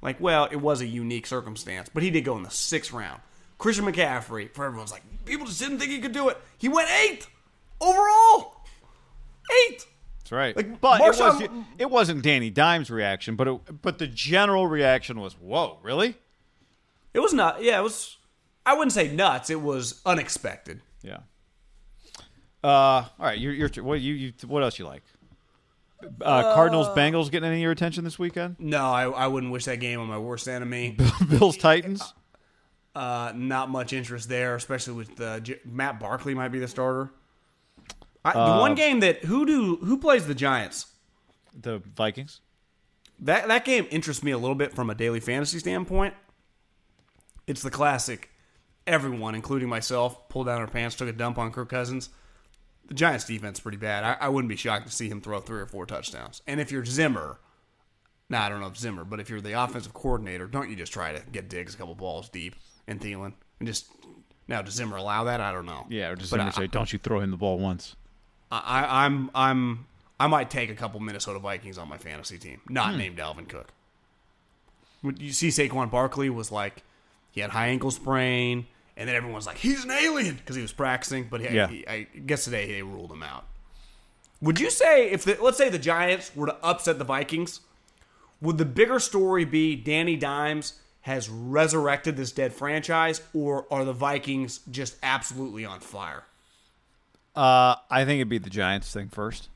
[0.00, 3.20] like, well, it was a unique circumstance, but he did go in the sixth round.
[3.58, 6.38] Christian McCaffrey, for everyone's like, people just didn't think he could do it.
[6.56, 7.28] He went eighth
[7.80, 8.64] overall.
[9.66, 9.86] Eight.
[10.18, 10.56] That's right.
[10.56, 11.42] Like, but it, was,
[11.78, 16.16] it wasn't Danny Dimes' reaction, but it, but the general reaction was, "Whoa, really?"
[17.14, 17.62] It was not.
[17.62, 18.18] Yeah, it was.
[18.66, 19.48] I wouldn't say nuts.
[19.48, 20.82] It was unexpected.
[21.02, 21.20] Yeah.
[22.62, 23.38] Uh, all right.
[23.38, 25.02] You're, you're what you, you what else you like?
[26.20, 28.56] Uh, Cardinals Bengals getting any of your attention this weekend?
[28.58, 30.96] No, I, I wouldn't wish that game on my worst enemy.
[31.28, 32.14] Bills Titans.
[32.98, 37.10] Uh, not much interest there, especially with uh, J- Matt Barkley might be the starter.
[38.24, 40.86] I, the Uh, one game that who do who plays the Giants?
[41.54, 42.40] The Vikings.
[43.20, 46.14] That that game interests me a little bit from a daily fantasy standpoint.
[47.46, 48.30] It's the classic.
[48.84, 52.08] Everyone, including myself, pulled down our pants, took a dump on Kirk Cousins.
[52.88, 54.02] The Giants' defense is pretty bad.
[54.02, 56.42] I, I wouldn't be shocked to see him throw three or four touchdowns.
[56.48, 57.38] And if you're Zimmer,
[58.28, 60.92] nah, I don't know if Zimmer, but if you're the offensive coordinator, don't you just
[60.92, 62.56] try to get Diggs a couple balls deep
[62.88, 63.86] and Thielen and just
[64.48, 65.40] now does Zimmer allow that?
[65.40, 65.86] I don't know.
[65.88, 67.94] Yeah, or just But Zimmer I- say, "Don't you throw him the ball once."
[68.50, 69.86] I, I'm I'm
[70.18, 72.98] I might take a couple Minnesota Vikings on my fantasy team, not hmm.
[72.98, 73.68] named Dalvin Cook.
[75.02, 76.82] You see Saquon Barkley was like
[77.30, 78.66] he had high ankle sprain,
[78.96, 81.28] and then everyone's like he's an alien because he was practicing.
[81.30, 81.68] But he, Yeah.
[81.68, 83.44] he- I guess today they ruled him out.
[84.40, 87.60] Would you say if the, let's say the Giants were to upset the Vikings,
[88.40, 93.92] would the bigger story be Danny Dimes has resurrected this dead franchise, or are the
[93.92, 96.24] Vikings just absolutely on fire?
[97.34, 99.48] Uh, I think it'd be the Giants thing first.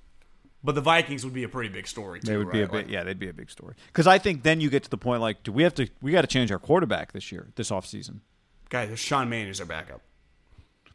[0.64, 2.27] But the Vikings would be a pretty big story too.
[2.27, 2.73] They would be a right?
[2.73, 3.74] big, Like, yeah, they'd be a big story.
[3.89, 5.89] Because I think then you get to the point like, do we have to?
[6.01, 8.20] We got to change our quarterback this year, this offseason.
[8.69, 10.01] guys, Sean Mannion is our backup.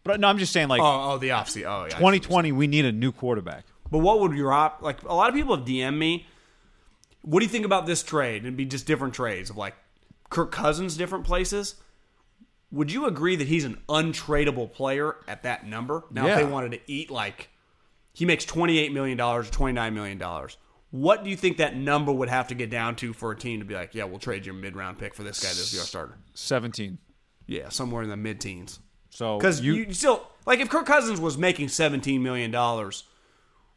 [0.05, 1.65] But no, I'm just saying like Oh, oh, the offseason.
[1.65, 1.97] Oh, yeah.
[1.97, 3.65] 2020, we need a new quarterback.
[3.91, 5.03] But what would your op like?
[5.03, 6.25] A lot of people have DM'd me.
[7.23, 8.43] What do you think about this trade?
[8.43, 9.75] It'd be just different trades of like
[10.29, 11.75] Kirk Cousins, different places.
[12.71, 16.03] Would you agree that he's an untradeable player at that number?
[16.11, 17.49] Now, if they wanted to eat like
[18.13, 20.57] he makes twenty eight million dollars or twenty nine million dollars,
[20.91, 23.59] what do you think that number would have to get down to for a team
[23.59, 25.79] to be like, yeah, we'll trade your mid round pick for this guy to be
[25.79, 26.17] our starter?
[26.33, 26.97] 17.
[27.45, 28.79] Yeah, somewhere in the mid teens.
[29.09, 33.05] So Because you, still like if Kirk Cousins was making seventeen million dollars,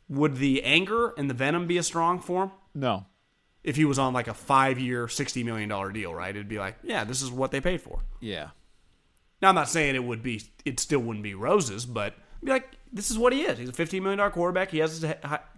[0.09, 2.51] would the anger and the venom be as strong for him?
[2.75, 3.07] no,
[3.63, 6.31] If he was on like a five year, sixty million dollar deal, right?
[6.35, 8.01] It'd be like, yeah, this is what they paid for.
[8.21, 8.51] yeah,
[9.43, 12.51] Now I'm not saying it would be, it still wouldn't be roses, but it'd be
[12.53, 13.59] like, this is what he is.
[13.59, 14.71] He's a fifteen million dollar quarterback.
[14.71, 15.13] He has his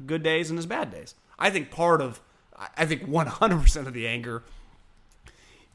[0.05, 1.15] good days and his bad days.
[1.39, 2.21] I think part of,
[2.77, 4.43] I- think one hundred percent of the anger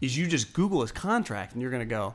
[0.01, 2.13] is you just Google his contract and you're going to go,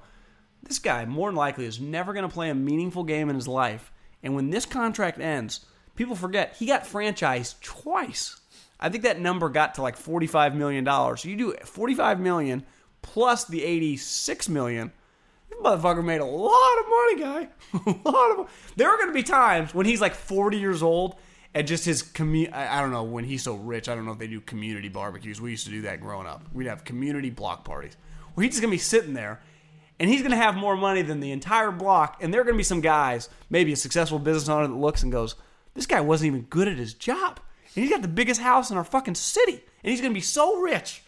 [0.62, 3.48] this guy more than likely is never going to play a meaningful game in his
[3.48, 3.90] life.
[4.22, 5.64] And when this contract ends,
[5.96, 8.38] people forget he got franchised twice.
[8.80, 10.84] I think that number got to like $45 million.
[10.84, 12.64] So you do 45 million
[13.00, 14.92] plus the $86 million.
[15.50, 17.48] This motherfucker made a lot of money, guy.
[18.04, 18.72] a lot of.
[18.76, 21.16] There are going to be times when he's like 40 years old
[21.54, 23.88] and just his commu I don't know when he's so rich.
[23.88, 25.40] I don't know if they do community barbecues.
[25.40, 26.42] We used to do that growing up.
[26.52, 27.96] We'd have community block parties.
[28.34, 29.42] Well, he's just going to be sitting there
[30.00, 32.22] and he's going to have more money than the entire block.
[32.22, 35.02] And there are going to be some guys, maybe a successful business owner that looks
[35.02, 35.34] and goes,
[35.74, 37.40] "This guy wasn't even good at his job,
[37.74, 40.60] and he's got the biggest house in our fucking city, and he's to be so
[40.60, 41.02] rich."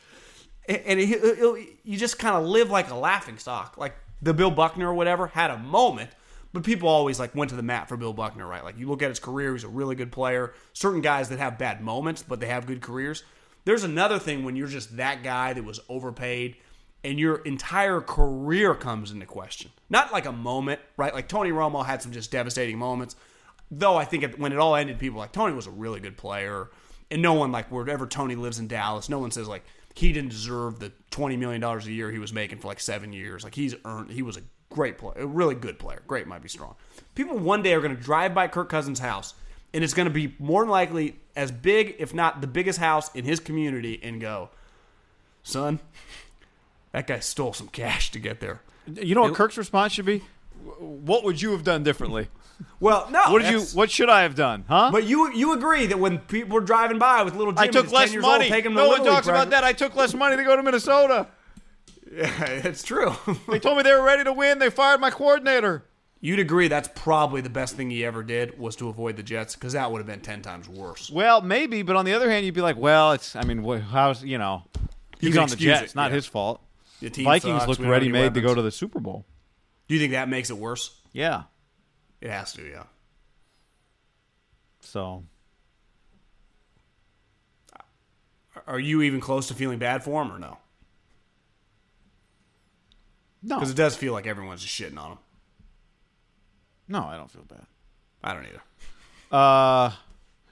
[0.68, 4.34] And and he, he'll, you just kind of live like a laughing stock, like the
[4.34, 6.10] Bill Buckner or whatever had a moment.
[6.52, 8.62] But people always like went to the mat for Bill Buckner, right?
[8.62, 10.54] Like you look at his career, he's a really good player.
[10.72, 13.24] Certain guys that have bad moments, but they have good careers.
[13.64, 16.56] There's another thing when you're just that guy that was overpaid
[17.02, 19.70] and your entire career comes into question.
[19.90, 21.12] Not like a moment, right?
[21.12, 23.16] Like Tony Romo had some just devastating moments.
[23.70, 26.00] Though I think it- when it all ended, people were like Tony was a really
[26.00, 26.70] good player,
[27.10, 29.64] and no one like wherever Tony lives in Dallas, no one says like
[29.94, 33.12] he didn't deserve the twenty million dollars a year he was making for like seven
[33.12, 33.44] years.
[33.44, 36.02] Like he's earned, he was a great player, a really good player.
[36.06, 36.74] Great might be strong.
[37.14, 39.34] People one day are going to drive by Kirk Cousins' house,
[39.72, 43.12] and it's going to be more than likely as big, if not the biggest house
[43.14, 44.50] in his community, and go,
[45.44, 45.78] son,
[46.92, 48.62] that guy stole some cash to get there.
[48.86, 50.22] you know what Kirk's response should be?
[50.78, 52.28] What would you have done differently?
[52.80, 53.22] Well, no.
[53.30, 53.60] What did you?
[53.76, 54.64] What should I have done?
[54.68, 54.90] Huh?
[54.92, 57.90] But you you agree that when people were driving by with little Jimmy, I took
[57.90, 58.52] less 10 years money.
[58.52, 59.64] Old, no one talks about that.
[59.64, 61.28] I took less money to go to Minnesota.
[62.12, 63.12] Yeah, it's true.
[63.48, 64.58] They told me they were ready to win.
[64.58, 65.84] They fired my coordinator.
[66.20, 69.54] You'd agree that's probably the best thing he ever did was to avoid the Jets
[69.56, 71.10] because that would have been ten times worse.
[71.10, 73.36] Well, maybe, but on the other hand, you'd be like, well, it's.
[73.36, 74.62] I mean, how's you know?
[75.20, 75.92] You He's on the Jets.
[75.92, 76.16] it, Not yeah.
[76.16, 76.60] his fault.
[77.00, 79.00] The Vikings sucks, look we don't have any ready made to go to the Super
[79.00, 79.26] Bowl.
[79.88, 80.98] Do you think that makes it worse?
[81.12, 81.42] Yeah.
[82.24, 82.84] It has to, yeah.
[84.80, 85.24] So
[88.66, 90.56] Are you even close to feeling bad for him or no?
[93.42, 95.18] no, Because it does feel like everyone's just shitting on him.
[96.88, 97.66] no, I don't feel bad.
[98.22, 98.62] I don't either.
[99.30, 99.90] Uh,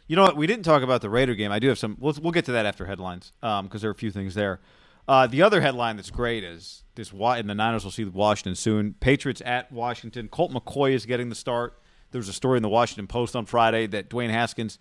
[0.08, 0.36] you know what?
[0.36, 1.50] We didn't talk about the Raider game.
[1.52, 1.96] I do have some.
[1.98, 4.60] We'll, we'll get to that after headlines because there are a few things there.
[5.08, 8.94] Uh, the other headline that's great is this: and the Niners will see Washington soon.
[9.00, 10.28] Patriots at Washington.
[10.28, 11.78] Colt McCoy is getting the start.
[12.12, 14.78] There was a story in the Washington Post on Friday that Dwayne Haskins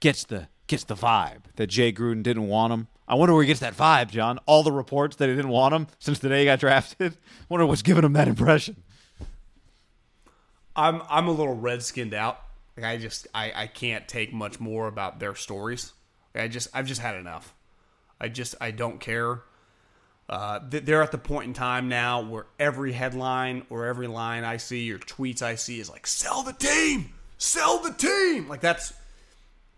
[0.00, 2.88] gets the gets the vibe that Jay Gruden didn't want him.
[3.06, 4.38] I wonder where he gets that vibe, John.
[4.46, 7.12] All the reports that he didn't want him since the day he got drafted.
[7.12, 7.16] I
[7.48, 8.82] wonder what's giving him that impression.
[10.74, 12.40] I'm I'm a little red skinned out.
[12.76, 15.92] Like I just I, I can't take much more about their stories.
[16.34, 17.54] I just I've just had enough.
[18.22, 19.40] I just I don't care.
[20.28, 24.56] Uh, they're at the point in time now where every headline or every line I
[24.56, 28.48] see or tweets I see is like sell the team, sell the team.
[28.48, 28.94] Like that's,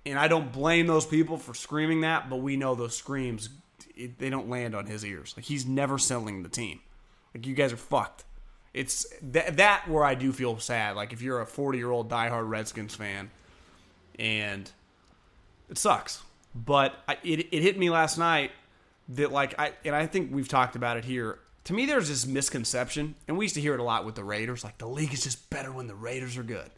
[0.06, 3.48] and I don't blame those people for screaming that, but we know those screams
[3.96, 5.32] it, they don't land on his ears.
[5.36, 6.80] Like he's never selling the team.
[7.34, 8.24] Like you guys are fucked.
[8.74, 10.96] It's that that where I do feel sad.
[10.96, 13.30] Like if you're a 40 year old diehard Redskins fan,
[14.18, 14.70] and
[15.70, 16.22] It sucks.
[16.54, 18.52] But I, it it hit me last night
[19.10, 21.38] that like I and I think we've talked about it here.
[21.64, 24.24] To me, there's this misconception, and we used to hear it a lot with the
[24.24, 24.62] Raiders.
[24.62, 26.70] Like the league is just better when the Raiders are good.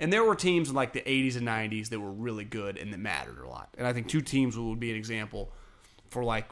[0.00, 2.92] And there were teams in like the 80s and 90s that were really good and
[2.92, 3.68] that mattered a lot.
[3.76, 5.50] And I think two teams would be an example
[6.10, 6.46] for like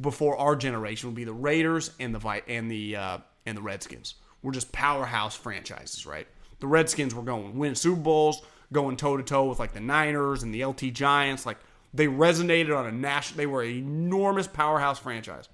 [0.00, 3.62] before our generation would be the Raiders and the Vi- and the uh, and the
[3.62, 4.14] Redskins.
[4.42, 6.26] We're just powerhouse franchises, right?
[6.60, 8.42] The Redskins were going win Super Bowls,
[8.72, 11.46] going toe to toe with like the Niners and the LT Giants.
[11.46, 11.58] Like
[11.94, 13.38] they resonated on a national.
[13.38, 15.48] They were an enormous powerhouse franchise.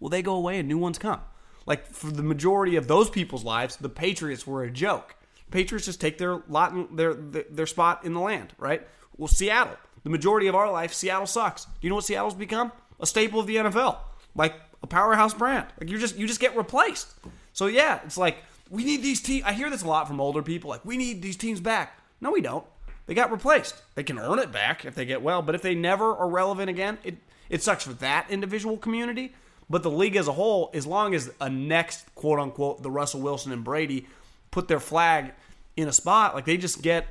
[0.00, 1.20] Well, they go away and new ones come.
[1.66, 5.14] Like for the majority of those people's lives, the Patriots were a joke.
[5.50, 8.86] Patriots just take their lot, in, their, their spot in the land, right?
[9.16, 9.76] Well, Seattle.
[10.02, 11.64] The majority of our life, Seattle sucks.
[11.64, 12.72] Do you know what Seattle's become?
[12.98, 13.98] A staple of the NFL,
[14.34, 15.66] like a powerhouse brand.
[15.80, 17.08] Like you just you just get replaced.
[17.52, 18.38] So yeah, it's like
[18.70, 19.44] we need these teams.
[19.44, 20.70] I hear this a lot from older people.
[20.70, 21.98] Like we need these teams back.
[22.20, 22.64] No, we don't.
[23.06, 23.82] They got replaced.
[23.94, 26.70] They can earn it back if they get well, but if they never are relevant
[26.70, 27.16] again, it
[27.48, 29.34] it sucks for that individual community.
[29.68, 33.20] But the league as a whole, as long as a next quote unquote the Russell
[33.20, 34.06] Wilson and Brady
[34.50, 35.32] put their flag
[35.76, 37.06] in a spot, like they just get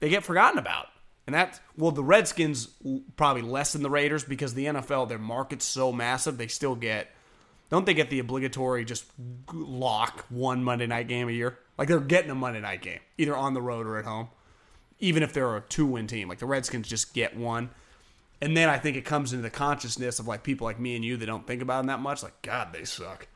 [0.00, 0.86] they get forgotten about.
[1.26, 2.68] And that well, the Redskins
[3.16, 7.08] probably less than the Raiders because the NFL their market's so massive, they still get
[7.70, 9.06] don't they get the obligatory just
[9.52, 11.58] lock one Monday night game a year?
[11.76, 14.28] Like they're getting a Monday night game, either on the road or at home.
[15.04, 16.28] Even if they're a two win team.
[16.28, 17.70] Like the Redskins just get one.
[18.40, 21.04] And then I think it comes into the consciousness of like people like me and
[21.04, 22.22] you that don't think about them that much.
[22.22, 23.26] Like, God, they suck.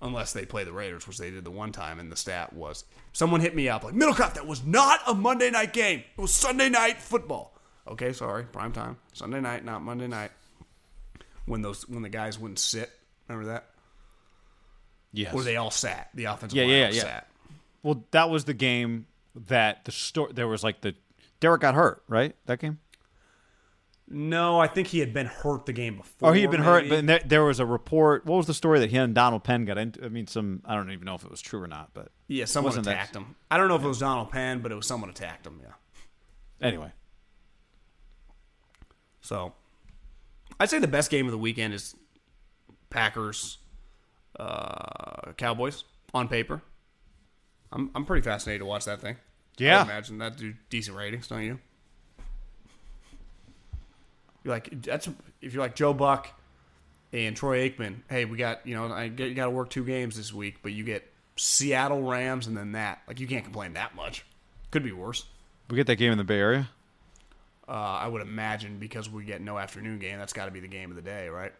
[0.00, 2.84] Unless they play the Raiders, which they did the one time, and the stat was
[3.12, 4.34] someone hit me up like Middlekauff.
[4.34, 6.04] That was not a Monday night game.
[6.16, 7.52] It was Sunday night football.
[7.88, 10.30] Okay, sorry, prime time, Sunday night, not Monday night.
[11.46, 12.90] When those when the guys wouldn't sit,
[13.26, 13.66] remember that?
[15.12, 15.34] Yes.
[15.34, 16.10] Or they all sat.
[16.14, 17.00] The offensive Yeah, line yeah, all yeah.
[17.02, 17.26] sat.
[17.82, 19.06] well, that was the game
[19.46, 20.94] that the story there was like the
[21.40, 22.34] Derek got hurt, right?
[22.46, 22.78] That game.
[24.10, 26.30] No, I think he had been hurt the game before.
[26.30, 28.24] Oh, he had been hurt, but there, there was a report.
[28.24, 30.02] What was the story that he and Donald Penn got into?
[30.02, 32.46] I mean, some I don't even know if it was true or not, but yeah,
[32.46, 33.36] someone wasn't that- attacked him.
[33.50, 35.60] I don't know if it was Donald Penn, but it was someone attacked him.
[35.62, 36.66] Yeah.
[36.66, 36.90] anyway,
[39.20, 39.52] So,
[40.58, 41.94] I'd say the best game of the weekend is
[42.88, 43.58] Packers,
[44.40, 45.84] uh, Cowboys
[46.14, 46.62] on paper.
[47.70, 49.16] I'm I'm pretty fascinated to watch that thing.
[49.58, 49.80] Yeah.
[49.80, 51.58] I imagine that do decent ratings, don't you?
[54.44, 55.08] You're like that's
[55.40, 56.28] if you're like Joe Buck
[57.12, 57.96] and Troy Aikman.
[58.08, 60.58] Hey, we got you know I get, you got to work two games this week,
[60.62, 63.02] but you get Seattle Rams and then that.
[63.06, 64.24] Like you can't complain that much.
[64.70, 65.24] Could be worse.
[65.70, 66.68] we get that game in the Bay Area.
[67.66, 70.18] Uh, I would imagine because we get no afternoon game.
[70.18, 71.52] That's got to be the game of the day, right?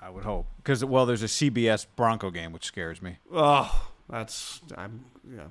[0.00, 3.18] I would hope because well, there's a CBS Bronco game, which scares me.
[3.32, 5.44] Oh, that's I'm yeah.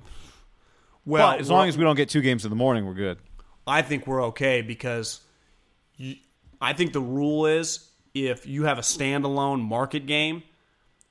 [1.06, 3.18] Well, But as long as we don't get two games in the morning, we're good.
[3.66, 5.20] I think we're okay because
[5.96, 6.16] you,
[6.60, 10.42] I think the rule is if you have a standalone market game,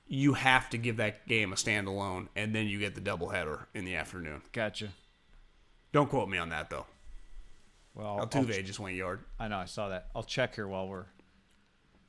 [0.07, 3.85] you have to give that game a standalone, and then you get the doubleheader in
[3.85, 4.41] the afternoon.
[4.51, 4.89] Gotcha.
[5.91, 6.85] Don't quote me on that though.
[7.95, 9.19] Well, I'll- Altuve just went yard.
[9.39, 10.07] I know I saw that.
[10.15, 11.05] I'll check here while we're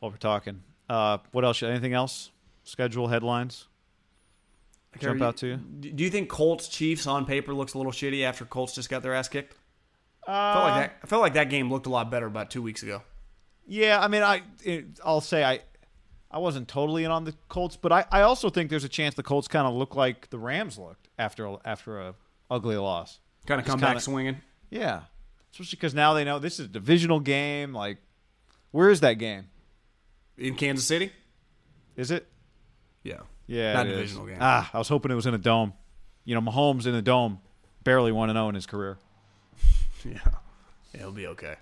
[0.01, 0.62] while we're talking.
[0.89, 1.62] Uh, what else?
[1.62, 2.31] Anything else?
[2.65, 3.66] Schedule headlines.
[5.00, 5.56] Jump out to you.
[5.56, 9.02] Do you think Colts Chiefs on paper looks a little shitty after Colts just got
[9.02, 9.54] their ass kicked?
[10.26, 10.96] I felt like uh, that.
[11.02, 13.02] I felt like that game looked a lot better about two weeks ago.
[13.66, 15.60] Yeah, I mean, I it, I'll say I
[16.30, 19.14] I wasn't totally in on the Colts, but I, I also think there's a chance
[19.14, 22.14] the Colts kind of look like the Rams looked after a- after a
[22.50, 23.20] ugly loss.
[23.46, 24.36] Kind of come back kinda- swinging.
[24.70, 25.02] Yeah,
[25.52, 27.72] especially because now they know this is a divisional game.
[27.74, 27.98] Like,
[28.70, 29.46] where is that game?
[30.36, 31.12] in Kansas City.
[31.96, 32.26] Is it?
[33.04, 33.92] Yeah, Yeah, not is.
[33.94, 34.38] divisional game.
[34.40, 35.72] Ah, I was hoping it was in a dome.
[36.24, 37.40] You know, Mahomes in the dome,
[37.82, 38.98] barely one and zero in his career.
[40.04, 40.18] yeah,
[40.94, 41.56] it'll be okay.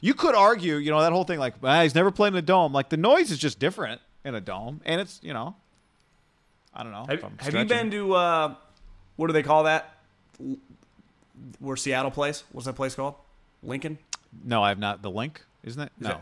[0.00, 2.42] You could argue, you know, that whole thing like ah, he's never played in a
[2.42, 2.72] dome.
[2.72, 5.54] Like the noise is just different in a dome, and it's you know,
[6.74, 7.06] I don't know.
[7.08, 8.54] Have, have you been to uh,
[9.16, 9.94] what do they call that?
[11.58, 12.44] Where Seattle plays?
[12.52, 13.14] What's that place called?
[13.62, 13.98] Lincoln.
[14.44, 15.02] No, I have not.
[15.02, 15.92] The link, isn't it?
[16.00, 16.20] Is no.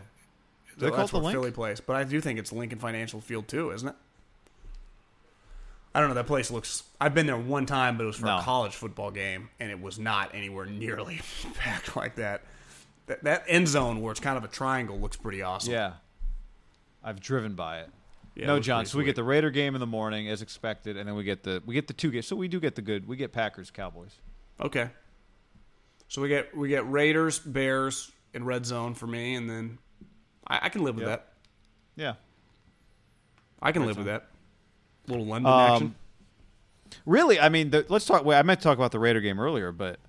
[0.77, 1.33] they call it the link?
[1.33, 3.95] Philly plays, but I do think it's Lincoln Financial Field too, isn't it?
[5.93, 6.15] I don't know.
[6.15, 6.83] That place looks.
[7.01, 8.37] I've been there one time, but it was for No.
[8.37, 11.21] a college football game, and it was not anywhere nearly
[11.55, 12.43] packed like that.
[13.07, 15.73] That, that end zone where it's kind of a triangle looks pretty awesome.
[15.73, 15.93] Yeah,
[17.03, 17.89] I've driven by it.
[18.35, 18.85] Yeah, no, looks John.
[18.85, 21.41] So we get the Raider game in the morning as expected, and then we get
[21.43, 22.27] the we get the two games.
[22.27, 23.07] So we do get the good.
[23.07, 24.11] We get Packers, Cowboys.
[24.61, 24.89] Okay.
[26.07, 29.79] So we get we get Raiders, Bears, and red zone for me, and then
[30.47, 31.19] I, I can live with Yep.
[31.97, 32.01] that.
[32.01, 32.13] Yeah.
[33.61, 34.28] I can live with that.
[35.09, 35.95] Little London Um, action.
[37.05, 38.25] Really, I mean, the, let's talk.
[38.25, 39.99] Well, I meant to talk about the Raider game earlier, but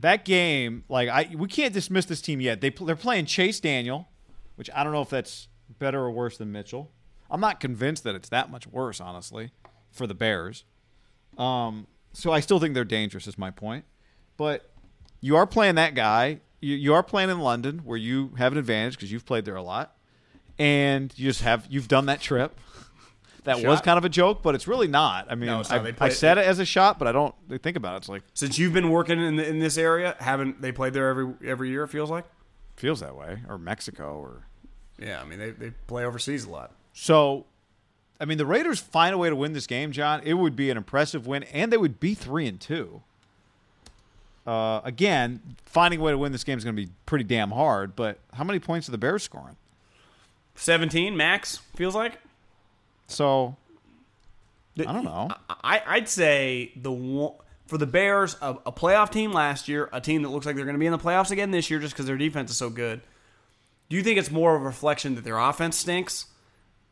[0.00, 2.60] that game, like I, we can't dismiss this team yet.
[2.60, 4.08] They they're playing Chase Daniel,
[4.56, 5.48] which I don't know if that's
[5.78, 6.90] better or worse than Mitchell.
[7.30, 9.50] I'm not convinced that it's that much worse, honestly,
[9.90, 10.64] for the Bears.
[11.38, 13.26] Um, so I still think they're dangerous.
[13.26, 13.84] Is my point.
[14.36, 14.70] But
[15.20, 16.40] you are playing that guy.
[16.60, 19.56] You, you are playing in London, where you have an advantage because you've played there
[19.56, 19.96] a lot,
[20.58, 22.58] and you just have you've done that trip.
[23.44, 25.26] That was kind of a joke, but it's really not.
[25.30, 25.62] I mean, No.
[25.70, 27.96] I, I said it as a shot, but I don't think about it.
[27.98, 31.08] It's like Since you've been working in the, in this area, haven't they played there
[31.08, 31.84] every every year?
[31.84, 32.24] It feels like.
[32.76, 34.46] feels that way, or Mexico, or
[34.98, 36.72] Yeah, I mean they, they play overseas a lot.
[36.92, 37.46] so.
[38.20, 40.22] I mean, the Raiders find a way to win this game, John.
[40.24, 43.02] It would be an impressive win, and they would be three and two.
[44.46, 47.50] Uh, again, finding a way to win this game is going to be pretty damn
[47.50, 47.96] hard.
[47.96, 49.56] But how many points are the Bears scoring?
[50.54, 52.20] Seventeen max feels like.
[53.06, 53.56] So
[54.78, 55.30] I don't know.
[55.48, 57.34] I, I'd say the one,
[57.66, 60.64] for the Bears, a, a playoff team last year, a team that looks like they're
[60.64, 62.70] going to be in the playoffs again this year just because their defense is so
[62.70, 63.00] good.
[63.88, 66.26] Do you think it's more of a reflection that their offense stinks,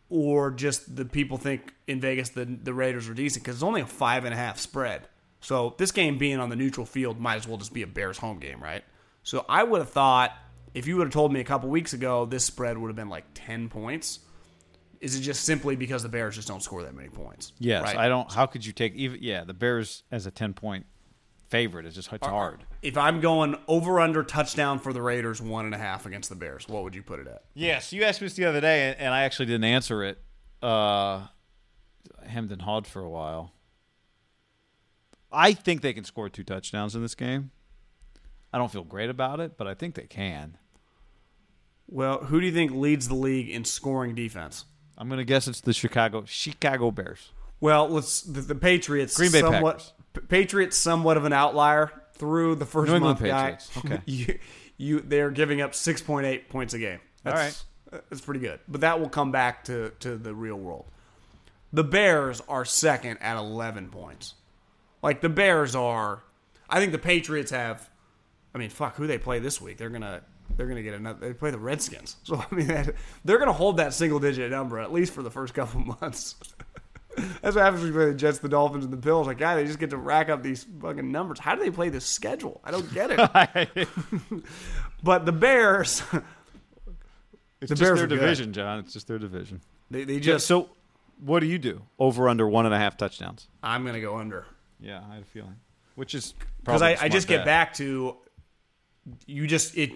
[0.09, 3.81] or just the people think in Vegas the the Raiders are decent because it's only
[3.81, 5.09] a five and a half spread.
[5.41, 8.19] So this game being on the neutral field might as well just be a Bears
[8.19, 8.85] home game, right?
[9.23, 10.33] So I would have thought
[10.75, 13.09] if you would have told me a couple weeks ago this spread would have been
[13.09, 14.21] like ten points.
[15.03, 17.53] Is it just simply because the Bears just don't score that many points?
[17.59, 17.97] Yes, right?
[17.97, 18.31] I don't.
[18.33, 19.19] How could you take even?
[19.21, 20.87] Yeah, the Bears as a ten point
[21.49, 22.65] favorite is just it's hard.
[22.83, 26.37] If I'm going over under touchdown for the Raiders one and a half against the
[26.37, 27.43] Bears, what would you put it at?
[27.53, 30.23] Yes, you asked me this the other day, and, I actually didn't answer it.
[30.63, 31.27] Uh,
[32.25, 33.53] hemmed and hawed for a while.
[35.33, 37.51] I think they can score two touchdowns in this game.
[38.53, 40.59] I don't feel great about it, but I think they can.
[41.89, 44.67] Well, who do you think leads the league in scoring defense?
[44.99, 47.31] I'm gonna guess it's the Chicago Chicago Bears.
[47.61, 49.17] Well, let's the, the Patriots.
[49.17, 49.93] Green Bay somewhat, Packers.
[50.15, 53.71] P- Patriots somewhat of an outlier through the first New England month Patriots.
[53.75, 53.95] guy.
[53.95, 54.03] Okay.
[54.07, 54.39] you,
[54.77, 57.01] you they're giving up six point eight points a game.
[57.23, 60.87] That's, That's pretty good, but that will come back to to the real world.
[61.73, 64.35] The Bears are second at eleven points.
[65.03, 66.23] Like the Bears are,
[66.69, 67.89] I think the Patriots have.
[68.55, 69.79] I mean, fuck, who they play this week?
[69.79, 70.23] They're gonna
[70.57, 71.19] they're gonna get another.
[71.29, 72.95] They play the Redskins, so I mean that,
[73.25, 76.37] they're gonna hold that single digit number at least for the first couple months.
[77.43, 79.27] That's what happens when you play the Jets, the Dolphins, and the Bills.
[79.27, 81.39] Like, God, they just get to rack up these fucking numbers.
[81.39, 82.63] How do they play this schedule?
[82.65, 83.89] I don't get it.
[85.03, 86.03] but the Bears,
[87.61, 88.19] It's The just Bears their are good.
[88.19, 88.79] division, John.
[88.79, 89.61] It's just their division.
[89.91, 90.47] they, they just.
[90.47, 90.71] so,
[91.21, 91.83] what do you do?
[91.99, 93.47] Over under one and a half touchdowns.
[93.63, 94.47] I'm gonna go under.
[94.81, 95.57] Yeah, I had a feeling.
[95.97, 98.17] Which is because probably I, I just get back to
[99.27, 99.93] you just it,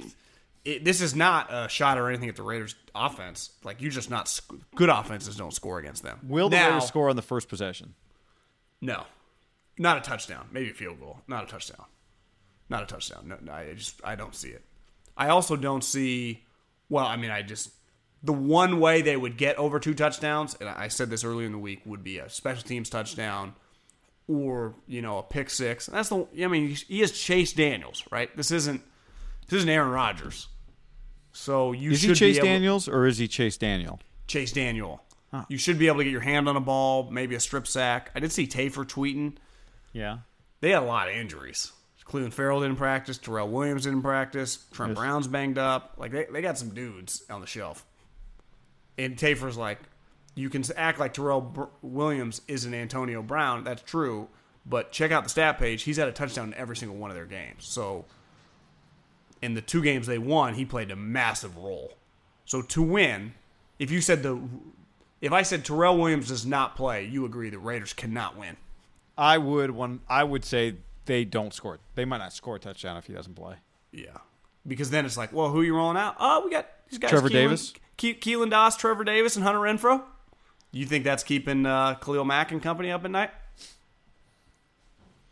[0.67, 4.11] it this is not a shot or anything at the Raiders offense like you just
[4.11, 7.23] not sc- good offenses don't score against them Will the now, Raiders score on the
[7.23, 7.95] first possession?
[8.81, 9.05] no
[9.79, 11.85] not a touchdown maybe a field goal not a touchdown
[12.69, 14.65] not a touchdown no, no I just I don't see it
[15.17, 16.45] I also don't see
[16.89, 17.71] well I mean I just
[18.23, 21.53] the one way they would get over two touchdowns and I said this earlier in
[21.53, 23.55] the week would be a special teams touchdown
[24.29, 25.89] or you know a pick six.
[25.89, 28.35] And That's the I mean he is Chase Daniels, right?
[28.37, 28.83] This isn't
[29.49, 30.49] this isn't Aaron Rodgers.
[31.37, 34.01] So you Is should he Chase Daniels or is he Chase Daniel?
[34.27, 35.03] Chase Daniel.
[35.49, 38.11] You should be able to get your hand on a ball, maybe a strip sack.
[38.15, 39.35] I did see Tafur tweeting.
[39.93, 40.21] Yeah.
[40.63, 41.73] They had a lot of injuries.
[42.07, 43.19] Clelin Ferrell didn't practice.
[43.19, 44.65] Tyrell Williams didn't practice.
[44.73, 45.95] Trent Brown's banged up.
[45.99, 47.85] Like they, they got some dudes on the shelf.
[48.97, 49.81] And Tafur's like,
[50.35, 53.63] you can act like Tyrell Br- Williams isn't Antonio Brown.
[53.65, 54.29] That's true.
[54.65, 55.83] But check out the stat page.
[55.83, 57.67] He's had a touchdown in every single one of their games.
[57.67, 58.07] So
[59.43, 61.95] in the two games they won, he played a massive role.
[62.45, 63.35] So to win,
[63.79, 64.41] if you said the
[65.21, 68.57] if I said Tyrell Williams does not play, you agree the Raiders cannot win.
[69.19, 70.77] I would one I would say
[71.07, 71.79] they don't score.
[71.95, 73.57] They might not score a touchdown if he doesn't play.
[73.93, 74.19] Yeah.
[74.67, 76.17] Because then it's like, well, who are you rolling out?
[76.19, 77.11] Oh, we got these guys.
[77.11, 77.73] Trevor Keelan- Davis?
[77.97, 80.03] Ke- Keelan Doss, Trevor Davis, and Hunter Renfrow.
[80.73, 83.31] You think that's keeping uh, Khalil Mack and company up at night?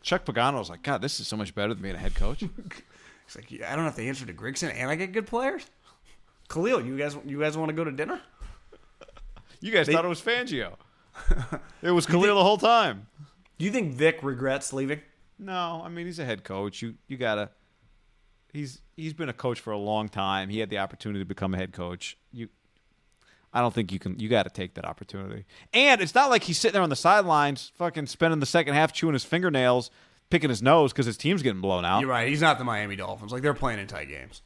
[0.03, 2.45] Chuck Pagano's like, God, this is so much better than being a head coach.
[3.27, 5.27] It's like, yeah, I don't know if they answer to Grigson and I get good
[5.27, 5.65] players.
[6.49, 8.21] Khalil, you guys, you guys want to go to dinner?
[9.61, 10.75] you guys thought it was Fangio.
[11.83, 13.07] it was Khalil the whole time.
[13.59, 15.01] Do you think Vic regrets leaving?
[15.39, 16.83] No, I mean he's a head coach.
[16.83, 17.51] You you gotta.
[18.53, 20.49] He's he's been a coach for a long time.
[20.49, 22.17] He had the opportunity to become a head coach.
[22.33, 22.49] You,
[23.53, 24.19] I don't think you can.
[24.19, 25.45] You got to take that opportunity.
[25.73, 28.93] And it's not like he's sitting there on the sidelines, fucking spending the second half
[28.93, 29.91] chewing his fingernails,
[30.35, 32.01] picking his nose because his team's getting blown out.
[32.01, 32.27] You're right.
[32.29, 33.31] He's not the Miami Dolphins.
[33.31, 34.43] Like they're playing in tight games.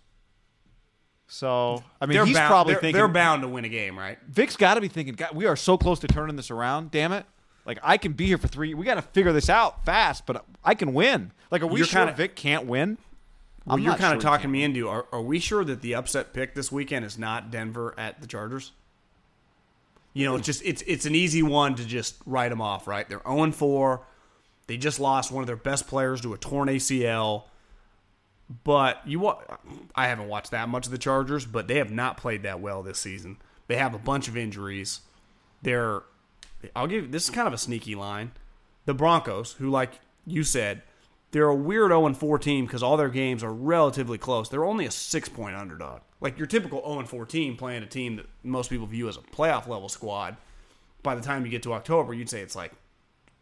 [1.29, 3.99] So I mean, they're he's bound, probably they're, thinking they're bound to win a game,
[3.99, 4.19] right?
[4.29, 6.91] Vic's got to be thinking, God, we are so close to turning this around.
[6.91, 7.25] Damn it!
[7.65, 8.75] Like I can be here for three.
[8.75, 11.33] We got to figure this out fast, but I can win.
[11.51, 12.99] Like, are we You're sure kinda- Vic can't win?
[13.65, 14.89] Well, I'm you're kind of he talking me into.
[14.89, 18.27] Are, are we sure that the upset pick this weekend is not Denver at the
[18.27, 18.73] Chargers?
[20.13, 23.09] You know, it's just it's it's an easy one to just write them off, right?
[23.09, 24.03] They're 0 4.
[24.69, 27.45] They just lost one of their best players to a torn ACL.
[28.65, 29.43] But you wa-
[29.95, 32.83] I haven't watched that much of the Chargers, but they have not played that well
[32.83, 33.39] this season.
[33.67, 35.01] They have a bunch of injuries.
[35.63, 36.03] They're
[36.77, 38.33] I'll give this is kind of a sneaky line.
[38.85, 40.83] The Broncos, who like you said,
[41.31, 44.49] they're a weird 0 4 team because all their games are relatively close.
[44.49, 46.01] They're only a six point underdog.
[46.21, 49.21] Like your typical 0 4 team playing a team that most people view as a
[49.21, 50.37] playoff level squad.
[51.03, 52.73] By the time you get to October, you'd say it's like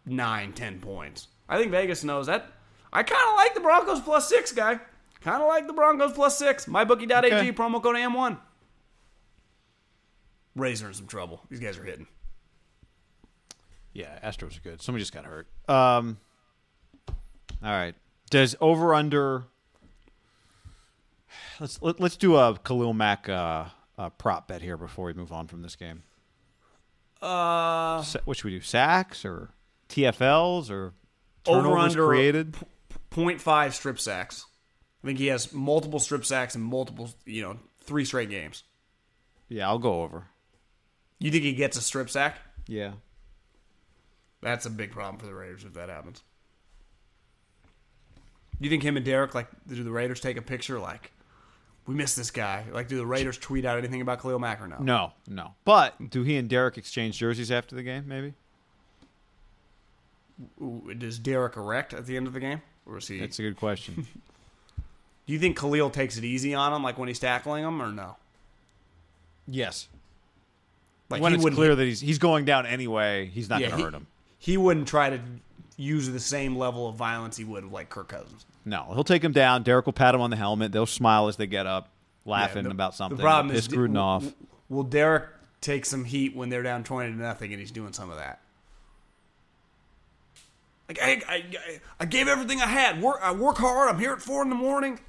[0.06, 1.28] nine, ten points.
[1.48, 2.52] I think Vegas knows that.
[2.92, 4.78] I kind of like the Broncos plus six, guy.
[5.20, 6.66] Kind of like the Broncos plus six.
[6.66, 7.52] MyBookie.ag, Okay.
[7.52, 8.38] promo code AM1.
[10.54, 11.42] Rays are in some trouble.
[11.50, 12.06] These guys are hitting.
[13.92, 14.80] Yeah, Astros are good.
[14.82, 15.46] Somebody just got hurt.
[15.68, 16.18] Um,
[17.08, 17.14] all
[17.72, 17.94] right.
[18.30, 19.44] Does over under?
[21.60, 23.66] Let's let, let's do a Khalil Mack uh,
[23.98, 26.02] uh, prop bet here before we move on from this game.
[27.22, 28.60] Uh, Sa- What should we do?
[28.60, 29.50] Sacks or
[29.88, 30.94] TFLs or
[31.44, 32.56] turnovers Over under- created?
[33.10, 34.44] 0.5 strip sacks.
[35.02, 38.64] I think he has multiple strip sacks in multiple, you know, three straight games.
[39.48, 40.26] Yeah, I'll go over.
[41.18, 42.36] You think he gets a strip sack?
[42.66, 42.92] Yeah.
[44.42, 46.22] That's a big problem for the Raiders if that happens.
[48.60, 51.12] Do you think him and Derek like do the Raiders take a picture like
[51.86, 52.64] we miss this guy?
[52.72, 54.78] Like do the Raiders tweet out anything about Khalil Mack or no?
[54.80, 55.54] No, no.
[55.64, 58.04] But do he and Derek exchange jerseys after the game?
[58.08, 58.34] Maybe.
[60.98, 63.18] Does Derek erect at the end of the game, or is he?
[63.18, 63.94] That's a good question.
[65.26, 67.90] do you think Khalil takes it easy on him, like when he's tackling him, or
[67.92, 68.16] no?
[69.46, 69.88] yes.
[71.08, 73.68] Like when he it's wouldn't- clear that he's he's going down anyway, he's not yeah,
[73.68, 74.06] going to hurt him.
[74.38, 75.20] he wouldn't try to
[75.76, 78.44] use the same level of violence he would with like Kirk Cousins.
[78.64, 79.62] No, he'll take him down.
[79.62, 80.72] Derek will pat him on the helmet.
[80.72, 81.90] They'll smile as they get up,
[82.24, 83.16] laughing Yeah, the- about something.
[83.16, 84.24] The problem is, Gruden off.
[84.68, 85.28] Will Derek
[85.60, 88.40] take some heat when they're down twenty to nothing, and he's doing some of that?
[90.88, 93.00] Like I, I, I- I gave everything I had.
[93.02, 93.88] Work, I work hard.
[93.88, 95.00] I'm here at four in the morning.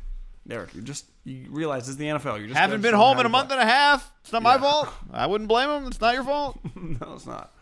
[0.48, 2.38] Derek, you just you realize this is the NFL.
[2.40, 3.58] You're just Haven't been home in a month play.
[3.60, 4.12] and a half.
[4.22, 4.88] It's not my fault.
[5.12, 5.88] I wouldn't blame him.
[5.88, 6.58] It's not your fault.
[6.76, 7.54] no, it's not.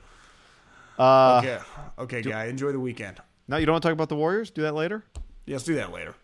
[0.98, 1.60] Uh, Okay,
[2.00, 2.46] okay, guy.
[2.46, 3.20] Enjoy the weekend.
[3.48, 4.50] No, you don't want to talk about the Warriors?
[4.52, 5.04] Do that later.
[5.46, 6.16] Yeah, let's do that later.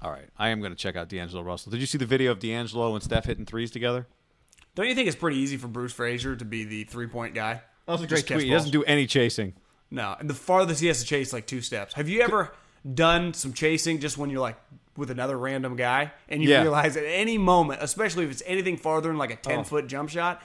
[0.00, 0.28] All right.
[0.38, 1.70] I am going to check out D'Angelo Russell.
[1.72, 4.06] Did you see the video of D'Angelo and Steph hitting threes together?
[4.74, 7.62] Don't you think it's pretty easy for Bruce Fraser to be the three point guy?
[7.86, 8.46] That was a great catch tweet.
[8.46, 9.54] He doesn't do any chasing.
[9.90, 11.94] No, and the farthest he has to chase like two steps.
[11.94, 12.52] Have you ever
[12.94, 14.56] done some chasing just when you're like
[14.96, 16.62] with another random guy and you Yeah.
[16.62, 19.40] realize at any moment, especially if it's anything farther than like a Oh.
[19.42, 20.42] ten foot jump shot,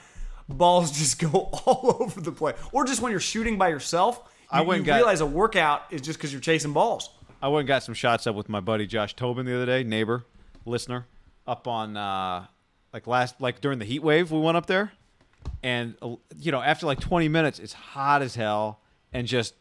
[0.48, 2.56] balls just go all over the place.
[2.72, 5.26] Or just when you're shooting by yourself, you, I went you and got- realize a
[5.26, 7.10] workout is just because you're chasing balls.
[7.42, 9.84] I went and got some shots up with my buddy Josh Tobin the other day,
[9.84, 10.24] neighbor,
[10.64, 11.06] listener,
[11.46, 12.46] up on uh,
[12.94, 14.92] like last like during the heat wave we went up there,
[15.62, 18.80] and uh, you know after like 20 minutes it's hot as hell
[19.14, 19.54] and just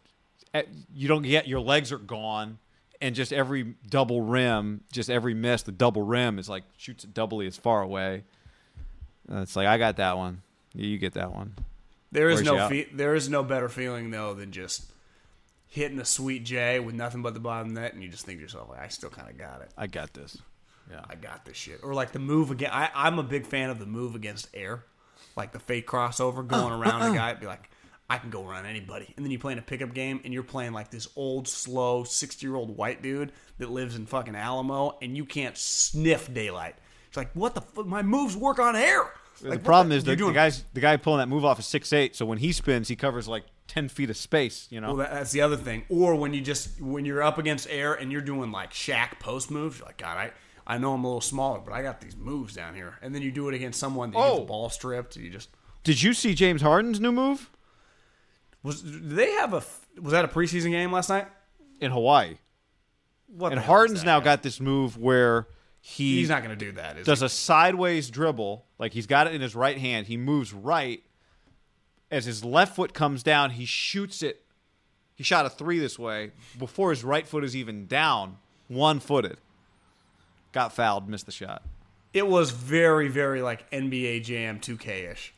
[0.53, 0.63] eh,
[0.93, 2.57] you don't get your legs are gone
[2.99, 7.13] and just every double rim, just every miss, the double rim is like shoots it
[7.13, 8.23] doubly as far away.
[9.29, 10.41] It's like I got that one,
[10.73, 11.53] Yeah, you get that one.
[12.11, 14.91] There is Where's no fe- there is no better feeling though than just
[15.67, 18.41] hitting a sweet J with nothing but the bottom net, and you just think to
[18.43, 19.71] yourself, like, I still kind of got it.
[19.77, 20.37] I got this.
[20.91, 21.01] Yeah.
[21.09, 21.79] I got this shit.
[21.81, 22.69] Or like the move again.
[22.71, 24.83] I, I'm a big fan of the move against air,
[25.35, 27.33] like the fake crossover going around a guy.
[27.33, 27.69] Be like,
[28.09, 29.13] I can go around anybody.
[29.15, 32.03] And then you play in a pickup game, and you're playing like this old, slow,
[32.03, 36.75] 60 year old white dude that lives in fucking Alamo, and you can't sniff daylight.
[37.07, 37.85] It's like, what the fuck?
[37.85, 39.03] My moves work on air.
[39.41, 41.65] Like, the problem is you're the, the guys the guy pulling that move off is
[41.65, 44.67] six eight, so when he spins, he covers like ten feet of space.
[44.69, 45.83] You know, Well, that, that's the other thing.
[45.89, 49.49] Or when you just when you're up against air and you're doing like Shaq post
[49.49, 50.31] moves, you're like, God, I
[50.65, 52.97] I know I'm a little smaller, but I got these moves down here.
[53.01, 54.39] And then you do it against someone that Oh.
[54.39, 55.15] the ball stripped.
[55.17, 55.49] You just
[55.83, 57.49] did you see James Harden's new move
[58.63, 58.81] was.
[58.81, 59.63] Did they have a
[60.01, 61.27] was that a preseason game last night?
[61.83, 62.37] in Hawaii?
[63.27, 65.47] What And the hell is Harden's that now got this move where
[65.81, 66.97] he He's not going to do that.
[66.97, 67.25] Is does he?
[67.25, 70.07] a sideways dribble, like he's got it in his right hand.
[70.07, 71.03] He moves right
[72.09, 73.51] as his left foot comes down.
[73.51, 74.45] He shoots it.
[75.15, 78.37] He shot a three this way before his right foot is even down,
[78.67, 79.37] one footed.
[80.53, 81.63] Got fouled, missed the shot.
[82.13, 85.33] It was very very like NBA Jam 2K ish.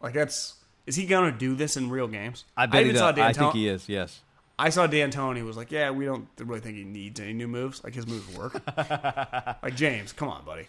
[0.00, 0.56] Like that's
[0.86, 2.44] is he going to do this in real games?
[2.56, 3.02] I bet he does.
[3.18, 3.88] I think he is.
[3.88, 4.20] Yes.
[4.58, 7.82] I saw D'Antoni was like, yeah, we don't really think he needs any new moves.
[7.82, 8.62] Like his moves work.
[9.62, 10.66] like James, come on, buddy.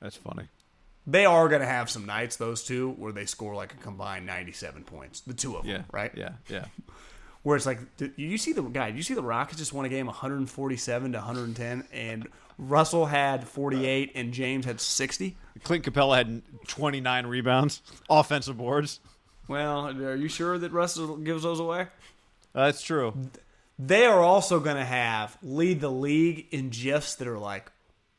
[0.00, 0.44] That's funny.
[1.06, 4.24] They are going to have some nights, those two, where they score like a combined
[4.24, 5.20] 97 points.
[5.20, 5.82] The two of them, Yeah.
[5.92, 6.12] right?
[6.16, 6.30] Yeah.
[6.48, 6.64] Yeah.
[7.42, 7.78] where it's like
[8.16, 11.84] you see the guy, you see the Rockets just won a game 147 to 110,
[11.92, 12.26] and
[12.58, 15.36] Russell had uh, 48 and James had 60.
[15.62, 19.00] Clint Capela had 29 rebounds, offensive boards.
[19.48, 21.88] Well, are you sure that Russell gives those away?
[22.52, 23.14] That's true.
[23.78, 27.70] They are also going to have lead the league in gifs that are like,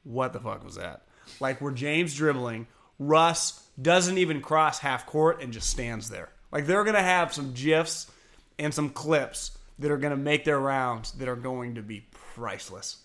[0.03, 1.03] what the fuck was that?
[1.40, 2.68] Like where James dribbling,
[2.99, 6.30] Russ doesn't even cross half court and just stands there.
[6.52, 8.12] Like they're going to have some gifs
[8.60, 12.06] and some clips that are going to make their rounds that are going to be
[12.36, 12.98] priceless.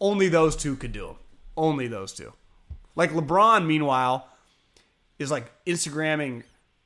[0.00, 1.16] Only those two could do them.
[1.56, 2.32] Only those two.
[2.94, 4.28] Like LeBron, meanwhile,
[5.18, 6.42] is like Instagramming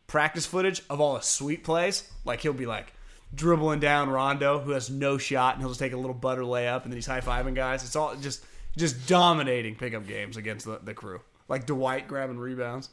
[0.07, 2.09] practice footage of all his sweet plays.
[2.24, 2.93] Like he'll be like
[3.35, 6.82] dribbling down Rondo, who has no shot, and he'll just take a little butter layup,
[6.85, 7.85] and then he's high fiving guys.
[7.85, 8.45] It's all just
[8.77, 11.20] just dominating pickup games against the, the crew.
[11.49, 12.89] Like Dwight grabbing rebounds.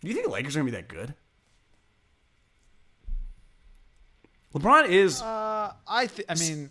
[0.00, 1.14] Do you think the Lakers are gonna be that good?
[4.54, 6.70] LeBron is Uh, I th- I mean,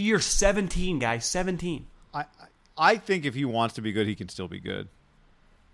[0.00, 1.86] you're 17, guys, 17.
[2.14, 2.24] I
[2.76, 4.88] I- think if he wants to be good, he can still be good.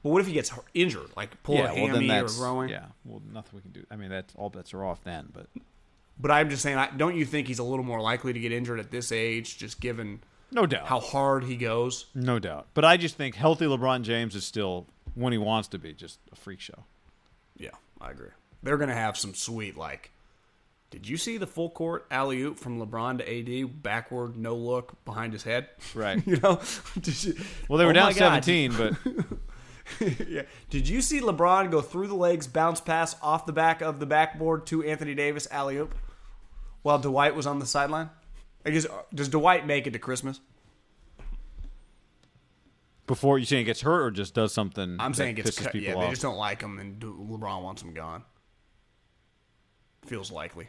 [0.02, 2.68] But what if he gets injured, like pull a hammy or growing?
[2.70, 2.86] yeah.
[3.04, 3.84] Well, nothing we can do.
[3.90, 5.28] I mean, that's all bets are off then.
[5.32, 5.46] But
[6.20, 8.78] But I'm just saying, don't you think he's a little more likely to get injured
[8.80, 10.20] at this age, just given
[10.50, 12.06] no doubt, how hard he goes?
[12.14, 12.66] no doubt.
[12.74, 16.18] But I just think healthy LeBron James is still when he wants to be just
[16.32, 16.84] a freak show.
[17.56, 17.70] Yeah,
[18.00, 18.30] I agree.
[18.62, 20.10] They're going to have some sweet, like,
[20.90, 25.04] did you see the full court alley oop from LeBron to AD, backward, no look,
[25.04, 25.68] behind his head?
[25.94, 26.20] Right.
[26.26, 26.60] you know?
[27.00, 27.34] Did you-
[27.68, 28.94] Well, they were Oh down 17, but
[30.28, 30.42] yeah.
[30.70, 34.06] Did you see LeBron go through the legs, bounce pass off the back of the
[34.06, 35.94] backboard to Anthony Davis alley oop
[36.82, 38.08] while Dwight was on the sideline?
[38.64, 40.40] I guess, uh, does Dwight make it to Christmas?
[43.08, 44.96] before you saying he gets hurt or just does something.
[45.00, 45.74] I'm saying it gets cut.
[45.74, 46.02] Yeah, off.
[46.04, 48.22] they just don't like him, and LeBron wants him gone.
[50.06, 50.68] Feels likely.